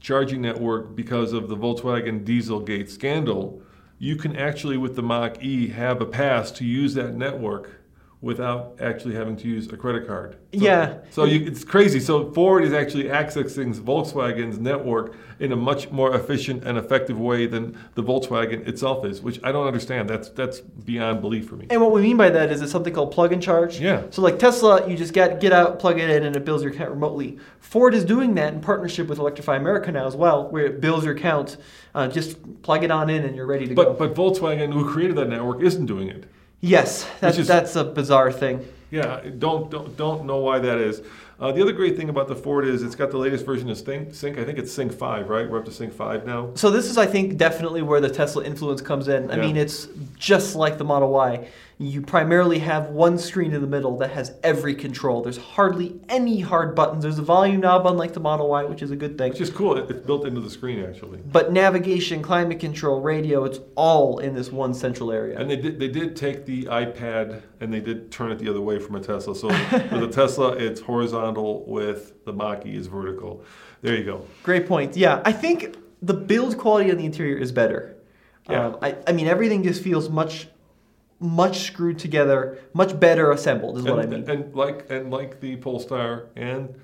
charging 0.00 0.42
network 0.42 0.96
because 0.96 1.32
of 1.32 1.48
the 1.48 1.56
Volkswagen 1.56 2.24
Dieselgate 2.24 2.88
scandal, 2.88 3.62
you 3.98 4.16
can 4.16 4.34
actually, 4.34 4.76
with 4.76 4.96
the 4.96 5.02
Mach 5.02 5.42
E, 5.42 5.68
have 5.68 6.00
a 6.00 6.06
pass 6.06 6.50
to 6.52 6.64
use 6.64 6.94
that 6.94 7.14
network 7.14 7.81
without 8.22 8.76
actually 8.80 9.16
having 9.16 9.36
to 9.36 9.48
use 9.48 9.66
a 9.72 9.76
credit 9.76 10.06
card. 10.06 10.36
So, 10.54 10.64
Yeah. 10.64 10.98
So 11.10 11.24
you, 11.24 11.44
it's 11.44 11.64
crazy. 11.64 11.98
So 11.98 12.30
Ford 12.30 12.64
is 12.64 12.72
actually 12.72 13.04
accessing 13.04 13.74
Volkswagen's 13.74 14.60
network 14.60 15.16
in 15.40 15.50
a 15.50 15.56
much 15.56 15.90
more 15.90 16.14
efficient 16.14 16.62
and 16.62 16.78
effective 16.78 17.18
way 17.18 17.46
than 17.46 17.76
the 17.96 18.02
Volkswagen 18.02 18.66
itself 18.68 19.04
is, 19.04 19.20
which 19.20 19.40
I 19.42 19.50
don't 19.50 19.66
understand. 19.66 20.08
That's 20.08 20.28
that's 20.28 20.60
beyond 20.60 21.20
belief 21.20 21.48
for 21.48 21.56
me. 21.56 21.66
And 21.70 21.80
what 21.82 21.90
we 21.90 22.00
mean 22.00 22.16
by 22.16 22.30
that 22.30 22.52
is 22.52 22.62
it's 22.62 22.70
something 22.70 22.94
called 22.94 23.10
plug 23.10 23.32
and 23.32 23.42
charge. 23.42 23.80
Yeah. 23.80 24.04
So 24.10 24.22
like 24.22 24.38
Tesla, 24.38 24.88
you 24.88 24.96
just 24.96 25.12
get 25.12 25.40
get 25.40 25.52
out, 25.52 25.80
plug 25.80 25.98
it 25.98 26.08
in, 26.08 26.22
and 26.22 26.36
it 26.36 26.44
builds 26.44 26.62
your 26.62 26.72
account 26.72 26.90
remotely. 26.90 27.38
Ford 27.58 27.92
is 27.92 28.04
doing 28.04 28.34
that 28.36 28.54
in 28.54 28.60
partnership 28.60 29.08
with 29.08 29.18
Electrify 29.18 29.56
America 29.56 29.90
now 29.90 30.06
as 30.06 30.14
well, 30.14 30.48
where 30.48 30.66
it 30.66 30.80
builds 30.80 31.04
your 31.04 31.16
account. 31.16 31.56
Uh, 31.92 32.06
just 32.06 32.62
plug 32.62 32.84
it 32.84 32.92
on 32.92 33.10
in, 33.10 33.24
and 33.24 33.34
you're 33.34 33.46
ready 33.46 33.66
to 33.66 33.74
go. 33.74 33.84
But 33.84 33.98
but 33.98 34.14
Volkswagen, 34.14 34.72
who 34.72 34.88
created 34.88 35.16
that 35.16 35.28
network, 35.28 35.60
isn't 35.60 35.86
doing 35.86 36.08
it. 36.08 36.24
Yes, 36.62 37.06
that's 37.20 37.36
is- 37.38 37.46
that's 37.48 37.76
a 37.76 37.84
bizarre 37.84 38.32
thing. 38.32 38.66
Yeah, 38.90 39.20
don't 39.38 39.70
don't 39.70 39.96
don't 39.96 40.24
know 40.24 40.38
why 40.38 40.58
that 40.60 40.78
is. 40.78 41.02
Uh, 41.42 41.50
the 41.50 41.60
other 41.60 41.72
great 41.72 41.96
thing 41.96 42.08
about 42.08 42.28
the 42.28 42.36
Ford 42.36 42.64
is 42.64 42.84
it's 42.84 42.94
got 42.94 43.10
the 43.10 43.18
latest 43.18 43.44
version 43.44 43.68
of 43.68 43.76
Sync. 43.76 44.14
Sync. 44.14 44.38
I 44.38 44.44
think 44.44 44.60
it's 44.60 44.72
Sync 44.72 44.92
Five, 44.92 45.28
right? 45.28 45.50
We're 45.50 45.58
up 45.58 45.64
to 45.64 45.72
Sync 45.72 45.92
Five 45.92 46.24
now. 46.24 46.50
So 46.54 46.70
this 46.70 46.88
is, 46.88 46.96
I 46.96 47.06
think, 47.06 47.36
definitely 47.36 47.82
where 47.82 48.00
the 48.00 48.08
Tesla 48.08 48.44
influence 48.44 48.80
comes 48.80 49.08
in. 49.08 49.28
I 49.28 49.34
Yeah. 49.34 49.40
mean, 49.40 49.56
it's 49.56 49.88
just 50.16 50.54
like 50.54 50.78
the 50.78 50.84
Model 50.84 51.10
Y. 51.10 51.48
You 51.78 52.00
primarily 52.00 52.60
have 52.60 52.90
one 52.90 53.18
screen 53.18 53.52
in 53.52 53.60
the 53.60 53.66
middle 53.66 53.96
that 53.98 54.10
has 54.12 54.34
every 54.44 54.72
control. 54.72 55.20
There's 55.20 55.38
hardly 55.38 55.98
any 56.08 56.38
hard 56.38 56.76
buttons. 56.76 57.02
There's 57.02 57.18
a 57.18 57.22
volume 57.22 57.60
knob, 57.60 57.88
unlike 57.88 58.12
the 58.12 58.20
Model 58.20 58.48
Y, 58.50 58.62
which 58.62 58.82
is 58.82 58.92
a 58.92 58.96
good 58.96 59.18
thing. 59.18 59.30
Which 59.32 59.40
is 59.40 59.50
cool. 59.50 59.76
It's 59.76 60.06
built 60.06 60.24
into 60.24 60.40
the 60.40 60.50
screen 60.50 60.84
actually. 60.84 61.18
But 61.32 61.52
navigation, 61.52 62.22
climate 62.22 62.60
control, 62.60 63.00
radio, 63.00 63.44
it's 63.44 63.58
all 63.74 64.18
in 64.20 64.32
this 64.32 64.52
one 64.52 64.74
central 64.74 65.10
area. 65.10 65.36
And 65.40 65.50
they 65.50 65.56
did 65.56 65.80
they 65.80 65.88
did 65.88 66.14
take 66.14 66.46
the 66.46 66.66
iPad 66.66 67.42
and 67.58 67.74
they 67.74 67.80
did 67.80 68.12
turn 68.12 68.30
it 68.30 68.38
the 68.38 68.48
other 68.48 68.60
way 68.60 68.78
from 68.78 68.94
a 68.94 69.00
Tesla. 69.00 69.34
So 69.34 69.48
with 69.72 70.04
a 70.04 70.10
Tesla, 70.12 70.50
it's 70.50 70.80
horizontal. 70.80 71.31
With 71.40 72.24
the 72.24 72.32
Mach-E, 72.32 72.76
is 72.76 72.86
vertical. 72.86 73.44
There 73.80 73.96
you 73.96 74.04
go. 74.04 74.26
Great 74.42 74.66
point. 74.66 74.96
Yeah, 74.96 75.22
I 75.24 75.32
think 75.32 75.76
the 76.02 76.14
build 76.14 76.58
quality 76.58 76.90
on 76.90 76.96
the 76.96 77.04
interior 77.04 77.36
is 77.36 77.52
better. 77.52 77.96
Yeah. 78.48 78.66
Um, 78.66 78.78
I, 78.82 78.96
I 79.06 79.12
mean, 79.12 79.28
everything 79.28 79.62
just 79.62 79.82
feels 79.82 80.08
much, 80.08 80.48
much 81.20 81.60
screwed 81.60 81.98
together, 81.98 82.58
much 82.74 82.98
better 82.98 83.30
assembled, 83.30 83.78
is 83.78 83.84
what 83.84 83.98
I 83.98 84.02
and, 84.02 84.10
mean. 84.10 84.30
and 84.30 84.54
like 84.54 84.90
and 84.90 85.10
like 85.10 85.40
the 85.40 85.56
Polestar 85.56 86.26
and 86.36 86.74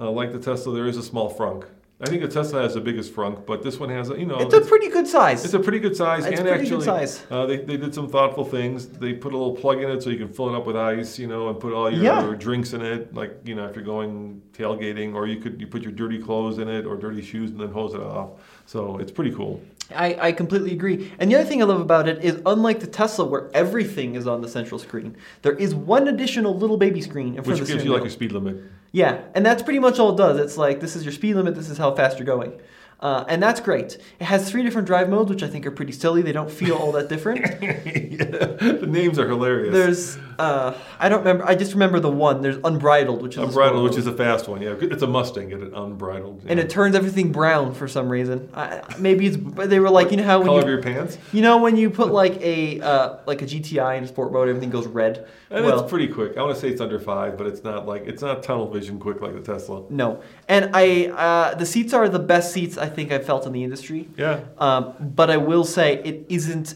uh, 0.00 0.10
like 0.10 0.32
the 0.32 0.38
Tesla, 0.38 0.74
there 0.74 0.86
is 0.86 0.96
a 0.96 1.02
small 1.02 1.32
frunk. 1.32 1.64
I 2.04 2.10
think 2.10 2.22
the 2.22 2.28
Tesla 2.28 2.62
has 2.62 2.74
the 2.74 2.80
biggest 2.80 3.14
frunk, 3.14 3.46
but 3.46 3.62
this 3.62 3.80
one 3.80 3.88
has 3.88 4.10
a 4.10 4.18
you 4.18 4.26
know 4.26 4.36
it's 4.38 4.52
a 4.54 4.60
pretty 4.60 4.88
good 4.88 5.06
size. 5.06 5.44
It's 5.44 5.54
a 5.54 5.58
pretty 5.58 5.78
good 5.78 5.96
size, 5.96 6.26
It's 6.26 6.38
and 6.38 6.46
pretty 6.48 6.68
good 6.68 6.80
actually, 6.82 7.06
size. 7.06 7.24
Uh, 7.30 7.46
they, 7.46 7.56
they 7.56 7.76
did 7.78 7.94
some 7.94 8.08
thoughtful 8.08 8.44
things. 8.44 8.86
They 8.88 9.14
put 9.14 9.32
a 9.32 9.36
little 9.38 9.56
plug 9.56 9.80
in 9.82 9.90
it 9.90 10.02
so 10.02 10.10
you 10.10 10.18
can 10.18 10.28
fill 10.32 10.48
it 10.54 10.56
up 10.56 10.66
with 10.66 10.76
ice, 10.76 11.18
you 11.18 11.26
know, 11.26 11.48
and 11.48 11.58
put 11.58 11.72
all 11.72 11.90
your 11.90 12.02
Yeah. 12.02 12.34
drinks 12.38 12.74
in 12.74 12.82
it, 12.82 13.14
like 13.14 13.32
you 13.44 13.54
know, 13.54 13.66
if 13.66 13.74
you're 13.74 13.84
going 13.84 14.42
tailgating, 14.52 15.14
or 15.14 15.26
you 15.26 15.40
could 15.40 15.60
you 15.60 15.66
put 15.66 15.82
your 15.82 15.92
dirty 15.92 16.18
clothes 16.18 16.58
in 16.58 16.68
it 16.68 16.84
or 16.84 16.96
dirty 16.96 17.22
shoes 17.22 17.50
and 17.50 17.58
then 17.60 17.70
hose 17.70 17.94
it 17.94 18.00
off. 18.00 18.30
So 18.66 18.98
it's 18.98 19.10
pretty 19.12 19.34
cool. 19.34 19.60
I, 19.94 20.28
I 20.28 20.32
completely 20.32 20.72
agree. 20.72 21.12
And 21.18 21.30
the 21.30 21.36
other 21.36 21.44
thing 21.44 21.62
I 21.62 21.66
love 21.66 21.80
about 21.80 22.08
it 22.08 22.24
is, 22.24 22.40
unlike 22.46 22.80
the 22.80 22.86
Tesla, 22.86 23.24
where 23.24 23.50
everything 23.54 24.14
is 24.14 24.26
on 24.26 24.40
the 24.40 24.48
central 24.48 24.78
screen, 24.78 25.16
there 25.42 25.54
is 25.54 25.74
one 25.74 26.08
additional 26.08 26.56
little 26.56 26.76
baby 26.76 27.02
screen 27.02 27.28
in 27.28 27.34
front 27.34 27.48
Which 27.48 27.60
of 27.60 27.66
the 27.66 27.72
gives 27.74 27.84
you 27.84 27.92
like 27.92 28.02
your 28.02 28.10
speed 28.10 28.32
limit. 28.32 28.56
Yeah, 28.92 29.22
and 29.34 29.44
that's 29.44 29.62
pretty 29.62 29.80
much 29.80 29.98
all 29.98 30.12
it 30.12 30.16
does. 30.16 30.38
It's 30.38 30.56
like 30.56 30.80
this 30.80 30.96
is 30.96 31.04
your 31.04 31.12
speed 31.12 31.34
limit, 31.34 31.54
this 31.54 31.68
is 31.68 31.78
how 31.78 31.94
fast 31.94 32.18
you're 32.18 32.26
going. 32.26 32.60
Uh, 33.04 33.22
and 33.28 33.42
that's 33.42 33.60
great. 33.60 33.98
It 34.18 34.24
has 34.24 34.50
three 34.50 34.62
different 34.62 34.86
drive 34.86 35.10
modes, 35.10 35.28
which 35.28 35.42
I 35.42 35.46
think 35.46 35.66
are 35.66 35.70
pretty 35.70 35.92
silly. 35.92 36.22
They 36.22 36.32
don't 36.32 36.50
feel 36.50 36.74
all 36.76 36.90
that 36.92 37.10
different. 37.10 37.44
the 37.60 38.86
names 38.88 39.18
are 39.18 39.28
hilarious. 39.28 39.74
There's, 39.74 40.16
uh, 40.38 40.72
I 40.98 41.10
don't 41.10 41.18
remember, 41.18 41.44
I 41.44 41.54
just 41.54 41.74
remember 41.74 42.00
the 42.00 42.10
one. 42.10 42.40
There's 42.40 42.56
Unbridled, 42.64 43.20
which 43.20 43.34
is 43.34 43.42
a 43.42 43.42
unbridled, 43.42 43.84
which 43.84 43.98
is 43.98 44.06
a 44.06 44.16
fast 44.16 44.48
one. 44.48 44.62
Yeah, 44.62 44.76
it's 44.80 45.02
a 45.02 45.06
Mustang. 45.06 45.50
Get 45.50 45.60
it 45.60 45.74
unbridled. 45.74 46.44
And 46.46 46.58
it 46.58 46.70
turns 46.70 46.96
everything 46.96 47.30
brown 47.30 47.74
for 47.74 47.86
some 47.86 48.08
reason. 48.08 48.48
I, 48.54 48.80
maybe 48.98 49.26
it's, 49.26 49.36
they 49.68 49.80
were 49.80 49.90
like, 49.90 50.10
you 50.10 50.16
know 50.16 50.24
how 50.24 50.38
when 50.38 50.46
color 50.46 50.60
you, 50.60 50.62
of 50.62 50.68
your 50.70 50.82
pants. 50.82 51.18
you 51.34 51.42
know 51.42 51.58
when 51.58 51.76
you 51.76 51.90
put 51.90 52.10
like 52.10 52.40
a 52.40 52.80
uh, 52.80 53.16
like 53.26 53.42
a 53.42 53.44
GTI 53.44 53.98
in 53.98 54.04
a 54.04 54.06
sport 54.06 54.32
mode, 54.32 54.48
everything 54.48 54.70
goes 54.70 54.86
red. 54.86 55.28
And 55.50 55.64
well, 55.66 55.80
it's 55.80 55.90
pretty 55.90 56.08
quick. 56.08 56.38
I 56.38 56.42
want 56.42 56.54
to 56.54 56.60
say 56.60 56.70
it's 56.70 56.80
under 56.80 56.98
five, 56.98 57.36
but 57.36 57.46
it's 57.46 57.62
not 57.62 57.86
like 57.86 58.06
it's 58.06 58.22
not 58.22 58.42
tunnel 58.42 58.70
vision 58.70 58.98
quick 58.98 59.20
like 59.20 59.34
the 59.34 59.42
Tesla. 59.42 59.84
no. 59.90 60.22
And 60.48 60.70
I 60.72 61.08
uh, 61.08 61.54
the 61.54 61.66
seats 61.66 61.92
are 61.92 62.08
the 62.08 62.18
best 62.18 62.52
seats 62.52 62.78
I 62.78 62.88
think 62.94 63.12
I've 63.12 63.24
felt 63.26 63.46
in 63.46 63.52
the 63.52 63.64
industry. 63.64 64.08
Yeah. 64.16 64.40
Um, 64.58 64.94
but 65.00 65.30
I 65.30 65.36
will 65.36 65.64
say 65.64 65.96
it 66.04 66.26
isn't. 66.28 66.74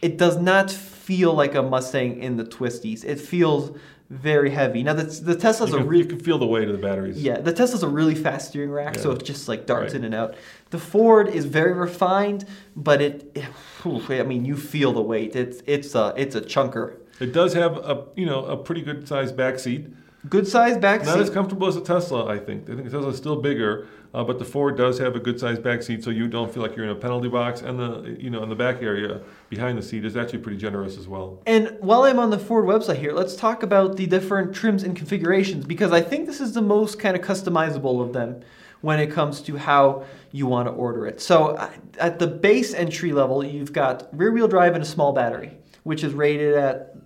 It 0.00 0.16
does 0.18 0.36
not 0.36 0.70
feel 0.70 1.32
like 1.34 1.54
a 1.54 1.62
Mustang 1.62 2.20
in 2.22 2.36
the 2.36 2.44
twisties. 2.44 3.04
It 3.04 3.20
feels 3.20 3.76
very 4.10 4.50
heavy. 4.50 4.82
Now 4.82 4.92
the 4.94 5.04
the 5.04 5.34
Tesla's 5.34 5.70
You 5.70 5.78
a 5.78 5.82
really 5.84 6.02
you 6.02 6.08
can 6.08 6.20
feel 6.20 6.38
the 6.38 6.46
weight 6.46 6.68
of 6.68 6.72
the 6.78 6.82
batteries. 6.86 7.22
yeah, 7.22 7.38
the 7.40 7.52
Tesla's 7.52 7.82
a 7.82 7.88
really 7.88 8.14
fast 8.14 8.48
steering 8.48 8.70
rack, 8.70 8.98
so 8.98 9.10
it 9.12 9.24
just 9.24 9.48
like 9.48 9.64
darts 9.64 9.92
Right. 9.94 10.00
in 10.00 10.04
and 10.04 10.14
out. 10.14 10.34
The 10.70 10.78
Ford 10.78 11.28
is 11.28 11.46
very 11.46 11.72
refined, 11.72 12.44
but 12.76 13.00
it, 13.00 13.38
whew, 13.82 14.02
I 14.10 14.22
mean, 14.24 14.44
you 14.44 14.56
feel 14.56 14.92
the 14.92 15.00
weight. 15.00 15.34
It's 15.34 15.62
it's 15.66 15.94
a 15.94 16.12
it's 16.16 16.34
a 16.34 16.40
chunker. 16.42 16.96
It 17.20 17.32
does 17.32 17.54
have 17.54 17.76
a 17.78 18.04
you 18.16 18.26
know 18.26 18.44
a 18.44 18.56
pretty 18.56 18.82
good 18.82 19.08
sized 19.08 19.36
back 19.36 19.58
seat. 19.58 19.86
Good 20.28 20.46
sized 20.46 20.80
back 20.80 21.04
Not 21.04 21.14
seat. 21.14 21.20
as 21.22 21.30
comfortable 21.30 21.66
as 21.66 21.76
a 21.76 21.80
Tesla, 21.80 22.26
I 22.26 22.38
think. 22.38 22.64
I 22.70 22.74
think 22.74 22.84
the 22.84 22.90
Tesla's 22.90 23.16
still 23.16 23.36
bigger, 23.40 23.88
uh, 24.14 24.22
but 24.22 24.38
the 24.38 24.44
Ford 24.44 24.76
does 24.76 24.98
have 24.98 25.16
a 25.16 25.20
good 25.20 25.40
sized 25.40 25.62
back 25.62 25.82
seat, 25.82 26.04
so 26.04 26.10
you 26.10 26.28
don't 26.28 26.52
feel 26.52 26.62
like 26.62 26.76
you're 26.76 26.84
in 26.84 26.90
a 26.90 26.94
penalty 26.94 27.28
box. 27.28 27.62
And 27.62 27.78
the 27.78 28.16
you 28.18 28.30
know 28.30 28.42
in 28.42 28.48
the 28.48 28.54
back 28.54 28.82
area 28.82 29.20
behind 29.48 29.78
the 29.78 29.82
seat 29.82 30.04
is 30.04 30.16
actually 30.16 30.40
pretty 30.40 30.58
generous 30.58 30.98
as 30.98 31.08
well. 31.08 31.42
And 31.46 31.76
while 31.80 32.02
I'm 32.02 32.18
on 32.18 32.30
the 32.30 32.38
Ford 32.38 32.66
website 32.66 32.98
here, 32.98 33.12
let's 33.12 33.36
talk 33.36 33.62
about 33.62 33.96
the 33.96 34.06
different 34.06 34.54
trims 34.54 34.82
and 34.82 34.96
configurations 34.96 35.64
because 35.64 35.92
I 35.92 36.00
think 36.00 36.26
this 36.26 36.40
is 36.40 36.52
the 36.52 36.62
most 36.62 36.98
kind 36.98 37.16
of 37.16 37.22
customizable 37.22 38.02
of 38.02 38.12
them 38.12 38.42
when 38.82 38.98
it 39.00 39.10
comes 39.10 39.40
to 39.42 39.56
how 39.56 40.04
you 40.32 40.46
want 40.46 40.68
to 40.68 40.72
order 40.72 41.06
it. 41.06 41.20
So 41.20 41.50
uh, 41.50 41.70
at 41.98 42.18
the 42.18 42.26
base 42.26 42.74
entry 42.74 43.12
level, 43.12 43.44
you've 43.44 43.72
got 43.72 44.08
rear 44.12 44.32
wheel 44.32 44.48
drive 44.48 44.74
and 44.74 44.82
a 44.82 44.86
small 44.86 45.12
battery, 45.12 45.56
which 45.84 46.04
is 46.04 46.12
rated 46.12 46.54
at 46.54 46.96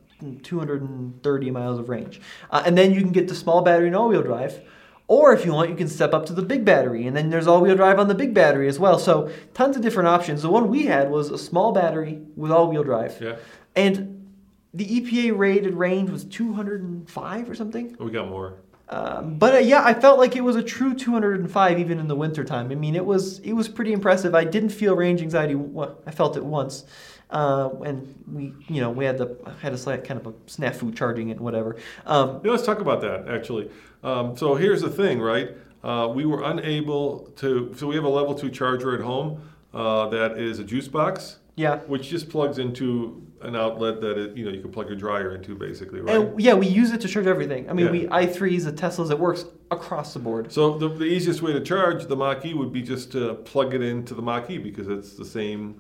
230 0.43 1.51
miles 1.51 1.79
of 1.79 1.89
range. 1.89 2.21
Uh, 2.51 2.63
and 2.65 2.77
then 2.77 2.93
you 2.93 3.01
can 3.01 3.13
get 3.13 3.29
the 3.29 3.35
small 3.35 3.63
battery 3.63 3.87
and 3.87 3.95
all 3.95 4.09
wheel 4.09 4.23
drive. 4.23 4.61
Or 5.09 5.33
if 5.33 5.45
you 5.45 5.53
want, 5.53 5.71
you 5.71 5.77
can 5.77 5.89
step 5.89 6.13
up 6.13 6.27
to 6.27 6.33
the 6.33 6.43
big 6.43 6.65
battery, 6.65 7.07
and 7.07 7.17
then 7.17 7.31
there's 7.31 7.47
all-wheel 7.47 7.77
drive 7.77 8.01
on 8.01 8.09
the 8.09 8.15
big 8.15 8.35
battery 8.35 8.67
as 8.67 8.79
well. 8.79 8.99
So 8.99 9.31
tons 9.55 9.77
of 9.77 9.83
different 9.83 10.09
options. 10.09 10.43
The 10.43 10.51
one 10.51 10.69
we 10.69 10.87
had 10.87 11.11
was 11.11 11.31
a 11.31 11.39
small 11.39 11.73
battery 11.73 12.21
with 12.35 12.51
all-wheel 12.51 12.83
drive. 12.83 13.17
Yeah. 13.21 13.37
And 13.77 14.33
the 14.75 14.85
EPA 14.85 15.39
rated 15.39 15.75
range 15.75 16.11
was 16.11 16.25
205 16.25 17.49
or 17.49 17.55
something. 17.55 17.97
We 18.01 18.11
got 18.11 18.29
more. 18.29 18.57
Um, 18.89 19.39
but 19.39 19.55
uh, 19.55 19.59
yeah, 19.59 19.83
I 19.85 19.95
felt 19.95 20.19
like 20.19 20.37
it 20.37 20.43
was 20.43 20.55
a 20.55 20.63
true 20.63 20.95
205 20.95 21.79
even 21.79 21.99
in 21.99 22.07
the 22.07 22.15
wintertime. 22.15 22.71
I 22.71 22.77
mean, 22.77 22.95
it 22.95 23.05
was 23.05 23.41
it 23.41 23.53
was 23.53 23.69
pretty 23.69 23.93
impressive. 23.93 24.35
I 24.35 24.45
didn't 24.45 24.69
feel 24.69 24.95
range 24.95 25.23
anxiety. 25.23 25.57
Well, 25.57 25.99
I 26.07 26.13
felt 26.13 26.37
it 26.37 26.45
once, 26.45 26.85
uh, 27.31 27.71
and 27.85 28.23
we 28.33 28.53
you 28.69 28.81
know 28.81 28.91
we 28.91 29.05
had 29.05 29.19
the 29.19 29.37
had 29.61 29.73
a 29.73 29.79
slight 29.79 30.05
kind 30.05 30.21
of 30.21 30.27
a 30.27 30.33
snafu 30.47 30.95
charging 30.95 31.31
it, 31.31 31.41
whatever. 31.41 31.77
Um, 32.05 32.41
Yeah, 32.45 32.53
let's 32.53 32.65
talk 32.65 32.81
about 32.81 33.01
that 33.03 33.29
actually. 33.29 33.71
Um, 34.03 34.37
so 34.37 34.55
here's 34.55 34.83
the 34.83 34.91
thing, 34.91 35.21
right? 35.21 35.51
Uh, 35.83 36.09
we 36.09 36.25
were 36.25 36.43
unable 36.45 37.33
to. 37.37 37.75
So 37.77 37.87
we 37.87 37.95
have 37.97 38.05
a 38.05 38.09
level 38.09 38.35
two 38.35 38.51
charger 38.51 38.95
at 38.95 39.01
home 39.01 39.43
uh, 39.75 40.09
that 40.09 40.39
is 40.39 40.59
a 40.59 40.65
juice 40.65 40.89
box, 40.89 41.39
yeah. 41.57 41.79
which 41.81 42.09
just 42.09 42.29
plugs 42.29 42.59
into 42.59 43.23
an 43.43 43.55
outlet 43.55 44.01
that 44.01 44.19
it, 44.19 44.37
you 44.37 44.45
know 44.45 44.51
you 44.51 44.61
can 44.61 44.73
plug 44.73 44.89
your 44.89 44.97
dryer 44.97 45.35
into, 45.35 45.55
basically, 45.55 46.01
right? 46.01 46.17
And 46.17 46.41
yeah, 46.41 46.55
we 46.55 46.67
use 46.67 46.93
it 46.93 47.01
to 47.03 47.09
charge 47.09 47.27
everything. 47.27 47.69
I 47.69 47.73
mean, 47.73 47.87
Yeah. 47.87 47.93
we 47.93 48.07
i3s, 48.07 48.65
the 48.65 48.73
Teslas, 48.73 49.11
it 49.11 49.19
works 49.19 49.45
across 49.71 50.15
the 50.15 50.21
board. 50.21 50.53
So 50.53 50.79
the, 50.79 50.89
the 50.89 51.05
easiest 51.05 51.43
way 51.43 51.53
to 51.53 51.61
charge 51.61 52.07
the 52.07 52.17
Mach 52.17 52.45
E 52.47 52.55
would 52.55 52.73
be 52.73 52.83
just 52.83 53.13
to 53.13 53.35
plug 53.35 53.75
it 53.75 53.83
into 53.83 54.15
the 54.15 54.23
Mach 54.23 54.49
E 54.51 54.59
because 54.59 54.89
it's 54.89 55.15
the 55.15 55.25
same. 55.25 55.77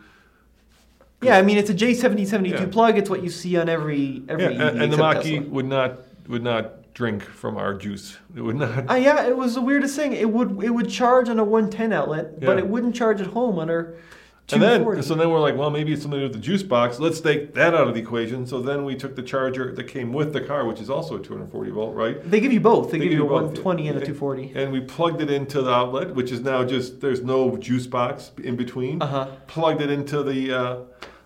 Yeah, 1.22 1.38
I 1.38 1.42
mean, 1.42 1.56
it's 1.56 1.70
a 1.70 1.74
J1772 1.74 2.50
Yeah. 2.50 2.66
plug. 2.66 2.98
It's 2.98 3.08
what 3.08 3.22
you 3.22 3.30
see 3.30 3.56
on 3.56 3.68
every 3.68 4.22
every 4.28 4.44
Yeah, 4.44 4.68
and, 4.68 4.82
and 4.82 4.92
the 4.92 4.96
Tesla. 4.96 5.40
would 5.48 5.66
not 5.66 5.98
would 6.28 6.42
not 6.42 6.92
drink 6.94 7.22
from 7.22 7.56
our 7.56 7.74
juice. 7.74 8.16
It 8.34 8.42
would 8.42 8.56
not. 8.56 8.90
Uh, 8.90 8.94
yeah, 8.94 9.26
it 9.26 9.36
was 9.36 9.54
the 9.54 9.60
weirdest 9.60 9.96
thing. 9.96 10.12
It 10.12 10.28
would 10.30 10.62
it 10.62 10.70
would 10.70 10.88
charge 10.90 11.28
on 11.28 11.38
a 11.38 11.44
110 11.44 11.92
outlet, 11.92 12.40
but 12.40 12.58
it 12.58 12.66
wouldn't 12.66 12.94
charge 12.94 13.20
at 13.20 13.28
home 13.28 13.58
on 13.58 13.70
our 13.70 13.94
And 14.52 14.62
then, 14.62 15.02
so 15.02 15.14
then 15.16 15.30
we're 15.30 15.40
like, 15.40 15.56
well, 15.56 15.70
maybe 15.70 15.92
it's 15.92 16.02
something 16.02 16.20
to 16.20 16.26
do 16.26 16.32
with 16.32 16.40
the 16.40 16.46
juice 16.46 16.62
box. 16.62 17.00
Let's 17.00 17.20
take 17.20 17.52
that 17.54 17.74
out 17.74 17.88
of 17.88 17.94
the 17.94 18.00
equation. 18.00 18.46
So 18.46 18.60
then 18.60 18.84
we 18.84 18.94
took 18.94 19.16
the 19.16 19.22
charger 19.22 19.72
that 19.74 19.84
came 19.84 20.12
with 20.12 20.32
the 20.32 20.40
car, 20.40 20.64
which 20.66 20.80
is 20.80 20.88
also 20.88 21.16
a 21.16 21.18
240 21.22 21.70
volt, 21.72 21.96
right? 21.96 22.30
they 22.30 22.38
give 22.38 22.52
you 22.52 22.60
both. 22.60 22.92
They, 22.92 22.98
They 22.98 23.04
give 23.08 23.12
you 23.14 23.24
a 23.26 23.28
both. 23.28 23.42
120 23.58 23.88
and 23.88 23.96
a 23.98 24.00
240. 24.06 24.52
And 24.54 24.72
we 24.72 24.80
plugged 24.80 25.20
it 25.20 25.30
into 25.30 25.62
the 25.62 25.70
outlet, 25.72 26.14
which 26.14 26.30
is 26.30 26.40
now 26.40 26.64
just 26.64 27.00
there's 27.00 27.22
no 27.22 27.56
juice 27.56 27.88
box 27.88 28.30
in 28.42 28.54
between. 28.54 29.02
Uh-huh. 29.02 29.26
Plugged 29.48 29.82
it 29.82 29.90
into 29.90 30.22
the 30.22 30.52
uh, 30.52 30.76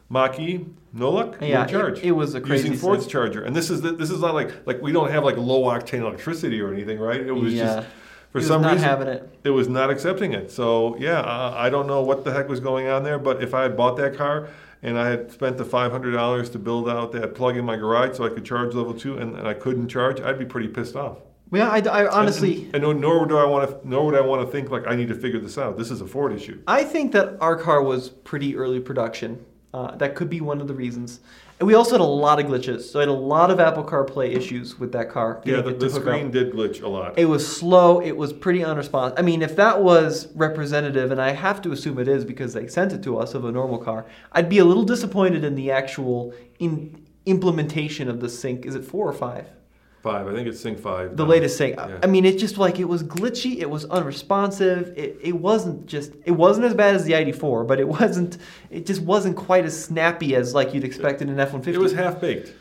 Mach-E, 0.09 0.65
no 0.95 1.11
luck, 1.11 1.37
Yeah, 1.43 1.65
no 1.65 1.69
charge. 1.69 1.99
it- 1.99 2.07
it 2.07 2.13
was 2.13 2.35
a 2.35 2.41
crazy 2.41 2.69
using 2.69 2.79
Ford's 2.81 3.05
thing. 3.05 3.13
charger. 3.13 3.43
And 3.45 3.55
this 3.55 3.69
is 3.71 3.83
the, 3.83 3.93
this 3.93 4.11
is 4.11 4.21
not 4.23 4.35
like 4.35 4.51
like 4.67 4.81
we 4.81 4.93
don't 4.93 5.11
have 5.11 5.25
like 5.25 5.37
low 5.37 5.65
octane 5.65 6.01
electricity 6.01 6.61
or 6.61 6.73
anything, 6.73 6.99
right? 6.99 7.21
It 7.21 7.33
was 7.33 7.53
Yeah. 7.53 7.65
just 7.77 7.89
for 8.31 8.41
some 8.41 8.63
not 8.63 8.73
reason 8.73 8.89
having 8.89 9.09
it. 9.09 9.39
it 9.45 9.51
was 9.51 9.69
not 9.69 9.91
accepting 9.91 10.33
it. 10.33 10.51
So 10.51 10.97
yeah, 10.99 11.21
uh, 11.21 11.55
I 11.57 11.71
don't 11.71 11.87
know 11.87 12.03
what 12.03 12.25
the 12.25 12.33
heck 12.33 12.49
was 12.49 12.61
going 12.61 12.87
on 12.87 13.03
there. 13.03 13.19
But 13.19 13.43
if 13.43 13.55
I 13.55 13.63
had 13.63 13.77
bought 13.77 13.97
that 13.97 14.17
car 14.17 14.49
and 14.83 14.99
I 14.99 15.09
had 15.09 15.33
spent 15.33 15.59
the 15.59 15.65
five 15.65 15.93
hundred 15.93 16.13
dollars 16.13 16.51
to 16.51 16.59
build 16.59 16.89
out 16.89 17.13
that 17.13 17.35
plug 17.35 17.57
in 17.57 17.65
my 17.65 17.77
garage 17.77 18.17
so 18.17 18.25
I 18.25 18.29
could 18.31 18.45
charge 18.45 18.75
level 18.75 18.95
two, 18.95 19.19
and, 19.19 19.37
and 19.37 19.47
I 19.47 19.55
couldn't 19.55 19.89
charge, 19.89 20.21
I'd 20.21 20.39
be 20.39 20.47
pretty 20.47 20.69
pissed 20.69 20.97
off. 20.97 21.19
Yeah, 21.53 21.69
I, 21.69 21.81
I 21.81 22.07
honestly, 22.09 22.67
and, 22.67 22.77
and, 22.77 22.85
and 22.85 23.01
nor 23.01 23.27
do 23.27 23.37
I 23.37 23.45
want 23.45 23.69
to, 23.69 23.89
nor 23.89 24.07
would 24.07 24.15
I 24.15 24.21
want 24.21 24.47
to 24.47 24.53
think 24.53 24.71
like 24.71 24.87
I 24.87 24.95
need 24.95 25.09
to 25.09 25.17
figure 25.17 25.41
this 25.41 25.59
out. 25.59 25.77
This 25.77 25.91
is 25.91 26.01
a 26.01 26.07
Ford 26.07 26.33
issue. 26.33 26.63
I 26.69 26.85
think 26.85 27.11
that 27.13 27.37
our 27.41 27.57
car 27.57 27.83
was 27.83 28.09
pretty 28.09 28.57
early 28.57 28.79
production. 28.79 29.45
Uh, 29.75 29.97
that 29.97 30.15
could 30.15 30.31
be 30.31 30.41
one 30.41 30.61
of 30.61 30.69
the 30.69 30.75
reasons. 30.75 31.21
And 31.61 31.67
we 31.67 31.75
also 31.75 31.93
had 31.93 32.01
a 32.01 32.05
lot 32.05 32.41
of 32.41 32.47
glitches. 32.47 32.85
So 32.85 33.01
I 33.01 33.03
had 33.03 33.11
a 33.11 33.13
lot 33.13 33.51
of 33.51 33.61
Apple 33.61 33.85
CarPlay 33.85 34.35
issues 34.35 34.79
with 34.79 34.93
that 34.93 35.11
car. 35.11 35.43
Yeah, 35.45 35.61
the, 35.61 35.75
the 35.75 35.87
hook 35.91 35.97
up. 35.97 36.03
screen 36.03 36.31
did 36.31 36.55
glitch 36.55 36.83
a 36.83 36.89
lot. 36.89 37.19
It 37.19 37.27
was 37.27 37.47
slow. 37.47 38.01
It 38.01 38.17
was 38.17 38.33
pretty 38.33 38.65
unresponsive. 38.65 39.19
I 39.19 39.23
mean, 39.23 39.43
if 39.43 39.57
that 39.57 39.83
was 39.83 40.35
representative, 40.35 41.13
and 41.13 41.21
I 41.21 41.33
have 41.33 41.61
to 41.63 41.73
assume 41.73 41.99
it 41.99 42.09
is 42.09 42.25
because 42.25 42.55
they 42.55 42.67
sent 42.67 42.95
it 42.95 43.03
to 43.03 43.19
us 43.19 43.35
of 43.35 43.45
a 43.45 43.53
normal 43.53 43.77
car, 43.77 44.07
I'd 44.33 44.49
be 44.49 44.59
a 44.59 44.65
little 44.65 44.85
disappointed 44.85 45.45
in 45.45 45.55
the 45.55 45.71
actual 45.71 46.33
in 46.59 47.07
implementation 47.27 48.09
of 48.09 48.21
the 48.21 48.31
sync. 48.31 48.65
Is 48.65 48.75
it 48.75 48.83
four 48.83 49.07
or 49.07 49.13
five? 49.13 49.47
Five, 50.03 50.27
I 50.29 50.33
think 50.33 50.49
it's 50.49 50.59
Sync 50.59 50.79
five. 50.79 51.15
The 51.17 51.25
now. 51.25 51.31
latest 51.31 51.59
sync. 51.59 51.77
Yeah. 51.77 51.99
I 52.03 52.07
mean, 52.07 52.25
it 52.25 52.39
just 52.39 52.57
like 52.57 52.79
it 52.79 52.87
was 52.87 53.03
glitchy. 53.03 53.59
It 53.59 53.69
was 53.69 53.85
unresponsive. 53.85 54.95
It, 54.97 55.19
it 55.23 55.33
wasn't 55.33 55.85
just. 55.87 56.13
It 56.25 56.31
wasn't 56.31 56.65
as 56.67 56.73
bad 56.75 56.95
as 56.95 57.05
the 57.05 57.13
ID4, 57.13 57.67
but 57.67 57.79
it 57.79 57.87
wasn't. 57.89 58.39
It 58.71 58.87
just 58.87 59.03
wasn't 59.03 59.37
quite 59.37 59.67
as 59.67 59.79
snappy 59.85 60.35
as 60.37 60.55
like 60.55 60.73
you'd 60.73 60.85
expect 60.85 61.21
in 61.21 61.29
an 61.29 61.37
F150. 61.37 61.67
It 61.69 61.79
was 61.79 61.93
half 61.93 62.19
baked. 62.19 62.55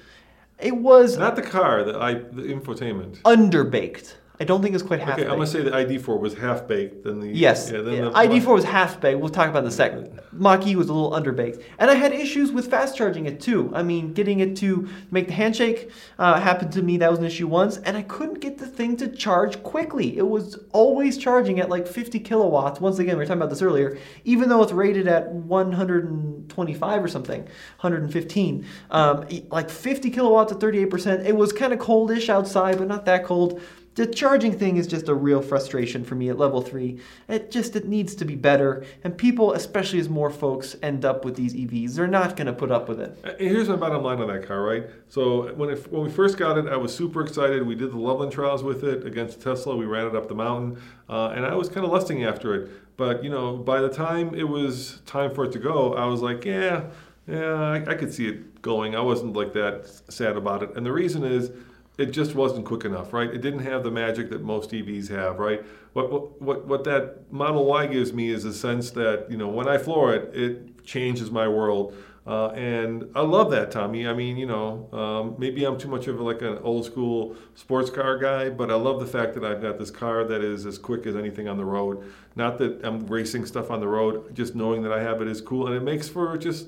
It 0.60 0.76
was 0.76 1.18
Not 1.18 1.38
the 1.38 1.42
car, 1.42 1.86
the 1.86 1.98
I, 1.98 2.16
the 2.16 2.42
infotainment. 2.54 3.22
underbaked. 3.22 4.16
I 4.42 4.46
don't 4.46 4.62
think 4.62 4.74
it's 4.74 4.84
quite 4.84 5.02
half. 5.02 5.18
Baked. 5.18 5.28
Okay, 5.28 5.30
I'm 5.30 5.38
gonna 5.38 5.48
say 5.48 5.62
the 5.62 5.72
ID4 5.72 6.18
was 6.18 6.34
half 6.34 6.66
baked. 6.66 7.04
Then 7.04 7.20
the 7.20 7.28
Yes. 7.28 7.70
yeah, 7.70 7.82
then 7.82 7.94
yeah. 7.94 8.02
the- 8.06 8.12
ID4 8.12 8.54
was 8.54 8.64
half 8.64 9.02
baked. 9.02 9.20
We'll 9.20 9.30
talk 9.30 9.50
about 9.50 9.64
in 9.64 9.68
a 9.68 9.72
second. 9.72 10.18
Mach 10.32 10.66
E 10.66 10.78
was 10.78 10.88
a 10.88 10.94
little 10.94 11.12
underbaked. 11.12 11.62
And 11.78 11.92
I 11.92 11.96
had 11.96 12.14
issues 12.14 12.50
with 12.52 12.68
fast 12.70 12.96
charging 12.96 13.26
it 13.26 13.42
too. 13.42 13.70
I 13.74 13.84
mean, 13.84 14.14
getting 14.14 14.40
it 14.40 14.56
to 14.58 14.88
make 15.12 15.28
the 15.28 15.34
handshake 15.34 15.92
uh, 16.18 16.40
happened 16.40 16.72
to 16.74 16.82
me. 16.82 16.96
That 16.98 17.10
was 17.10 17.20
an 17.20 17.26
issue 17.26 17.48
once. 17.48 17.78
And 17.80 17.98
I 17.98 18.04
couldn't 18.04 18.40
get 18.40 18.58
the 18.60 18.66
thing 18.68 18.96
to 18.98 19.10
charge 19.10 19.62
quickly. 19.62 20.18
It 20.18 20.28
was 20.28 20.58
always 20.72 21.18
charging 21.18 21.60
at 21.60 21.70
like 21.70 21.86
50 21.86 22.20
kilowatts. 22.20 22.80
Once 22.80 22.98
again, 23.00 23.16
we 23.16 23.24
were 23.24 23.26
talking 23.26 23.42
about 23.42 23.50
this 23.50 23.62
earlier. 23.62 23.98
Even 24.24 24.48
though 24.48 24.64
it's 24.64 24.72
rated 24.72 25.08
at 25.10 25.30
125 25.34 27.04
or 27.04 27.08
something, 27.10 27.42
115. 27.82 28.66
Um, 28.92 29.26
like 29.50 29.70
50 29.70 30.10
kilowatts 30.12 30.52
at 30.54 30.60
38%. 30.60 31.26
It 31.26 31.36
was 31.36 31.52
kind 31.52 31.74
of 31.74 31.80
coldish 31.80 32.30
outside, 32.30 32.78
but 32.78 32.88
not 32.88 33.06
that 33.06 33.26
cold. 33.26 33.62
The 34.00 34.08
charging 34.08 34.58
thing 34.58 34.78
is 34.78 34.88
just 34.88 35.10
a 35.10 35.14
real 35.14 35.42
frustration 35.42 36.06
for 36.06 36.16
me 36.16 36.30
at 36.30 36.38
level 36.38 36.62
three. 36.62 37.02
It 37.28 37.52
just 37.52 37.76
it 37.76 37.86
needs 37.86 38.16
to 38.16 38.24
be 38.24 38.36
better, 38.36 38.86
and 39.04 39.18
people, 39.18 39.52
especially 39.52 40.00
as 40.00 40.08
more 40.08 40.30
folks 40.30 40.78
end 40.82 41.04
up 41.04 41.26
with 41.26 41.36
these 41.36 41.54
EVs, 41.54 41.96
they're 41.96 42.08
not 42.08 42.38
going 42.38 42.48
to 42.48 42.54
put 42.54 42.72
up 42.72 42.88
with 42.88 43.02
it. 43.02 43.20
Uh, 43.26 43.32
Here's 43.38 43.68
my 43.68 43.76
bottom 43.76 44.02
line 44.02 44.22
on 44.22 44.30
that 44.30 44.48
car, 44.48 44.62
right? 44.62 44.86
So 45.10 45.54
when 45.56 45.72
it, 45.72 45.92
when 45.92 46.02
we 46.02 46.10
first 46.10 46.38
got 46.38 46.58
it, 46.58 46.68
I 46.68 46.78
was 46.78 46.96
super 46.96 47.22
excited. 47.22 47.68
We 47.68 47.76
did 47.76 47.92
the 47.92 47.98
Loveland 47.98 48.32
trials 48.32 48.64
with 48.64 48.86
it 48.86 49.06
against 49.06 49.42
Tesla. 49.42 49.76
We 49.76 49.84
ran 49.84 50.08
it 50.08 50.16
up 50.16 50.30
the 50.30 50.36
mountain, 50.36 50.82
uh, 51.10 51.34
and 51.36 51.46
I 51.46 51.54
was 51.56 51.68
kind 51.68 51.86
of 51.86 51.92
lusting 51.92 52.24
after 52.24 52.56
it. 52.56 52.72
But 52.96 53.22
you 53.22 53.30
know, 53.30 53.58
by 53.58 53.82
the 53.82 53.90
time 53.90 54.34
it 54.34 54.48
was 54.48 55.02
time 55.08 55.36
for 55.36 55.44
it 55.44 55.52
to 55.52 55.60
go, 55.60 55.96
I 55.96 56.06
was 56.06 56.22
like, 56.22 56.46
yeah, 56.46 56.86
yeah, 57.28 57.54
I, 57.54 57.84
I 57.86 57.96
could 57.96 58.14
see 58.14 58.30
it 58.30 58.62
going. 58.62 58.96
I 58.96 59.02
wasn't 59.02 59.36
like 59.36 59.52
that 59.56 59.92
sad 60.08 60.38
about 60.38 60.64
it, 60.64 60.78
and 60.78 60.86
the 60.86 60.94
reason 60.94 61.26
is. 61.26 61.52
It 62.00 62.12
just 62.12 62.34
wasn't 62.34 62.66
quick 62.66 62.86
enough, 62.86 63.12
right? 63.12 63.30
It 63.30 63.42
didn't 63.42 63.60
have 63.60 63.84
the 63.84 63.92
magic 63.92 64.30
that 64.30 64.42
most 64.42 64.72
EVs 64.72 65.10
have, 65.10 65.38
right? 65.38 65.62
What, 65.92 66.42
what, 66.42 66.66
what, 66.66 66.84
that 66.86 67.30
Model 67.30 67.66
Y 67.66 67.88
gives 67.88 68.14
me 68.14 68.30
is 68.30 68.46
a 68.46 68.54
sense 68.54 68.92
that, 68.92 69.30
you 69.30 69.36
know, 69.36 69.50
when 69.50 69.68
I 69.68 69.78
floor 69.78 70.16
it, 70.16 70.34
it 70.34 70.86
changes 70.86 71.30
my 71.30 71.48
world. 71.48 71.94
Uh, 72.26 72.50
and 72.50 73.10
I 73.16 73.22
love 73.22 73.52
that, 73.52 73.72
Tommy. 73.72 74.08
I 74.08 74.14
mean, 74.14 74.38
you 74.38 74.46
know, 74.46 74.88
um, 74.94 75.36
maybe 75.38 75.66
I'm 75.66 75.78
too 75.78 75.90
much 75.90 76.08
of 76.08 76.22
like 76.22 76.42
an 76.42 76.60
old 76.60 76.86
school 76.86 77.36
sports 77.56 77.90
car 77.90 78.18
guy, 78.18 78.50
but 78.50 78.72
I 78.72 78.76
love 78.76 79.00
the 79.00 79.08
fact 79.08 79.34
that 79.34 79.44
I've 79.44 79.62
got 79.62 79.78
this 79.78 79.92
car 79.92 80.24
that 80.24 80.42
is 80.42 80.66
as 80.66 80.78
quick 80.78 81.06
as 81.06 81.18
anything 81.18 81.50
on 81.50 81.58
the 81.58 81.66
road. 81.66 82.10
Not 82.36 82.60
that 82.60 82.80
I'm 82.86 83.08
racing 83.08 83.46
stuff 83.46 83.72
on 83.72 83.80
the 83.82 83.88
road, 83.88 84.36
just 84.36 84.56
knowing 84.56 84.84
that 84.84 84.94
I 84.94 85.02
have 85.02 85.22
it 85.22 85.28
is 85.28 85.42
cool. 85.42 85.68
And 85.68 85.76
it 85.76 85.82
makes 85.82 86.08
for 86.08 86.38
just, 86.38 86.68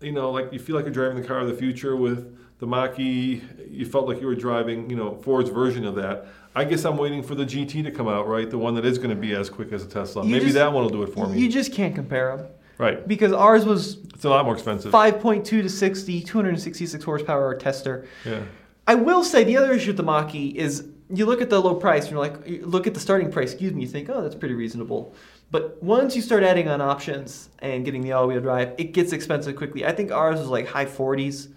you 0.00 0.12
know, 0.12 0.32
like 0.32 0.52
you 0.52 0.58
feel 0.58 0.74
like 0.74 0.84
you're 0.84 0.94
driving 0.94 1.20
the 1.20 1.28
car 1.28 1.40
of 1.40 1.48
the 1.48 1.54
future 1.54 1.94
with 1.94 2.36
the 2.64 2.70
Mach-E. 2.70 3.42
You 3.68 3.84
felt 3.84 4.08
like 4.08 4.20
you 4.22 4.26
were 4.26 4.34
driving, 4.34 4.88
you 4.88 4.96
know, 4.96 5.16
Ford's 5.22 5.50
version 5.50 5.84
of 5.84 5.96
that. 5.96 6.26
I 6.56 6.64
guess 6.64 6.84
I'm 6.84 6.96
waiting 6.96 7.22
for 7.22 7.34
the 7.34 7.44
GT 7.44 7.82
to 7.84 7.90
come 7.90 8.08
out, 8.08 8.26
right? 8.26 8.48
The 8.48 8.56
one 8.56 8.74
that 8.76 8.86
is 8.86 8.96
going 8.96 9.10
to 9.10 9.16
be 9.16 9.34
as 9.34 9.50
quick 9.50 9.70
as 9.72 9.84
a 9.84 9.88
Tesla. 9.88 10.24
You 10.24 10.30
Maybe 10.30 10.44
just- 10.46 10.54
that 10.54 10.72
one 10.72 10.84
will 10.84 10.90
do 10.90 11.02
it 11.02 11.12
for 11.12 11.28
me. 11.28 11.38
You 11.38 11.50
just 11.50 11.72
can't 11.74 11.94
compare 11.94 12.36
them 12.36 12.46
right. 12.78 13.06
because 13.06 13.32
ours 13.32 13.66
was 13.66 13.98
It's 14.14 14.24
a 14.24 14.30
lot 14.30 14.44
more 14.46 14.54
expensive. 14.54 14.92
5.2 14.92 15.44
to 15.44 15.68
60, 15.68 16.22
266 16.22 17.04
horsepower 17.04 17.54
tester. 17.56 18.06
Yeah. 18.24 18.40
I 18.86 18.94
will 18.94 19.24
say 19.24 19.44
the 19.44 19.56
other 19.58 19.72
issue 19.72 19.88
with 19.88 19.98
the 19.98 20.02
Mach-E 20.02 20.48
is 20.56 20.88
you 21.10 21.26
look 21.26 21.42
at 21.42 21.50
the 21.50 21.60
low 21.60 21.74
price, 21.74 22.04
and 22.04 22.12
you're 22.12 22.20
like, 22.20 22.46
you 22.48 22.64
look 22.64 22.86
at 22.86 22.94
the 22.94 23.00
starting 23.00 23.30
price, 23.30 23.52
excuse 23.52 23.74
me, 23.74 23.82
you 23.82 23.88
think, 23.88 24.08
oh, 24.08 24.22
that's 24.22 24.34
pretty 24.34 24.54
reasonable. 24.54 25.14
But 25.50 25.82
once 25.82 26.16
you 26.16 26.22
start 26.22 26.42
adding 26.42 26.68
on 26.68 26.80
options 26.80 27.50
and 27.58 27.84
getting 27.84 28.00
the 28.00 28.12
all-wheel 28.12 28.40
drive, 28.40 28.72
it 28.78 28.92
gets 28.92 29.12
expensive 29.12 29.54
quickly. 29.54 29.84
I 29.84 29.92
think 29.92 30.12
ours 30.12 30.40
was 30.40 30.48
like 30.48 30.66
high 30.66 30.86
40s. 30.86 31.48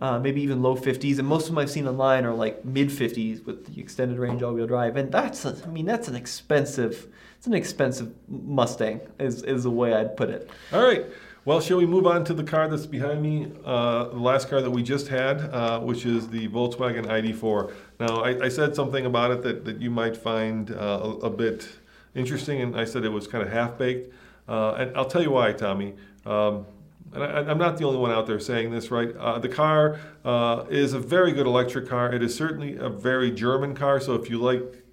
Uh, 0.00 0.18
maybe 0.18 0.40
even 0.40 0.62
low 0.62 0.76
50s, 0.76 1.18
and 1.18 1.28
most 1.28 1.44
of 1.44 1.48
them 1.50 1.58
I've 1.58 1.70
seen 1.70 1.86
online 1.86 2.24
are 2.24 2.34
like 2.34 2.64
mid 2.64 2.88
50s 2.88 3.44
with 3.44 3.66
the 3.66 3.80
extended 3.80 4.18
range 4.18 4.42
all-wheel 4.42 4.66
drive, 4.66 4.96
and 4.96 5.12
that's 5.12 5.44
a, 5.44 5.56
I 5.64 5.68
mean 5.68 5.86
that's 5.86 6.08
an 6.08 6.16
expensive 6.16 7.08
it's 7.36 7.46
an 7.46 7.54
expensive 7.54 8.12
Mustang 8.28 9.00
is 9.18 9.42
is 9.42 9.62
the 9.64 9.70
way 9.70 9.94
I'd 9.94 10.16
put 10.16 10.30
it. 10.30 10.50
All 10.72 10.82
right. 10.82 11.06
Well, 11.46 11.58
shall 11.62 11.78
we 11.78 11.86
move 11.86 12.06
on 12.06 12.22
to 12.24 12.34
the 12.34 12.44
car 12.44 12.68
that's 12.68 12.84
behind 12.84 13.22
me? 13.22 13.50
Uh, 13.64 14.08
the 14.08 14.18
last 14.18 14.50
car 14.50 14.60
that 14.60 14.70
we 14.70 14.82
just 14.82 15.08
had, 15.08 15.40
uh, 15.40 15.80
which 15.80 16.04
is 16.04 16.28
the 16.28 16.48
Volkswagen 16.48 17.06
ID4. 17.06 17.72
Now, 17.98 18.20
I, 18.22 18.44
I, 18.44 18.48
said 18.50 18.76
something 18.76 19.06
about 19.06 19.30
it 19.30 19.42
that, 19.44 19.64
that 19.64 19.80
you 19.80 19.90
might 19.90 20.18
find 20.18 20.70
uh, 20.70 21.00
a, 21.02 21.08
a, 21.26 21.30
bit 21.30 21.66
interesting, 22.14 22.60
and 22.60 22.78
I 22.78 22.84
said 22.84 23.04
it 23.04 23.08
was 23.08 23.26
kind 23.26 23.42
of 23.42 23.50
half 23.50 23.78
baked. 23.78 24.12
Uh, 24.46 24.72
and 24.72 24.94
I'll 24.94 25.06
tell 25.06 25.22
you 25.22 25.30
why, 25.30 25.52
Tommy. 25.54 25.94
Um, 26.26 26.66
and 27.12 27.22
I, 27.22 27.50
am 27.50 27.58
not 27.58 27.76
the 27.76 27.84
only 27.84 27.98
one 27.98 28.10
out 28.10 28.26
there 28.26 28.38
saying 28.38 28.70
this, 28.70 28.90
right? 28.90 29.14
Uh, 29.16 29.38
the 29.38 29.48
car 29.48 29.98
uh, 30.24 30.64
is 30.70 30.92
a 30.92 30.98
very 30.98 31.32
good 31.32 31.46
electric 31.46 31.88
car. 31.88 32.12
It 32.12 32.22
is 32.22 32.34
certainly 32.34 32.76
a 32.76 32.88
very 32.88 33.30
German 33.30 33.74
car. 33.74 34.00
So 34.00 34.14
if 34.14 34.30
you 34.30 34.38
like 34.38 34.84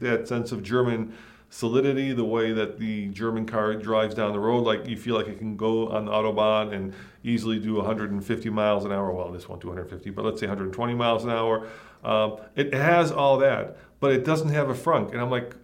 that 0.00 0.28
sense 0.28 0.52
of 0.52 0.62
German 0.62 1.14
solidity, 1.50 2.12
the 2.12 2.24
way 2.24 2.52
that 2.52 2.78
the 2.78 3.08
German 3.08 3.46
car 3.46 3.74
drives 3.74 4.14
down 4.14 4.32
the 4.32 4.38
road, 4.38 4.64
like 4.64 4.86
you 4.86 4.96
feel 4.96 5.14
like 5.14 5.28
it 5.28 5.38
can 5.38 5.56
go 5.56 5.88
on 5.88 6.04
the 6.04 6.10
autobahn 6.10 6.74
and 6.74 6.92
easily 7.24 7.58
do 7.58 7.74
150 7.76 8.50
miles 8.50 8.84
an 8.84 8.92
hour. 8.92 9.10
Well, 9.12 9.32
this 9.32 9.48
one 9.48 9.58
250, 9.58 10.10
but 10.10 10.24
let's 10.24 10.40
say 10.40 10.46
120 10.46 10.94
miles 10.94 11.24
an 11.24 11.30
hour. 11.30 11.66
Um, 12.04 12.36
it 12.54 12.72
has 12.74 13.10
all 13.10 13.38
that, 13.38 13.76
but 14.00 14.12
it 14.12 14.24
doesn't 14.24 14.50
have 14.50 14.68
a 14.68 14.74
frunk. 14.74 15.12
And 15.12 15.20
I'm 15.20 15.30
like, 15.30 15.54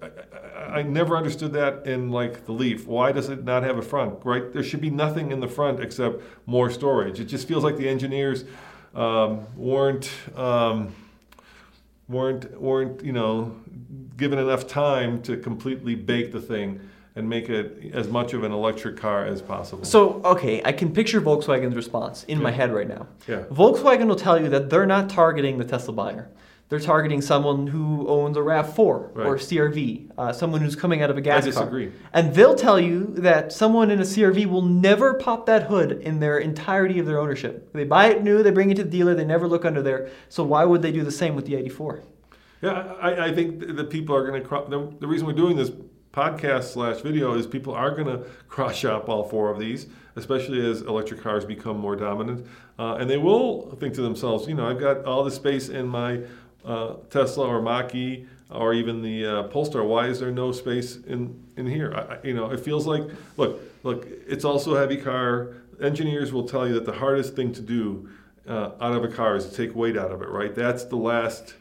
I 0.68 0.82
never 0.82 1.16
understood 1.16 1.52
that 1.52 1.86
in 1.86 2.10
like 2.10 2.46
the 2.46 2.52
Leaf. 2.52 2.86
Why 2.86 3.12
does 3.12 3.28
it 3.28 3.44
not 3.44 3.62
have 3.62 3.78
a 3.78 3.82
front? 3.82 4.24
Right? 4.24 4.52
There 4.52 4.62
should 4.62 4.80
be 4.80 4.90
nothing 4.90 5.32
in 5.32 5.40
the 5.40 5.48
front 5.48 5.80
except 5.80 6.22
more 6.46 6.70
storage. 6.70 7.20
It 7.20 7.26
just 7.26 7.46
feels 7.46 7.62
like 7.62 7.76
the 7.76 7.88
engineers 7.88 8.44
um, 8.94 9.46
weren't 9.56 10.10
um, 10.36 10.94
weren't 12.08 12.60
weren't 12.60 13.02
you 13.04 13.12
know 13.12 13.56
given 14.16 14.38
enough 14.38 14.66
time 14.66 15.22
to 15.22 15.36
completely 15.36 15.94
bake 15.94 16.32
the 16.32 16.40
thing 16.40 16.80
and 17.16 17.28
make 17.28 17.48
it 17.48 17.92
as 17.92 18.08
much 18.08 18.32
of 18.32 18.42
an 18.42 18.50
electric 18.52 18.96
car 18.96 19.24
as 19.24 19.40
possible. 19.40 19.84
So, 19.84 20.20
okay, 20.24 20.60
I 20.64 20.72
can 20.72 20.92
picture 20.92 21.20
Volkswagen's 21.20 21.76
response 21.76 22.24
in 22.24 22.38
yeah. 22.38 22.44
my 22.44 22.50
head 22.50 22.72
right 22.72 22.88
now. 22.88 23.06
Yeah. 23.28 23.44
Volkswagen 23.52 24.06
will 24.06 24.16
tell 24.16 24.40
you 24.40 24.48
that 24.48 24.68
they're 24.68 24.86
not 24.86 25.08
targeting 25.08 25.58
the 25.58 25.64
Tesla 25.64 25.94
buyer 25.94 26.28
they're 26.68 26.80
targeting 26.80 27.20
someone 27.20 27.66
who 27.66 28.08
owns 28.08 28.36
a 28.36 28.40
RAV4 28.40 29.14
right. 29.14 29.26
or 29.26 29.36
CRV, 29.36 30.10
uh, 30.16 30.32
someone 30.32 30.60
who's 30.60 30.74
coming 30.74 31.02
out 31.02 31.10
of 31.10 31.16
a 31.18 31.20
gas 31.20 31.42
I 31.42 31.46
disagree. 31.46 31.86
car. 31.88 31.96
And 32.12 32.34
they'll 32.34 32.54
tell 32.54 32.80
you 32.80 33.14
that 33.18 33.52
someone 33.52 33.90
in 33.90 34.00
a 34.00 34.04
CRV 34.04 34.46
will 34.46 34.62
never 34.62 35.14
pop 35.14 35.46
that 35.46 35.64
hood 35.64 35.92
in 35.92 36.20
their 36.20 36.38
entirety 36.38 36.98
of 36.98 37.06
their 37.06 37.18
ownership. 37.18 37.72
They 37.72 37.84
buy 37.84 38.06
it 38.06 38.22
new, 38.22 38.42
they 38.42 38.50
bring 38.50 38.70
it 38.70 38.76
to 38.76 38.84
the 38.84 38.90
dealer, 38.90 39.14
they 39.14 39.24
never 39.24 39.46
look 39.46 39.64
under 39.64 39.82
there. 39.82 40.10
So 40.28 40.42
why 40.42 40.64
would 40.64 40.82
they 40.82 40.92
do 40.92 41.04
the 41.04 41.12
same 41.12 41.36
with 41.36 41.46
the 41.46 41.54
ID4? 41.54 42.02
Yeah, 42.62 42.94
I, 42.98 43.26
I 43.26 43.34
think 43.34 43.76
that 43.76 43.90
people 43.90 44.16
are 44.16 44.26
going 44.26 44.42
to. 44.42 44.48
The, 44.48 44.96
the 45.00 45.06
reason 45.06 45.26
we're 45.26 45.34
doing 45.34 45.56
this 45.56 45.70
podcast 46.14 46.72
slash 46.72 47.02
video 47.02 47.34
is 47.34 47.46
people 47.46 47.74
are 47.74 47.90
going 47.90 48.06
to 48.18 48.24
cross 48.48 48.76
shop 48.76 49.08
all 49.08 49.24
four 49.24 49.50
of 49.50 49.58
these, 49.58 49.86
especially 50.16 50.64
as 50.64 50.80
electric 50.82 51.20
cars 51.20 51.44
become 51.44 51.78
more 51.78 51.96
dominant, 51.96 52.46
uh, 52.78 52.94
and 52.94 53.10
they 53.10 53.18
will 53.18 53.76
think 53.76 53.94
to 53.94 54.00
themselves, 54.02 54.48
you 54.48 54.54
know, 54.54 54.66
I've 54.66 54.80
got 54.80 55.04
all 55.04 55.24
the 55.24 55.30
space 55.30 55.68
in 55.68 55.86
my 55.86 56.20
uh, 56.64 56.94
Tesla 57.10 57.46
or 57.46 57.60
Mach-E 57.60 58.26
or 58.50 58.72
even 58.72 59.02
the 59.02 59.26
uh, 59.26 59.42
Polestar. 59.44 59.84
Why 59.84 60.06
is 60.06 60.20
there 60.20 60.30
no 60.30 60.52
space 60.52 60.96
in 60.96 61.42
in 61.56 61.66
here? 61.66 61.92
I, 61.94 62.26
you 62.26 62.34
know, 62.34 62.50
it 62.50 62.60
feels 62.60 62.86
like 62.86 63.02
look, 63.36 63.60
look. 63.82 64.06
It's 64.26 64.44
also 64.44 64.74
a 64.76 64.78
heavy 64.78 64.96
car. 64.96 65.54
Engineers 65.80 66.32
will 66.32 66.46
tell 66.46 66.66
you 66.66 66.74
that 66.74 66.84
the 66.84 66.92
hardest 66.92 67.34
thing 67.34 67.52
to 67.52 67.60
do 67.60 68.08
uh, 68.46 68.70
out 68.80 68.92
of 68.92 69.02
a 69.04 69.08
car 69.08 69.36
is 69.36 69.48
to 69.48 69.56
take 69.56 69.74
weight 69.74 69.96
out 69.96 70.12
of 70.12 70.22
it. 70.22 70.28
Right? 70.28 70.54
That's 70.54 70.84
the 70.84 70.96
last. 70.96 71.54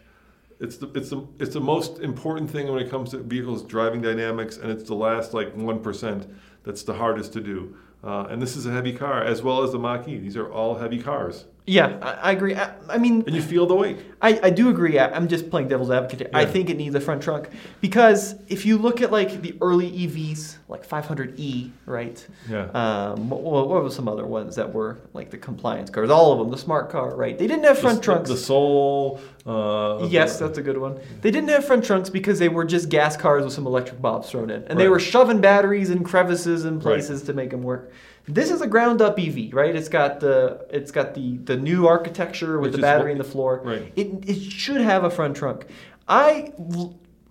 It's 0.60 0.78
the 0.78 0.88
it's 0.94 1.10
the 1.10 1.28
it's 1.40 1.54
the 1.54 1.62
most 1.62 2.00
important 2.00 2.50
thing 2.50 2.72
when 2.72 2.82
it 2.82 2.90
comes 2.90 3.12
to 3.12 3.18
vehicles 3.18 3.64
driving 3.64 4.02
dynamics, 4.02 4.58
and 4.58 4.72
it's 4.72 4.84
the 4.84 4.96
last 4.96 5.34
like 5.34 5.56
one 5.56 5.80
percent 5.82 6.28
that's 6.64 6.84
the 6.84 6.94
hardest 6.94 7.34
to 7.34 7.42
do. 7.42 7.76
Uh, 8.04 8.28
and 8.30 8.42
this 8.42 8.56
is 8.58 8.66
a 8.66 8.72
heavy 8.72 8.94
car, 8.94 9.24
as 9.24 9.42
well 9.42 9.64
as 9.64 9.72
the 9.72 9.80
Mach-E. 9.80 10.18
These 10.18 10.36
are 10.36 10.52
all 10.52 10.76
heavy 10.76 11.02
cars. 11.02 11.46
Yeah, 11.66 11.98
I, 12.02 12.12
I 12.12 12.32
agree. 12.32 12.56
I, 12.56 12.74
I, 12.90 12.98
mean, 12.98 13.24
and 13.26 13.36
you 13.36 13.42
feel 13.42 13.66
the 13.66 13.76
weight. 13.76 13.98
I, 14.22 14.40
I 14.44 14.50
do 14.50 14.70
agree. 14.70 15.00
I, 15.00 15.16
am 15.16 15.30
just 15.30 15.50
playing 15.50 15.70
devil's 15.70 15.92
advocate 15.92 16.20
here. 16.20 16.30
Yeah. 16.32 16.40
I 16.40 16.46
think 16.46 16.70
it 16.70 16.76
needs 16.76 16.94
a 16.94 17.00
front 17.00 17.24
trunk 17.24 17.50
because 17.80 18.36
if 18.50 18.66
you 18.66 18.78
look 18.78 19.02
at 19.02 19.12
like 19.12 19.42
the 19.42 19.56
early 19.62 19.90
EVs, 19.90 20.58
like 20.68 20.88
500e, 20.88 21.72
right? 21.86 22.28
Yeah. 22.50 22.66
Um, 22.74 23.30
what, 23.30 23.70
what 23.70 23.84
were 23.84 23.90
some 23.90 24.10
other 24.10 24.26
ones 24.26 24.58
that 24.58 24.74
were 24.74 25.00
like 25.14 25.30
the 25.30 25.38
compliance 25.38 25.90
cars? 25.90 26.10
All 26.10 26.34
of 26.34 26.40
them, 26.40 26.52
the 26.52 26.58
smart 26.58 26.90
car, 26.90 27.16
right? 27.16 27.38
They 27.38 27.48
didn't 27.48 27.64
have 27.64 27.80
front 27.80 28.00
the, 28.00 28.06
trunks. 28.06 28.30
The 28.30 28.38
Soul. 28.38 29.22
Uh, 29.46 30.08
yes, 30.10 30.40
the, 30.40 30.48
that's 30.48 30.58
a 30.58 30.62
good 30.62 30.78
one. 30.78 31.00
They 31.22 31.32
didn't 31.32 31.50
have 31.50 31.66
front 31.66 31.86
trunks 31.86 32.10
because 32.10 32.40
they 32.40 32.50
were 32.50 32.66
just 32.66 32.90
gas 32.90 33.16
cars 33.16 33.46
with 33.46 33.54
some 33.54 33.68
electric 33.68 34.02
bobs 34.02 34.30
thrown 34.30 34.50
in, 34.50 34.62
and 34.64 34.70
right. 34.70 34.78
they 34.78 34.90
were 34.90 35.00
shoving 35.00 35.40
batteries 35.40 35.90
in 35.90 36.04
crevices 36.04 36.66
and 36.66 36.82
places 36.82 37.22
right. 37.22 37.28
to 37.28 37.34
make 37.34 37.52
them 37.52 37.64
work. 37.64 37.92
This 38.26 38.52
is 38.52 38.62
a 38.62 38.68
ground 38.68 39.02
up 39.02 39.20
EV, 39.20 39.54
right? 39.54 39.76
It's 39.76 39.90
got 39.90 40.20
the 40.22 40.66
it's 40.70 40.92
got 40.92 41.14
the 41.14 41.38
the 41.38 41.58
new 41.58 41.88
architecture 41.88 42.60
with 42.60 42.72
Which 42.72 42.78
the 42.78 42.82
battery 42.82 43.12
in 43.12 43.18
the 43.18 43.24
floor. 43.24 43.62
Right. 43.64 43.92
It 43.96 44.30
it 44.30 44.42
should 44.42 44.80
have 44.80 45.04
a 45.04 45.10
front 45.10 45.36
trunk. 45.36 45.66
I 46.08 46.54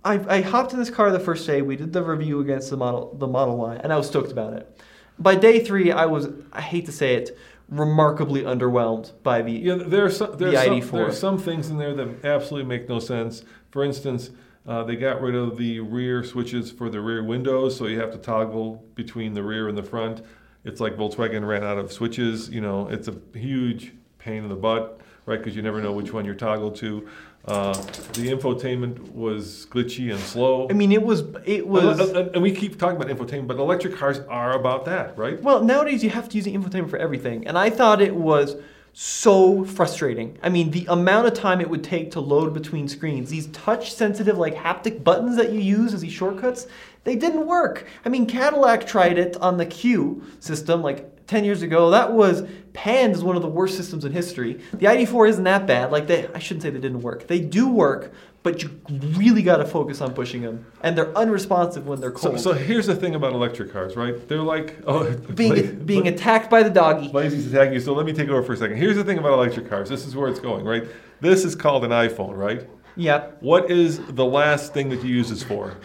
I, 0.04 0.20
I 0.28 0.40
hopped 0.42 0.72
in 0.72 0.78
this 0.78 0.90
car 0.90 1.10
the 1.10 1.20
first 1.20 1.46
day. 1.46 1.62
We 1.62 1.76
did 1.76 1.92
the 1.92 2.02
review 2.02 2.40
against 2.40 2.68
the 2.68 2.76
model 2.76 3.14
the 3.18 3.26
Model 3.26 3.56
Y, 3.56 3.76
and 3.76 3.92
I 3.92 3.96
was 3.96 4.06
stoked 4.06 4.32
about 4.32 4.52
it. 4.52 4.82
By 5.18 5.34
day 5.34 5.64
three, 5.64 5.90
I 5.92 6.04
was 6.04 6.28
I 6.52 6.60
hate 6.60 6.84
to 6.86 6.92
say 6.92 7.14
it, 7.14 7.38
remarkably 7.70 8.42
underwhelmed 8.42 9.12
by 9.22 9.40
the 9.40 9.52
yeah. 9.52 9.76
There 9.86 10.04
are 10.04 10.10
some 10.10 10.36
there, 10.36 10.50
are 10.50 10.80
some, 10.80 10.80
there 10.90 11.06
are 11.06 11.12
some 11.12 11.38
things 11.38 11.70
in 11.70 11.78
there 11.78 11.94
that 11.94 12.24
absolutely 12.24 12.68
make 12.68 12.88
no 12.88 12.98
sense. 12.98 13.44
For 13.70 13.82
instance. 13.84 14.30
Uh, 14.64 14.84
they 14.84 14.94
got 14.94 15.20
rid 15.20 15.34
of 15.34 15.58
the 15.58 15.80
rear 15.80 16.22
switches 16.22 16.70
for 16.70 16.88
the 16.88 17.00
rear 17.00 17.24
windows, 17.24 17.76
so 17.76 17.88
you 17.88 17.98
have 17.98 18.12
to 18.12 18.16
toggle 18.16 18.76
between 18.94 19.34
the 19.34 19.42
rear 19.42 19.68
and 19.68 19.76
the 19.76 19.82
front. 19.82 20.22
It's 20.64 20.80
like 20.80 20.96
Volkswagen 20.96 21.46
ran 21.46 21.64
out 21.64 21.78
of 21.78 21.92
switches. 21.92 22.48
You 22.48 22.60
know, 22.60 22.88
it's 22.88 23.08
a 23.08 23.16
huge 23.34 23.92
pain 24.18 24.44
in 24.44 24.48
the 24.48 24.56
butt, 24.56 25.00
right? 25.26 25.38
Because 25.38 25.56
you 25.56 25.62
never 25.62 25.80
know 25.80 25.92
which 25.92 26.12
one 26.12 26.24
you're 26.24 26.34
toggled 26.34 26.76
to. 26.76 27.08
Uh, 27.44 27.72
the 28.12 28.30
infotainment 28.30 29.12
was 29.12 29.66
glitchy 29.68 30.12
and 30.12 30.20
slow. 30.20 30.68
I 30.70 30.74
mean, 30.74 30.92
it 30.92 31.02
was 31.02 31.24
it 31.44 31.66
was, 31.66 31.98
and, 32.10 32.40
we 32.40 32.54
keep 32.54 32.78
talking 32.78 33.00
about 33.00 33.08
infotainment, 33.08 33.48
but 33.48 33.58
electric 33.58 33.96
cars 33.96 34.20
are 34.28 34.52
about 34.52 34.84
that, 34.84 35.18
right? 35.18 35.42
Well, 35.42 35.64
nowadays 35.64 36.04
you 36.04 36.10
have 36.10 36.28
to 36.28 36.36
use 36.36 36.44
the 36.44 36.54
infotainment 36.54 36.90
for 36.90 36.98
everything, 36.98 37.48
and 37.48 37.58
I 37.58 37.68
thought 37.68 38.00
it 38.00 38.14
was 38.14 38.54
so 38.92 39.64
frustrating. 39.64 40.38
I 40.42 40.50
mean, 40.50 40.70
the 40.70 40.86
amount 40.88 41.26
of 41.26 41.34
time 41.34 41.60
it 41.60 41.68
would 41.68 41.82
take 41.82 42.10
to 42.12 42.20
load 42.20 42.52
between 42.52 42.88
screens, 42.88 43.30
these 43.30 43.46
touch 43.48 43.92
sensitive, 43.92 44.38
like 44.38 44.54
haptic 44.54 45.02
buttons 45.02 45.36
that 45.36 45.50
you 45.50 45.60
use 45.60 45.94
as 45.94 46.02
these 46.02 46.12
shortcuts, 46.12 46.66
they 47.04 47.16
didn't 47.16 47.46
work. 47.46 47.86
I 48.04 48.08
mean, 48.08 48.26
Cadillac 48.26 48.86
tried 48.86 49.18
it 49.18 49.36
on 49.38 49.56
the 49.56 49.66
CUE 49.66 50.22
system 50.40 50.82
like 50.82 51.26
10 51.26 51.44
years 51.44 51.62
ago. 51.62 51.90
That 51.90 52.12
was 52.12 52.46
panned 52.72 53.14
as 53.14 53.24
one 53.24 53.36
of 53.36 53.42
the 53.42 53.48
worst 53.48 53.76
systems 53.76 54.04
in 54.04 54.12
history. 54.12 54.60
The 54.72 54.86
ID4 54.86 55.30
isn't 55.30 55.44
that 55.44 55.66
bad. 55.66 55.90
Like, 55.90 56.06
they, 56.06 56.28
I 56.28 56.38
shouldn't 56.38 56.62
say 56.62 56.70
they 56.70 56.78
didn't 56.78 57.02
work. 57.02 57.26
They 57.26 57.40
do 57.40 57.68
work, 57.68 58.12
but 58.42 58.62
you 58.62 58.80
really 58.90 59.42
got 59.42 59.58
to 59.58 59.64
focus 59.64 60.00
on 60.00 60.14
pushing 60.14 60.42
them. 60.42 60.66
And 60.82 60.96
they're 60.96 61.16
unresponsive 61.16 61.86
when 61.86 62.00
they're 62.00 62.10
cold. 62.10 62.40
So, 62.40 62.52
so 62.52 62.58
here's 62.58 62.86
the 62.86 62.96
thing 62.96 63.14
about 63.14 63.32
electric 63.32 63.72
cars, 63.72 63.96
right? 63.96 64.28
They're 64.28 64.42
like 64.42 64.78
oh, 64.86 65.12
being 65.34 65.84
being 65.84 66.08
attacked 66.08 66.50
by 66.50 66.62
the 66.62 66.70
doggy. 66.70 67.08
Blazy's 67.08 67.52
attacking 67.52 67.74
you. 67.74 67.80
So 67.80 67.92
let 67.94 68.06
me 68.06 68.12
take 68.12 68.28
over 68.28 68.42
for 68.42 68.52
a 68.52 68.56
second. 68.56 68.76
Here's 68.76 68.96
the 68.96 69.04
thing 69.04 69.18
about 69.18 69.34
electric 69.34 69.68
cars. 69.68 69.88
This 69.88 70.06
is 70.06 70.16
where 70.16 70.28
it's 70.28 70.40
going, 70.40 70.64
right? 70.64 70.84
This 71.20 71.44
is 71.44 71.54
called 71.54 71.84
an 71.84 71.90
iPhone, 71.90 72.36
right? 72.36 72.68
Yep. 72.96 73.38
What 73.40 73.70
is 73.70 74.00
the 74.06 74.24
last 74.24 74.74
thing 74.74 74.88
that 74.90 75.02
you 75.02 75.14
use 75.14 75.30
this 75.30 75.42
for? 75.42 75.76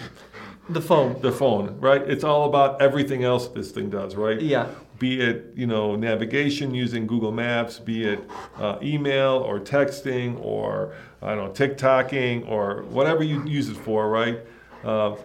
The 0.69 0.81
phone. 0.81 1.21
The 1.21 1.31
phone, 1.31 1.79
right? 1.79 2.01
It's 2.01 2.23
all 2.23 2.47
about 2.47 2.81
everything 2.81 3.23
else 3.23 3.47
this 3.47 3.71
thing 3.71 3.89
does, 3.89 4.15
right? 4.15 4.41
Yeah. 4.41 4.67
Be 4.99 5.21
it 5.21 5.53
you 5.55 5.67
know 5.67 5.95
navigation 5.95 6.73
using 6.73 7.07
Google 7.07 7.31
Maps, 7.31 7.79
be 7.79 8.03
it 8.03 8.19
uh, 8.57 8.77
email 8.81 9.35
or 9.35 9.59
texting 9.59 10.43
or 10.43 10.93
I 11.21 11.35
don't 11.35 11.45
know 11.45 11.67
TikToking 11.67 12.49
or 12.49 12.83
whatever 12.83 13.23
you 13.23 13.45
use 13.45 13.69
it 13.69 13.77
for, 13.77 14.09
right? 14.09 14.39
Uh, 14.83 15.15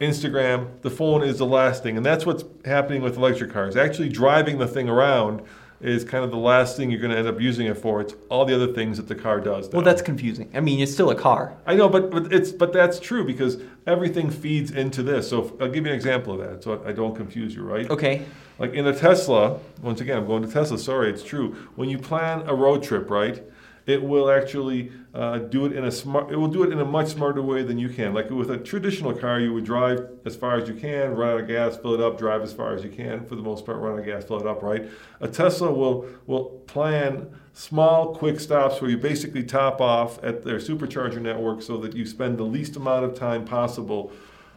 Instagram. 0.00 0.80
The 0.82 0.90
phone 0.90 1.22
is 1.22 1.38
the 1.38 1.46
last 1.46 1.82
thing, 1.82 1.96
and 1.96 2.04
that's 2.04 2.24
what's 2.26 2.44
happening 2.64 3.02
with 3.02 3.16
electric 3.16 3.52
cars. 3.52 3.76
Actually, 3.76 4.10
driving 4.10 4.58
the 4.58 4.66
thing 4.66 4.88
around 4.88 5.42
is 5.80 6.04
kind 6.04 6.24
of 6.24 6.30
the 6.30 6.36
last 6.36 6.76
thing 6.76 6.90
you're 6.90 7.00
going 7.00 7.12
to 7.12 7.18
end 7.18 7.28
up 7.28 7.40
using 7.40 7.66
it 7.66 7.76
for. 7.76 8.00
It's 8.00 8.14
all 8.28 8.44
the 8.44 8.54
other 8.54 8.72
things 8.72 8.96
that 8.96 9.08
the 9.08 9.14
car 9.14 9.40
does. 9.40 9.68
Now. 9.68 9.78
Well, 9.78 9.84
that's 9.84 10.02
confusing. 10.02 10.50
I 10.54 10.60
mean, 10.60 10.80
it's 10.80 10.92
still 10.92 11.10
a 11.10 11.14
car. 11.14 11.56
I 11.66 11.74
know, 11.74 11.88
but, 11.88 12.10
but 12.10 12.32
it's 12.32 12.52
but 12.52 12.72
that's 12.72 12.98
true 12.98 13.24
because 13.24 13.58
everything 13.86 14.30
feeds 14.30 14.70
into 14.70 15.02
this. 15.02 15.28
So 15.28 15.44
if, 15.44 15.52
I'll 15.60 15.68
give 15.68 15.84
you 15.84 15.92
an 15.92 15.96
example 15.96 16.40
of 16.40 16.48
that, 16.48 16.62
so 16.62 16.82
I 16.86 16.92
don't 16.92 17.14
confuse 17.14 17.54
you, 17.54 17.62
right? 17.62 17.88
Okay. 17.90 18.24
Like 18.58 18.72
in 18.72 18.86
a 18.86 18.94
Tesla, 18.94 19.58
once 19.82 20.00
again, 20.00 20.16
I'm 20.16 20.26
going 20.26 20.42
to 20.42 20.50
Tesla. 20.50 20.78
Sorry, 20.78 21.10
it's 21.10 21.22
true. 21.22 21.54
When 21.76 21.88
you 21.90 21.98
plan 21.98 22.48
a 22.48 22.54
road 22.54 22.82
trip, 22.82 23.10
right? 23.10 23.42
it 23.86 24.02
will 24.02 24.30
actually 24.30 24.92
uh, 25.16 25.38
do 25.38 25.64
it 25.64 25.72
in 25.72 25.84
a 25.84 25.90
smart. 25.90 26.30
It 26.30 26.36
will 26.36 26.46
do 26.48 26.62
it 26.62 26.70
in 26.70 26.78
a 26.78 26.84
much 26.84 27.08
smarter 27.08 27.40
way 27.40 27.62
than 27.62 27.78
you 27.78 27.88
can. 27.88 28.12
Like 28.12 28.28
with 28.28 28.50
a 28.50 28.58
traditional 28.58 29.14
car, 29.14 29.40
you 29.40 29.54
would 29.54 29.64
drive 29.64 30.06
as 30.26 30.36
far 30.36 30.58
as 30.58 30.68
you 30.68 30.74
can, 30.74 31.14
run 31.14 31.30
out 31.30 31.40
of 31.40 31.48
gas, 31.48 31.78
fill 31.78 31.94
it 31.94 32.02
up, 32.02 32.18
drive 32.18 32.42
as 32.42 32.52
far 32.52 32.74
as 32.74 32.84
you 32.84 32.90
can. 32.90 33.24
For 33.24 33.34
the 33.34 33.40
most 33.40 33.64
part, 33.64 33.78
run 33.78 33.94
out 33.94 34.00
of 34.00 34.04
gas, 34.04 34.24
fill 34.24 34.40
it 34.40 34.46
up. 34.46 34.62
Right. 34.62 34.86
A 35.20 35.28
Tesla 35.28 35.72
will 35.72 36.06
will 36.26 36.44
plan 36.66 37.34
small, 37.54 38.14
quick 38.14 38.38
stops 38.38 38.82
where 38.82 38.90
you 38.90 38.98
basically 38.98 39.42
top 39.42 39.80
off 39.80 40.22
at 40.22 40.44
their 40.44 40.58
supercharger 40.58 41.22
network 41.22 41.62
so 41.62 41.78
that 41.78 41.94
you 41.96 42.04
spend 42.04 42.36
the 42.36 42.44
least 42.44 42.76
amount 42.76 43.06
of 43.06 43.14
time 43.14 43.46
possible 43.46 44.12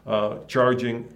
uh, 0.06 0.40
charging 0.50 1.08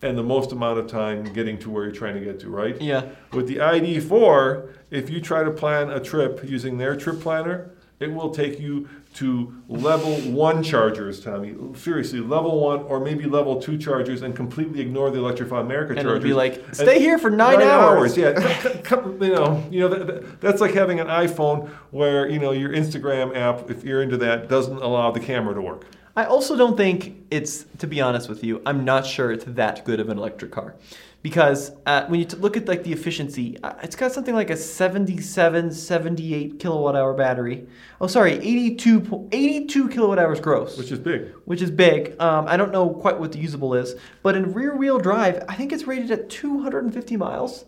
and 0.00 0.16
the 0.16 0.22
most 0.22 0.52
amount 0.52 0.78
of 0.78 0.86
time 0.86 1.24
getting 1.34 1.58
to 1.58 1.68
where 1.68 1.84
you're 1.84 1.92
trying 1.92 2.14
to 2.14 2.24
get 2.24 2.40
to, 2.40 2.48
right? 2.48 2.80
Yeah. 2.80 3.10
With 3.34 3.46
the 3.46 3.56
ID4, 3.56 4.72
if 4.90 5.10
you 5.10 5.20
try 5.20 5.44
to 5.44 5.50
plan 5.50 5.90
a 5.90 6.00
trip 6.00 6.40
using 6.42 6.78
their 6.78 6.96
trip 6.96 7.20
planner, 7.20 7.72
it 8.00 8.12
will 8.12 8.30
take 8.30 8.58
you 8.58 8.88
to 9.12 9.54
level 9.68 10.14
one 10.32 10.62
chargers, 10.62 11.20
Tommy. 11.20 11.54
Seriously, 11.74 12.20
level 12.20 12.58
one 12.60 12.80
or 12.84 12.98
maybe 12.98 13.24
level 13.26 13.60
two 13.60 13.76
chargers 13.76 14.22
and 14.22 14.34
completely 14.34 14.80
ignore 14.80 15.10
the 15.10 15.18
Electrify 15.18 15.60
America 15.60 15.92
And 15.92 16.00
chargers. 16.00 16.16
it'll 16.24 16.28
be 16.28 16.32
like, 16.32 16.64
And- 16.66 16.76
stay 16.76 16.98
here 16.98 17.18
for 17.18 17.28
nine, 17.28 17.60
hours. 17.60 18.16
Yeah, 18.16 18.38
c- 18.62 18.70
c- 18.82 18.96
you 19.20 19.34
know, 19.34 19.62
you 19.70 19.80
know 19.80 19.88
that, 19.88 20.06
that- 20.06 20.40
that's 20.40 20.60
like 20.62 20.72
having 20.72 20.98
an 20.98 21.08
iPhone 21.08 21.68
where 21.90 22.26
you 22.28 22.38
know 22.38 22.52
your 22.52 22.70
Instagram 22.70 23.36
app, 23.36 23.70
if 23.70 23.84
you're 23.84 24.02
into 24.02 24.16
that, 24.18 24.48
doesn't 24.48 24.78
allow 24.78 25.10
the 25.10 25.20
camera 25.20 25.54
to 25.54 25.60
work. 25.60 25.84
I 26.16 26.24
also 26.24 26.56
don't 26.56 26.76
think 26.76 27.24
it's, 27.30 27.64
to 27.78 27.86
be 27.86 28.00
honest 28.00 28.28
with 28.28 28.42
you, 28.42 28.60
I'm 28.66 28.84
not 28.84 29.06
sure 29.06 29.30
it's 29.30 29.44
that 29.46 29.84
good 29.84 30.00
of 30.00 30.08
an 30.08 30.18
electric 30.18 30.50
car. 30.50 30.74
Because 31.22 31.72
uh, 31.84 32.06
when 32.06 32.18
you 32.18 32.26
t- 32.26 32.36
look 32.38 32.56
at 32.56 32.66
like 32.66 32.82
the 32.82 32.92
efficiency, 32.92 33.58
uh, 33.62 33.74
it's 33.82 33.94
got 33.94 34.10
something 34.10 34.34
like 34.34 34.48
a 34.48 34.56
77, 34.56 35.70
78 35.70 36.58
kilowatt 36.58 36.96
hour 36.96 37.12
battery. 37.12 37.66
Oh, 38.00 38.06
sorry, 38.06 38.32
82, 38.32 39.00
po- 39.00 39.28
82 39.30 39.88
kilowatt 39.90 40.18
hours 40.18 40.40
gross. 40.40 40.78
Which 40.78 40.90
is 40.90 40.98
big. 40.98 41.28
which 41.44 41.60
is 41.60 41.70
big. 41.70 42.18
Um, 42.20 42.46
I 42.48 42.56
don't 42.56 42.72
know 42.72 42.88
quite 42.88 43.20
what 43.20 43.32
the 43.32 43.38
usable 43.38 43.74
is, 43.74 43.96
but 44.22 44.34
in 44.34 44.54
rear 44.54 44.74
wheel 44.74 44.98
drive, 44.98 45.44
I 45.46 45.54
think 45.54 45.72
it's 45.72 45.84
rated 45.84 46.10
at 46.10 46.30
250 46.30 47.16
miles 47.18 47.66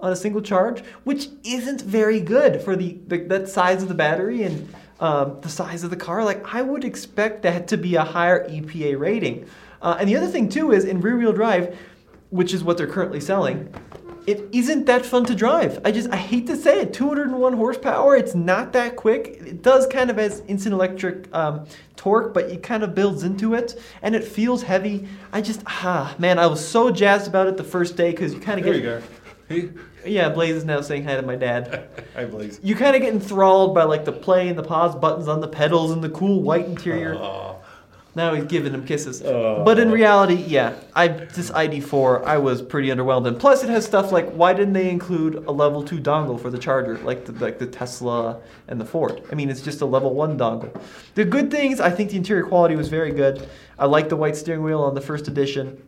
on 0.00 0.12
a 0.12 0.16
single 0.16 0.42
charge, 0.42 0.82
which 1.04 1.28
isn't 1.44 1.82
very 1.82 2.20
good 2.20 2.60
for 2.62 2.74
the, 2.76 2.98
the 3.06 3.18
that 3.18 3.48
size 3.48 3.82
of 3.82 3.88
the 3.88 3.94
battery 3.94 4.42
and 4.42 4.72
um, 5.00 5.38
the 5.40 5.48
size 5.48 5.84
of 5.84 5.90
the 5.90 5.96
car. 5.96 6.24
Like 6.24 6.54
I 6.54 6.62
would 6.62 6.84
expect 6.84 7.42
that 7.42 7.68
to 7.68 7.76
be 7.76 7.94
a 7.96 8.04
higher 8.04 8.48
EPA 8.48 8.98
rating. 8.98 9.46
Uh, 9.80 9.96
and 10.00 10.08
the 10.08 10.16
other 10.16 10.26
thing 10.26 10.48
too 10.48 10.72
is 10.72 10.84
in 10.84 11.00
rear 11.00 11.16
wheel 11.16 11.32
drive, 11.32 11.78
which 12.30 12.52
is 12.52 12.64
what 12.64 12.76
they're 12.76 12.86
currently 12.86 13.20
selling. 13.20 13.72
It 14.26 14.46
isn't 14.52 14.84
that 14.84 15.06
fun 15.06 15.24
to 15.24 15.34
drive. 15.34 15.80
I 15.86 15.90
just 15.90 16.10
I 16.10 16.16
hate 16.16 16.46
to 16.48 16.56
say 16.56 16.80
it. 16.82 16.92
201 16.92 17.54
horsepower. 17.54 18.14
It's 18.14 18.34
not 18.34 18.74
that 18.74 18.94
quick. 18.94 19.38
It 19.40 19.62
does 19.62 19.86
kind 19.86 20.10
of 20.10 20.18
has 20.18 20.42
instant 20.48 20.74
electric 20.74 21.34
um, 21.34 21.66
torque, 21.96 22.34
but 22.34 22.44
it 22.44 22.62
kind 22.62 22.82
of 22.82 22.94
builds 22.94 23.22
into 23.22 23.54
it, 23.54 23.80
and 24.02 24.14
it 24.14 24.22
feels 24.22 24.62
heavy. 24.62 25.08
I 25.32 25.40
just 25.40 25.62
ah 25.66 26.14
man, 26.18 26.38
I 26.38 26.46
was 26.46 26.66
so 26.66 26.90
jazzed 26.90 27.26
about 27.26 27.46
it 27.46 27.56
the 27.56 27.64
first 27.64 27.96
day 27.96 28.10
because 28.10 28.34
you 28.34 28.40
kind 28.40 28.58
of 28.60 28.66
get. 28.66 28.72
There 29.48 29.58
you 29.58 29.68
go. 29.68 29.80
Yeah. 30.04 30.28
Blaze 30.28 30.56
is 30.56 30.64
now 30.64 30.80
saying 30.80 31.04
hi 31.04 31.16
to 31.16 31.22
my 31.22 31.36
dad. 31.36 31.88
hi, 32.14 32.24
Blaze. 32.24 32.60
You 32.62 32.74
kind 32.74 32.96
of 32.96 33.02
get 33.02 33.12
enthralled 33.12 33.74
by 33.74 33.84
like 33.84 34.04
the 34.04 34.12
play 34.12 34.48
and 34.48 34.58
the 34.58 34.62
pause 34.62 34.94
buttons 34.94 35.28
on 35.28 35.40
the 35.40 35.48
pedals 35.48 35.90
and 35.90 36.02
the 36.02 36.10
cool 36.10 36.42
white 36.42 36.66
interior. 36.66 37.14
Now 38.18 38.34
he's 38.34 38.46
giving 38.46 38.74
him 38.74 38.84
kisses. 38.84 39.20
But 39.22 39.78
in 39.78 39.92
reality, 39.92 40.34
yeah, 40.34 40.74
I 40.92 41.06
this 41.06 41.52
ID4 41.52 42.24
I 42.24 42.38
was 42.38 42.60
pretty 42.60 42.88
underwhelmed. 42.88 43.28
And 43.28 43.38
plus, 43.38 43.62
it 43.62 43.70
has 43.70 43.84
stuff 43.84 44.10
like 44.10 44.28
why 44.30 44.52
didn't 44.52 44.72
they 44.72 44.90
include 44.90 45.36
a 45.46 45.52
level 45.52 45.84
two 45.84 46.00
dongle 46.00 46.40
for 46.40 46.50
the 46.50 46.58
charger 46.58 46.98
like 46.98 47.26
the, 47.26 47.32
like 47.32 47.60
the 47.60 47.66
Tesla 47.66 48.40
and 48.66 48.80
the 48.80 48.84
Ford? 48.84 49.22
I 49.30 49.36
mean, 49.36 49.50
it's 49.50 49.60
just 49.60 49.82
a 49.82 49.86
level 49.86 50.14
one 50.14 50.36
dongle. 50.36 50.74
The 51.14 51.24
good 51.24 51.48
things, 51.48 51.80
I 51.80 51.90
think 51.90 52.10
the 52.10 52.16
interior 52.16 52.42
quality 52.42 52.74
was 52.74 52.88
very 52.88 53.12
good. 53.12 53.48
I 53.78 53.86
like 53.86 54.08
the 54.08 54.16
white 54.16 54.34
steering 54.34 54.64
wheel 54.64 54.82
on 54.82 54.96
the 54.96 55.00
first 55.00 55.28
edition. 55.28 55.80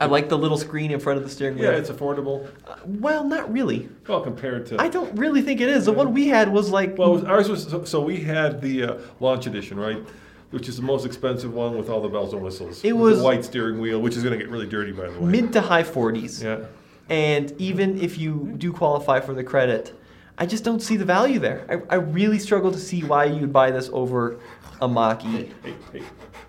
I 0.00 0.06
like 0.06 0.28
the 0.28 0.36
little 0.36 0.58
screen 0.58 0.90
in 0.90 1.00
front 1.00 1.18
of 1.18 1.24
the 1.24 1.30
steering 1.30 1.56
wheel. 1.56 1.72
Yeah, 1.72 1.78
it's 1.78 1.90
affordable. 1.90 2.46
well, 2.84 3.24
not 3.24 3.50
really. 3.52 3.88
Well, 4.06 4.20
compared 4.20 4.66
to. 4.66 4.80
I 4.80 4.88
don't 4.88 5.16
really 5.16 5.40
think 5.42 5.60
it 5.60 5.68
is. 5.68 5.86
The 5.86 5.92
one 5.92 6.12
we 6.12 6.28
had 6.28 6.52
was 6.52 6.70
like 6.70 6.98
Well, 6.98 7.26
ours 7.26 7.48
was 7.48 7.64
so, 7.68 7.84
so 7.84 8.00
we 8.02 8.18
had 8.18 8.60
the 8.60 8.82
uh, 8.84 8.98
launch 9.20 9.46
edition, 9.46 9.78
right? 9.80 10.02
Which 10.50 10.68
is 10.68 10.76
the 10.76 10.82
most 10.82 11.06
expensive 11.06 11.52
one 11.54 11.76
with 11.76 11.88
all 11.88 12.00
the 12.00 12.08
bells 12.08 12.32
and 12.34 12.42
whistles. 12.42 12.84
It 12.84 12.92
was- 12.92 13.18
the 13.18 13.24
white 13.24 13.44
steering 13.44 13.80
wheel, 13.80 14.00
which 14.00 14.16
is 14.16 14.22
going 14.22 14.38
to 14.38 14.42
get 14.42 14.50
really 14.50 14.66
dirty, 14.66 14.92
by 14.92 15.08
the 15.08 15.18
way. 15.18 15.30
mid 15.30 15.52
to 15.54 15.60
high 15.60 15.82
40s. 15.82 16.42
Yeah. 16.42 16.66
And 17.08 17.52
even 17.58 18.00
if 18.00 18.18
you 18.18 18.54
do 18.58 18.72
qualify 18.72 19.20
for 19.20 19.32
the 19.32 19.44
credit, 19.44 19.92
I 20.38 20.46
just 20.46 20.64
don't 20.64 20.80
see 20.80 20.96
the 20.96 21.04
value 21.04 21.38
there. 21.38 21.66
I, 21.90 21.94
I 21.94 21.98
really 21.98 22.38
struggle 22.38 22.70
to 22.70 22.78
see 22.78 23.02
why 23.02 23.24
you'd 23.24 23.52
buy 23.52 23.70
this 23.70 23.88
over 23.92 24.38
a 24.82 24.88
Mach-E. 24.88 25.26
Hey, 25.62 25.74
hey, 25.92 26.02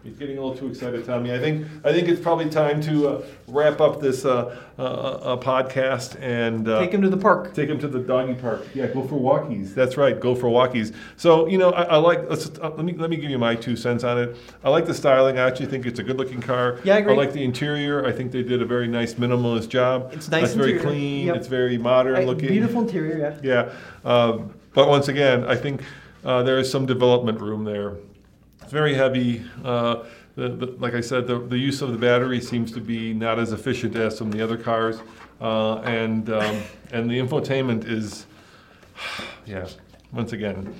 he's 0.04 0.18
getting 0.18 0.38
a 0.38 0.42
little 0.42 0.58
too 0.58 0.68
excited, 0.68 1.06
Tommy. 1.06 1.34
I 1.34 1.40
think 1.40 1.66
I 1.86 1.94
think 1.94 2.10
it's 2.10 2.20
probably 2.20 2.50
time 2.50 2.82
to 2.82 3.08
uh, 3.08 3.26
wrap 3.48 3.80
up 3.80 4.02
this 4.02 4.26
uh, 4.26 4.58
uh, 4.78 4.82
uh, 4.82 5.38
podcast 5.38 6.22
and 6.22 6.68
uh, 6.68 6.80
Take 6.82 6.92
him 6.94 7.02
to 7.04 7.10
the 7.10 7.16
park. 7.16 7.54
Take 7.54 7.70
him 7.70 7.80
to 7.80 7.88
the 7.88 8.00
doggy 8.00 8.34
park. 8.34 8.68
Yeah, 8.74 8.88
go 8.88 9.08
for 9.08 9.16
walkies. 9.16 9.74
That's 9.74 9.96
right, 9.96 10.20
go 10.20 10.36
for 10.36 10.48
walkies. 10.48 10.94
So 11.16 11.48
you 11.48 11.58
know, 11.58 11.72
I, 11.72 11.84
I 11.84 11.96
like. 11.96 12.30
Let's 12.30 12.50
uh, 12.60 12.72
let 12.72 12.84
me 12.84 12.92
let 12.94 13.10
me 13.10 13.16
give 13.16 13.30
you 13.32 13.38
my 13.40 13.56
two 13.56 13.78
cents 13.78 14.04
on 14.04 14.18
it. 14.20 14.36
I 14.66 14.70
like 14.70 14.86
the 14.86 14.94
styling. 14.94 15.40
I 15.40 15.48
actually 15.48 15.68
think 15.68 15.86
it's 15.86 16.00
a 16.00 16.04
good-looking 16.04 16.42
car. 16.42 16.80
Yeah, 16.84 16.96
I 16.96 16.98
agree. 16.98 17.14
I 17.14 17.16
like 17.16 17.32
the 17.32 17.46
interior. 17.46 18.06
I 18.06 18.12
think 18.12 18.34
they 18.34 18.44
did 18.44 18.62
a 18.62 18.66
very 18.66 18.90
nice 18.90 19.14
minimalist 19.14 19.70
job. 19.70 20.12
It's 20.12 20.28
nice 20.30 20.44
It's 20.44 20.54
very 20.54 20.78
clean. 20.80 21.28
Yep. 21.28 21.36
It's 21.38 21.48
very 21.48 21.78
modern 21.78 22.16
Right, 22.16 22.28
looking. 22.28 22.50
Beautiful 22.50 22.82
interior, 22.82 23.18
yeah. 23.18 23.40
Yeah, 23.42 23.74
um, 24.06 24.54
but 24.74 24.88
once 24.88 25.08
again, 25.08 25.46
I 25.46 25.56
think 25.56 25.82
uh, 26.24 26.44
there 26.44 26.60
is 26.60 26.70
some 26.70 26.86
development 26.86 27.42
room 27.42 27.64
there. 27.64 27.96
It's 28.62 28.72
very 28.72 28.94
heavy. 28.94 29.44
Uh, 29.64 30.04
the, 30.36 30.50
the, 30.50 30.66
like 30.78 30.94
I 30.94 31.02
said, 31.02 31.26
the, 31.26 31.40
the 31.40 31.58
use 31.58 31.82
of 31.82 31.92
the 31.92 31.98
battery 31.98 32.40
seems 32.40 32.72
to 32.74 32.80
be 32.80 33.14
not 33.14 33.40
as 33.40 33.54
efficient 33.54 33.96
as 33.96 34.18
some 34.18 34.28
of 34.28 34.34
the 34.34 34.42
other 34.44 34.58
cars, 34.58 35.00
uh, 35.42 35.78
and 35.80 36.30
um, 36.30 36.62
and 36.92 37.10
the 37.10 37.20
infotainment 37.20 37.90
is, 37.90 38.26
yeah. 39.46 39.68
Once 40.14 40.32
again, 40.32 40.74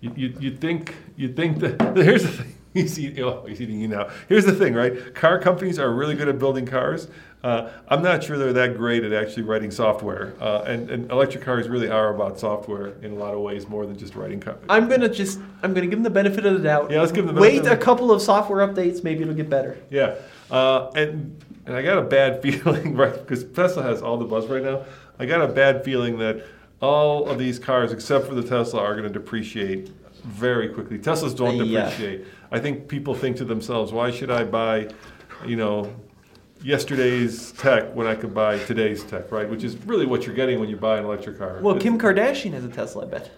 you 0.00 0.12
you 0.16 0.36
you 0.40 0.56
think 0.56 0.96
you 1.16 1.32
think 1.32 1.58
that 1.60 1.80
here's 1.96 2.22
the 2.22 2.28
thing. 2.28 2.54
He's 2.74 2.98
eating, 2.98 3.22
oh, 3.22 3.44
he's 3.46 3.60
eating 3.60 3.80
you 3.82 3.88
now. 3.88 4.08
Here's 4.30 4.46
the 4.46 4.54
thing, 4.54 4.72
right? 4.72 5.14
Car 5.14 5.38
companies 5.38 5.78
are 5.78 5.92
really 5.92 6.14
good 6.14 6.28
at 6.28 6.38
building 6.38 6.64
cars. 6.64 7.06
Uh, 7.42 7.70
I'm 7.88 8.02
not 8.02 8.22
sure 8.22 8.38
they're 8.38 8.52
that 8.52 8.76
great 8.76 9.02
at 9.02 9.12
actually 9.12 9.42
writing 9.42 9.70
software. 9.72 10.34
Uh, 10.40 10.62
and, 10.62 10.88
and 10.90 11.10
electric 11.10 11.42
cars 11.42 11.68
really 11.68 11.88
are 11.90 12.14
about 12.14 12.38
software 12.38 12.94
in 13.02 13.12
a 13.12 13.14
lot 13.16 13.34
of 13.34 13.40
ways 13.40 13.68
more 13.68 13.84
than 13.84 13.98
just 13.98 14.14
writing 14.14 14.40
code. 14.40 14.58
I'm 14.68 14.88
gonna 14.88 15.08
just 15.08 15.40
I'm 15.62 15.74
gonna 15.74 15.86
give 15.88 15.98
them 15.98 16.04
the 16.04 16.10
benefit 16.10 16.46
of 16.46 16.54
the 16.54 16.60
doubt. 16.60 16.90
Yeah, 16.90 17.00
let's 17.00 17.10
give 17.10 17.26
them 17.26 17.34
the 17.34 17.40
Wait 17.40 17.66
a 17.66 17.76
couple 17.76 18.12
of 18.12 18.22
software 18.22 18.66
updates, 18.66 19.02
maybe 19.02 19.22
it'll 19.22 19.34
get 19.34 19.50
better. 19.50 19.76
Yeah, 19.90 20.14
uh, 20.52 20.90
and 20.94 21.44
and 21.66 21.74
I 21.74 21.82
got 21.82 21.98
a 21.98 22.02
bad 22.02 22.42
feeling, 22.42 22.94
right? 22.96 23.12
Because 23.14 23.42
Tesla 23.44 23.82
has 23.82 24.02
all 24.02 24.16
the 24.18 24.24
buzz 24.24 24.46
right 24.46 24.62
now. 24.62 24.84
I 25.18 25.26
got 25.26 25.42
a 25.42 25.48
bad 25.48 25.84
feeling 25.84 26.18
that 26.18 26.44
all 26.80 27.28
of 27.28 27.38
these 27.38 27.58
cars, 27.58 27.92
except 27.92 28.26
for 28.26 28.34
the 28.34 28.42
Tesla, 28.42 28.80
are 28.82 28.92
going 28.94 29.06
to 29.06 29.12
depreciate 29.12 29.90
very 30.24 30.68
quickly. 30.68 30.98
Teslas 30.98 31.36
don't 31.36 31.56
Yeah. 31.66 31.84
depreciate. 31.90 32.24
I 32.52 32.58
think 32.60 32.88
people 32.88 33.14
think 33.14 33.36
to 33.38 33.44
themselves, 33.44 33.92
"Why 33.92 34.10
should 34.12 34.30
I 34.30 34.44
buy, 34.44 34.88
you 35.46 35.56
know, 35.56 35.92
yesterday's 36.64 37.52
tech 37.52 37.94
when 37.94 38.06
I 38.06 38.14
could 38.14 38.34
buy 38.34 38.58
today's 38.58 39.02
tech?" 39.04 39.30
Right? 39.32 39.48
Which 39.48 39.64
is 39.64 39.76
really 39.86 40.06
what 40.06 40.26
you're 40.26 40.34
getting 40.34 40.60
when 40.60 40.68
you 40.68 40.76
buy 40.76 40.98
an 40.98 41.04
electric 41.04 41.38
car. 41.38 41.58
Well, 41.62 41.78
Kim 41.78 41.98
Kardashian 41.98 42.52
has 42.52 42.64
a 42.64 42.68
Tesla, 42.68 43.06
I 43.06 43.08
bet. 43.08 43.30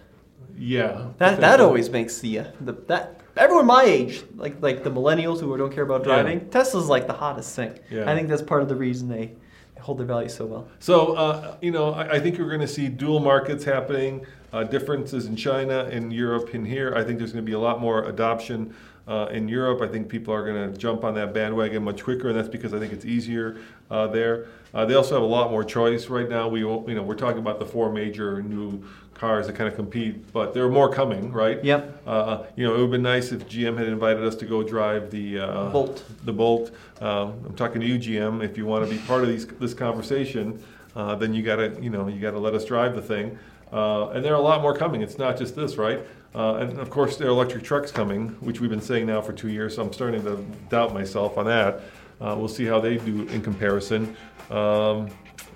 yeah, 0.57 1.07
That 1.17 1.39
that 1.41 1.59
always 1.59 1.89
makes 1.89 2.19
the, 2.19 2.39
uh, 2.39 2.45
the 2.61 2.73
that 2.87 3.21
everyone 3.37 3.65
my 3.65 3.83
age, 3.83 4.23
like 4.35 4.61
like 4.61 4.83
the 4.83 4.91
millennials 4.91 5.39
who 5.41 5.55
don't 5.57 5.73
care 5.73 5.83
about 5.83 6.01
Yeah. 6.01 6.21
driving, 6.21 6.49
Tesla's 6.49 6.87
like 6.87 7.07
the 7.07 7.13
hottest 7.13 7.55
thing. 7.55 7.77
Yeah. 7.91 8.09
I 8.09 8.15
think 8.15 8.29
that's 8.29 8.41
part 8.41 8.61
of 8.61 8.69
the 8.69 8.75
reason 8.75 9.09
they, 9.09 9.33
hold 9.81 9.99
their 9.99 10.05
value 10.07 10.29
so 10.29 10.45
well. 10.47 10.67
So, 10.79 11.13
uh, 11.13 11.57
you 11.61 11.69
know, 11.69 11.91
I, 11.93 12.13
I 12.13 12.19
think 12.19 12.37
you're 12.39 12.47
going 12.47 12.61
to 12.61 12.67
see 12.67 12.87
dual 12.87 13.19
markets 13.19 13.63
happening, 13.63 14.25
uh, 14.51 14.63
differences 14.63 15.27
in 15.27 15.35
China, 15.35 15.83
in 15.91 16.09
Europe, 16.09 16.55
in 16.55 16.65
here. 16.65 16.95
I 16.95 17.03
think 17.03 17.19
there's 17.19 17.33
going 17.33 17.45
to 17.45 17.49
be 17.49 17.53
a 17.53 17.59
lot 17.59 17.79
more 17.81 18.05
adoption 18.05 18.73
uh, 19.07 19.27
in 19.31 19.47
Europe. 19.47 19.81
I 19.81 19.87
think 19.87 20.09
people 20.09 20.33
are 20.33 20.45
going 20.45 20.71
to 20.71 20.77
jump 20.77 21.03
on 21.03 21.13
that 21.15 21.33
bandwagon 21.33 21.83
much 21.83 22.03
quicker, 22.03 22.29
and 22.29 22.37
that's 22.37 22.49
because 22.49 22.73
I 22.73 22.79
think 22.79 22.93
it's 22.93 23.05
easier 23.05 23.57
uh, 23.89 24.07
there. 24.07 24.47
Uh, 24.73 24.85
they 24.85 24.93
also 24.93 25.15
have 25.15 25.23
a 25.23 25.27
lot 25.27 25.51
more 25.51 25.63
choice 25.63 26.07
right 26.07 26.27
now. 26.27 26.47
We 26.47 26.59
you 26.59 26.83
know 26.87 27.03
we're 27.03 27.15
talking 27.15 27.39
about 27.39 27.59
the 27.59 27.65
four 27.65 27.91
major 27.91 28.41
new 28.41 28.83
cars 29.13 29.47
that 29.47 29.53
kind 29.53 29.69
of 29.69 29.75
compete, 29.75 30.31
but 30.33 30.53
there 30.53 30.63
are 30.65 30.69
more 30.69 30.91
coming, 30.91 31.31
right? 31.31 31.63
Yep. 31.63 32.01
Uh, 32.05 32.43
you 32.55 32.65
know, 32.65 32.73
it 32.73 32.77
would 32.77 32.81
have 32.83 32.91
been 32.91 33.01
nice 33.01 33.31
if 33.31 33.47
GM 33.47 33.77
had 33.77 33.87
invited 33.87 34.23
us 34.23 34.35
to 34.35 34.45
go 34.45 34.61
drive 34.61 35.09
the 35.09 35.39
uh, 35.39 35.69
Bolt. 35.69 36.03
The 36.25 36.33
Bolt. 36.33 36.71
Um, 37.01 37.41
I'm 37.45 37.55
talking 37.55 37.79
to 37.81 37.87
you, 37.87 37.97
GM. 37.97 38.43
If 38.43 38.57
you 38.57 38.65
want 38.65 38.87
to 38.87 38.93
be 38.93 39.01
part 39.03 39.23
of 39.23 39.29
these, 39.29 39.47
this 39.47 39.73
conversation, 39.73 40.61
uh, 40.95 41.15
then 41.15 41.33
you 41.33 41.43
gotta, 41.43 41.77
you 41.81 41.89
know, 41.89 42.07
you 42.07 42.19
gotta 42.19 42.39
let 42.39 42.53
us 42.53 42.65
drive 42.65 42.95
the 42.95 43.01
thing. 43.01 43.39
Uh, 43.71 44.09
and 44.09 44.23
there 44.23 44.33
are 44.33 44.39
a 44.39 44.43
lot 44.43 44.61
more 44.61 44.75
coming. 44.75 45.01
It's 45.01 45.17
not 45.17 45.37
just 45.37 45.55
this, 45.55 45.77
right? 45.77 46.01
Uh, 46.35 46.55
and 46.55 46.79
of 46.79 46.89
course, 46.89 47.15
there 47.15 47.27
are 47.27 47.31
electric 47.31 47.63
trucks 47.63 47.91
coming, 47.91 48.29
which 48.41 48.59
we've 48.59 48.69
been 48.69 48.81
saying 48.81 49.05
now 49.05 49.21
for 49.21 49.31
two 49.31 49.47
years. 49.47 49.75
So 49.75 49.83
I'm 49.83 49.93
starting 49.93 50.21
to 50.23 50.35
doubt 50.69 50.93
myself 50.93 51.37
on 51.37 51.45
that. 51.45 51.81
Uh, 52.19 52.35
we'll 52.37 52.49
see 52.49 52.65
how 52.65 52.79
they 52.79 52.97
do 52.97 53.27
in 53.29 53.41
comparison. 53.41 54.15
Um, 54.49 55.09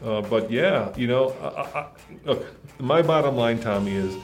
uh, 0.04 0.22
but 0.22 0.50
yeah, 0.50 0.96
you 0.96 1.08
know, 1.08 1.32
I, 1.42 1.80
I, 1.80 1.88
look, 2.24 2.46
my 2.80 3.02
bottom 3.02 3.36
line, 3.36 3.60
Tommy, 3.60 3.92
is 3.92 4.16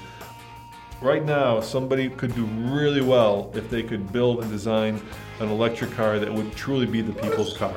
right 1.02 1.24
now, 1.24 1.60
somebody 1.60 2.10
could 2.10 2.34
do 2.36 2.46
really 2.46 3.02
well 3.02 3.52
if 3.54 3.70
they 3.70 3.84
could 3.84 4.12
build 4.14 4.42
and 4.42 4.50
design 4.50 5.02
an 5.42 5.50
electric 5.50 5.92
car 5.92 6.20
that 6.20 6.34
would 6.34 6.56
truly 6.56 6.86
be 6.86 7.02
the 7.02 7.14
people's 7.14 7.58
car. 7.58 7.76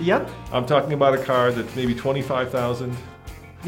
Yep. 0.00 0.30
I'm 0.52 0.64
talking 0.64 0.94
about 0.94 1.14
a 1.14 1.22
car 1.22 1.52
that's 1.52 1.74
maybe 1.76 1.94
25,000, 1.94 2.96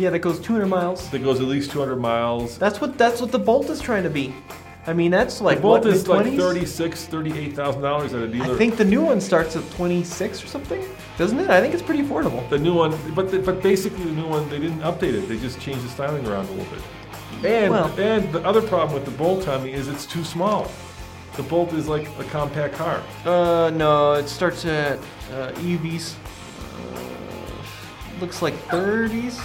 Yeah, 0.00 0.08
that 0.08 0.20
goes 0.20 0.40
200 0.40 0.66
miles. 0.66 1.10
that 1.10 1.22
goes 1.22 1.40
at 1.40 1.46
least 1.46 1.72
200 1.72 1.96
miles. 1.96 2.56
That's 2.56 2.80
what 2.80 2.96
that's 2.96 3.20
what 3.20 3.32
the 3.32 3.38
Bolt 3.38 3.68
is 3.68 3.80
trying 3.80 4.02
to 4.04 4.10
be. 4.10 4.34
I 4.86 4.94
mean, 4.94 5.10
that's 5.10 5.42
like 5.42 5.58
the 5.58 5.62
Bolt 5.62 5.84
what, 5.84 5.92
is 5.92 6.08
like 6.08 6.24
mid-twenties? 6.24 6.74
36, 6.74 7.04
38,000 7.04 7.82
dollars 7.82 8.14
at 8.14 8.22
a 8.22 8.28
dealer. 8.28 8.54
I 8.54 8.56
think 8.56 8.78
the 8.78 8.84
new 8.84 9.02
one 9.02 9.20
starts 9.20 9.56
at 9.56 9.70
26 9.72 10.42
or 10.42 10.46
something, 10.46 10.82
doesn't 11.18 11.38
it? 11.38 11.50
I 11.50 11.60
think 11.60 11.74
it's 11.74 11.82
pretty 11.82 12.02
affordable. 12.02 12.48
the 12.48 12.58
new 12.58 12.72
one, 12.72 12.98
but 13.14 13.30
the, 13.30 13.40
but 13.40 13.62
basically 13.62 14.04
the 14.04 14.12
new 14.12 14.26
one 14.26 14.48
they 14.48 14.58
didn't 14.58 14.80
update 14.80 15.12
it. 15.12 15.28
They 15.28 15.38
just 15.38 15.60
changed 15.60 15.84
the 15.84 15.90
styling 15.90 16.26
around 16.26 16.48
a 16.48 16.52
little 16.52 16.74
bit. 16.74 16.82
And 17.44 17.70
Well- 17.70 18.00
and 18.00 18.32
the 18.32 18.42
other 18.46 18.62
problem 18.62 18.94
with 18.94 19.04
the 19.04 19.16
Bolt, 19.18 19.44
Tommy, 19.44 19.74
is 19.74 19.86
it's 19.86 20.06
too 20.06 20.24
small. 20.24 20.70
The 21.36 21.42
Bolt 21.42 21.74
is 21.74 21.88
like 21.88 22.08
a 22.18 22.24
compact 22.24 22.74
car. 22.74 23.02
Uh, 23.26 23.70
no, 23.74 24.14
it 24.14 24.28
starts 24.28 24.64
at 24.64 24.98
uh, 25.30 25.52
EVs. 25.56 26.14
Uh, 26.14 28.20
looks 28.20 28.40
like 28.40 28.54
30s. 28.68 29.38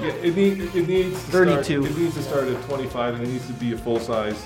Yeah, 0.00 0.12
it, 0.22 0.36
need, 0.36 0.60
it 0.74 0.88
needs 0.88 1.24
to 1.24 1.30
32. 1.30 1.62
Start, 1.62 1.90
it 1.90 1.98
needs 1.98 2.14
to 2.14 2.22
start 2.22 2.48
at 2.48 2.62
25, 2.64 3.14
and 3.14 3.24
it 3.24 3.28
needs 3.28 3.46
to 3.48 3.52
be 3.54 3.72
a 3.72 3.78
full 3.78 3.98
size. 3.98 4.44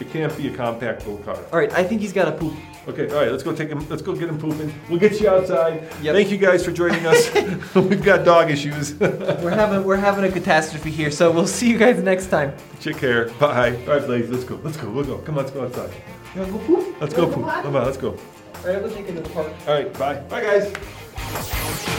It 0.00 0.10
can't 0.10 0.36
be 0.36 0.48
a 0.48 0.56
compact 0.56 1.06
little 1.06 1.22
car. 1.24 1.36
All 1.52 1.58
right, 1.58 1.72
I 1.72 1.84
think 1.84 2.00
he's 2.00 2.12
got 2.12 2.28
a 2.28 2.32
poop. 2.32 2.54
Okay, 2.88 3.08
all 3.10 3.16
right, 3.16 3.30
let's 3.30 3.44
go 3.44 3.54
take 3.54 3.68
him. 3.68 3.88
Let's 3.88 4.02
go 4.02 4.14
get 4.14 4.28
him 4.28 4.38
pooping. 4.38 4.74
We'll 4.88 4.98
get 4.98 5.20
you 5.20 5.28
outside. 5.28 5.88
Yep. 6.02 6.14
Thank 6.14 6.30
you 6.32 6.36
guys 6.36 6.64
for 6.64 6.72
joining 6.72 7.06
us. 7.06 7.32
We've 7.74 8.02
got 8.02 8.24
dog 8.24 8.50
issues. 8.50 8.94
We're 8.98 9.50
having 9.50 9.84
we're 9.84 9.96
having 9.96 10.24
a 10.24 10.32
catastrophe 10.32 10.90
here, 10.90 11.12
so 11.12 11.30
we'll 11.30 11.46
see 11.46 11.70
you 11.70 11.78
guys 11.78 12.02
next 12.02 12.26
time. 12.26 12.54
Take 12.80 12.96
care. 12.96 13.28
Bye. 13.34 13.76
All 13.86 13.98
right, 13.98 14.08
ladies, 14.08 14.30
Let's 14.30 14.44
go. 14.44 14.58
Let's 14.64 14.76
go. 14.76 14.90
We'll 14.90 15.04
go. 15.04 15.18
Come 15.18 15.38
on, 15.38 15.44
let's 15.44 15.54
go 15.54 15.64
outside. 15.64 15.90
You 16.34 16.40
wanna 16.40 16.52
go 16.52 16.58
poop? 16.58 17.00
Let's 17.00 17.14
go 17.14 17.26
wanna 17.26 17.36
poop. 17.36 17.62
Come 17.62 17.76
on, 17.76 17.84
let's 17.84 17.98
go. 17.98 18.10
All 18.10 18.72
right, 18.72 18.82
we'll 18.82 18.92
take 18.92 19.08
it 19.08 19.14
to 19.14 19.20
the 19.20 19.30
park. 19.30 19.52
All 19.68 19.74
right, 19.74 19.92
bye. 19.98 20.16
Bye, 20.22 20.42
guys. 20.42 21.98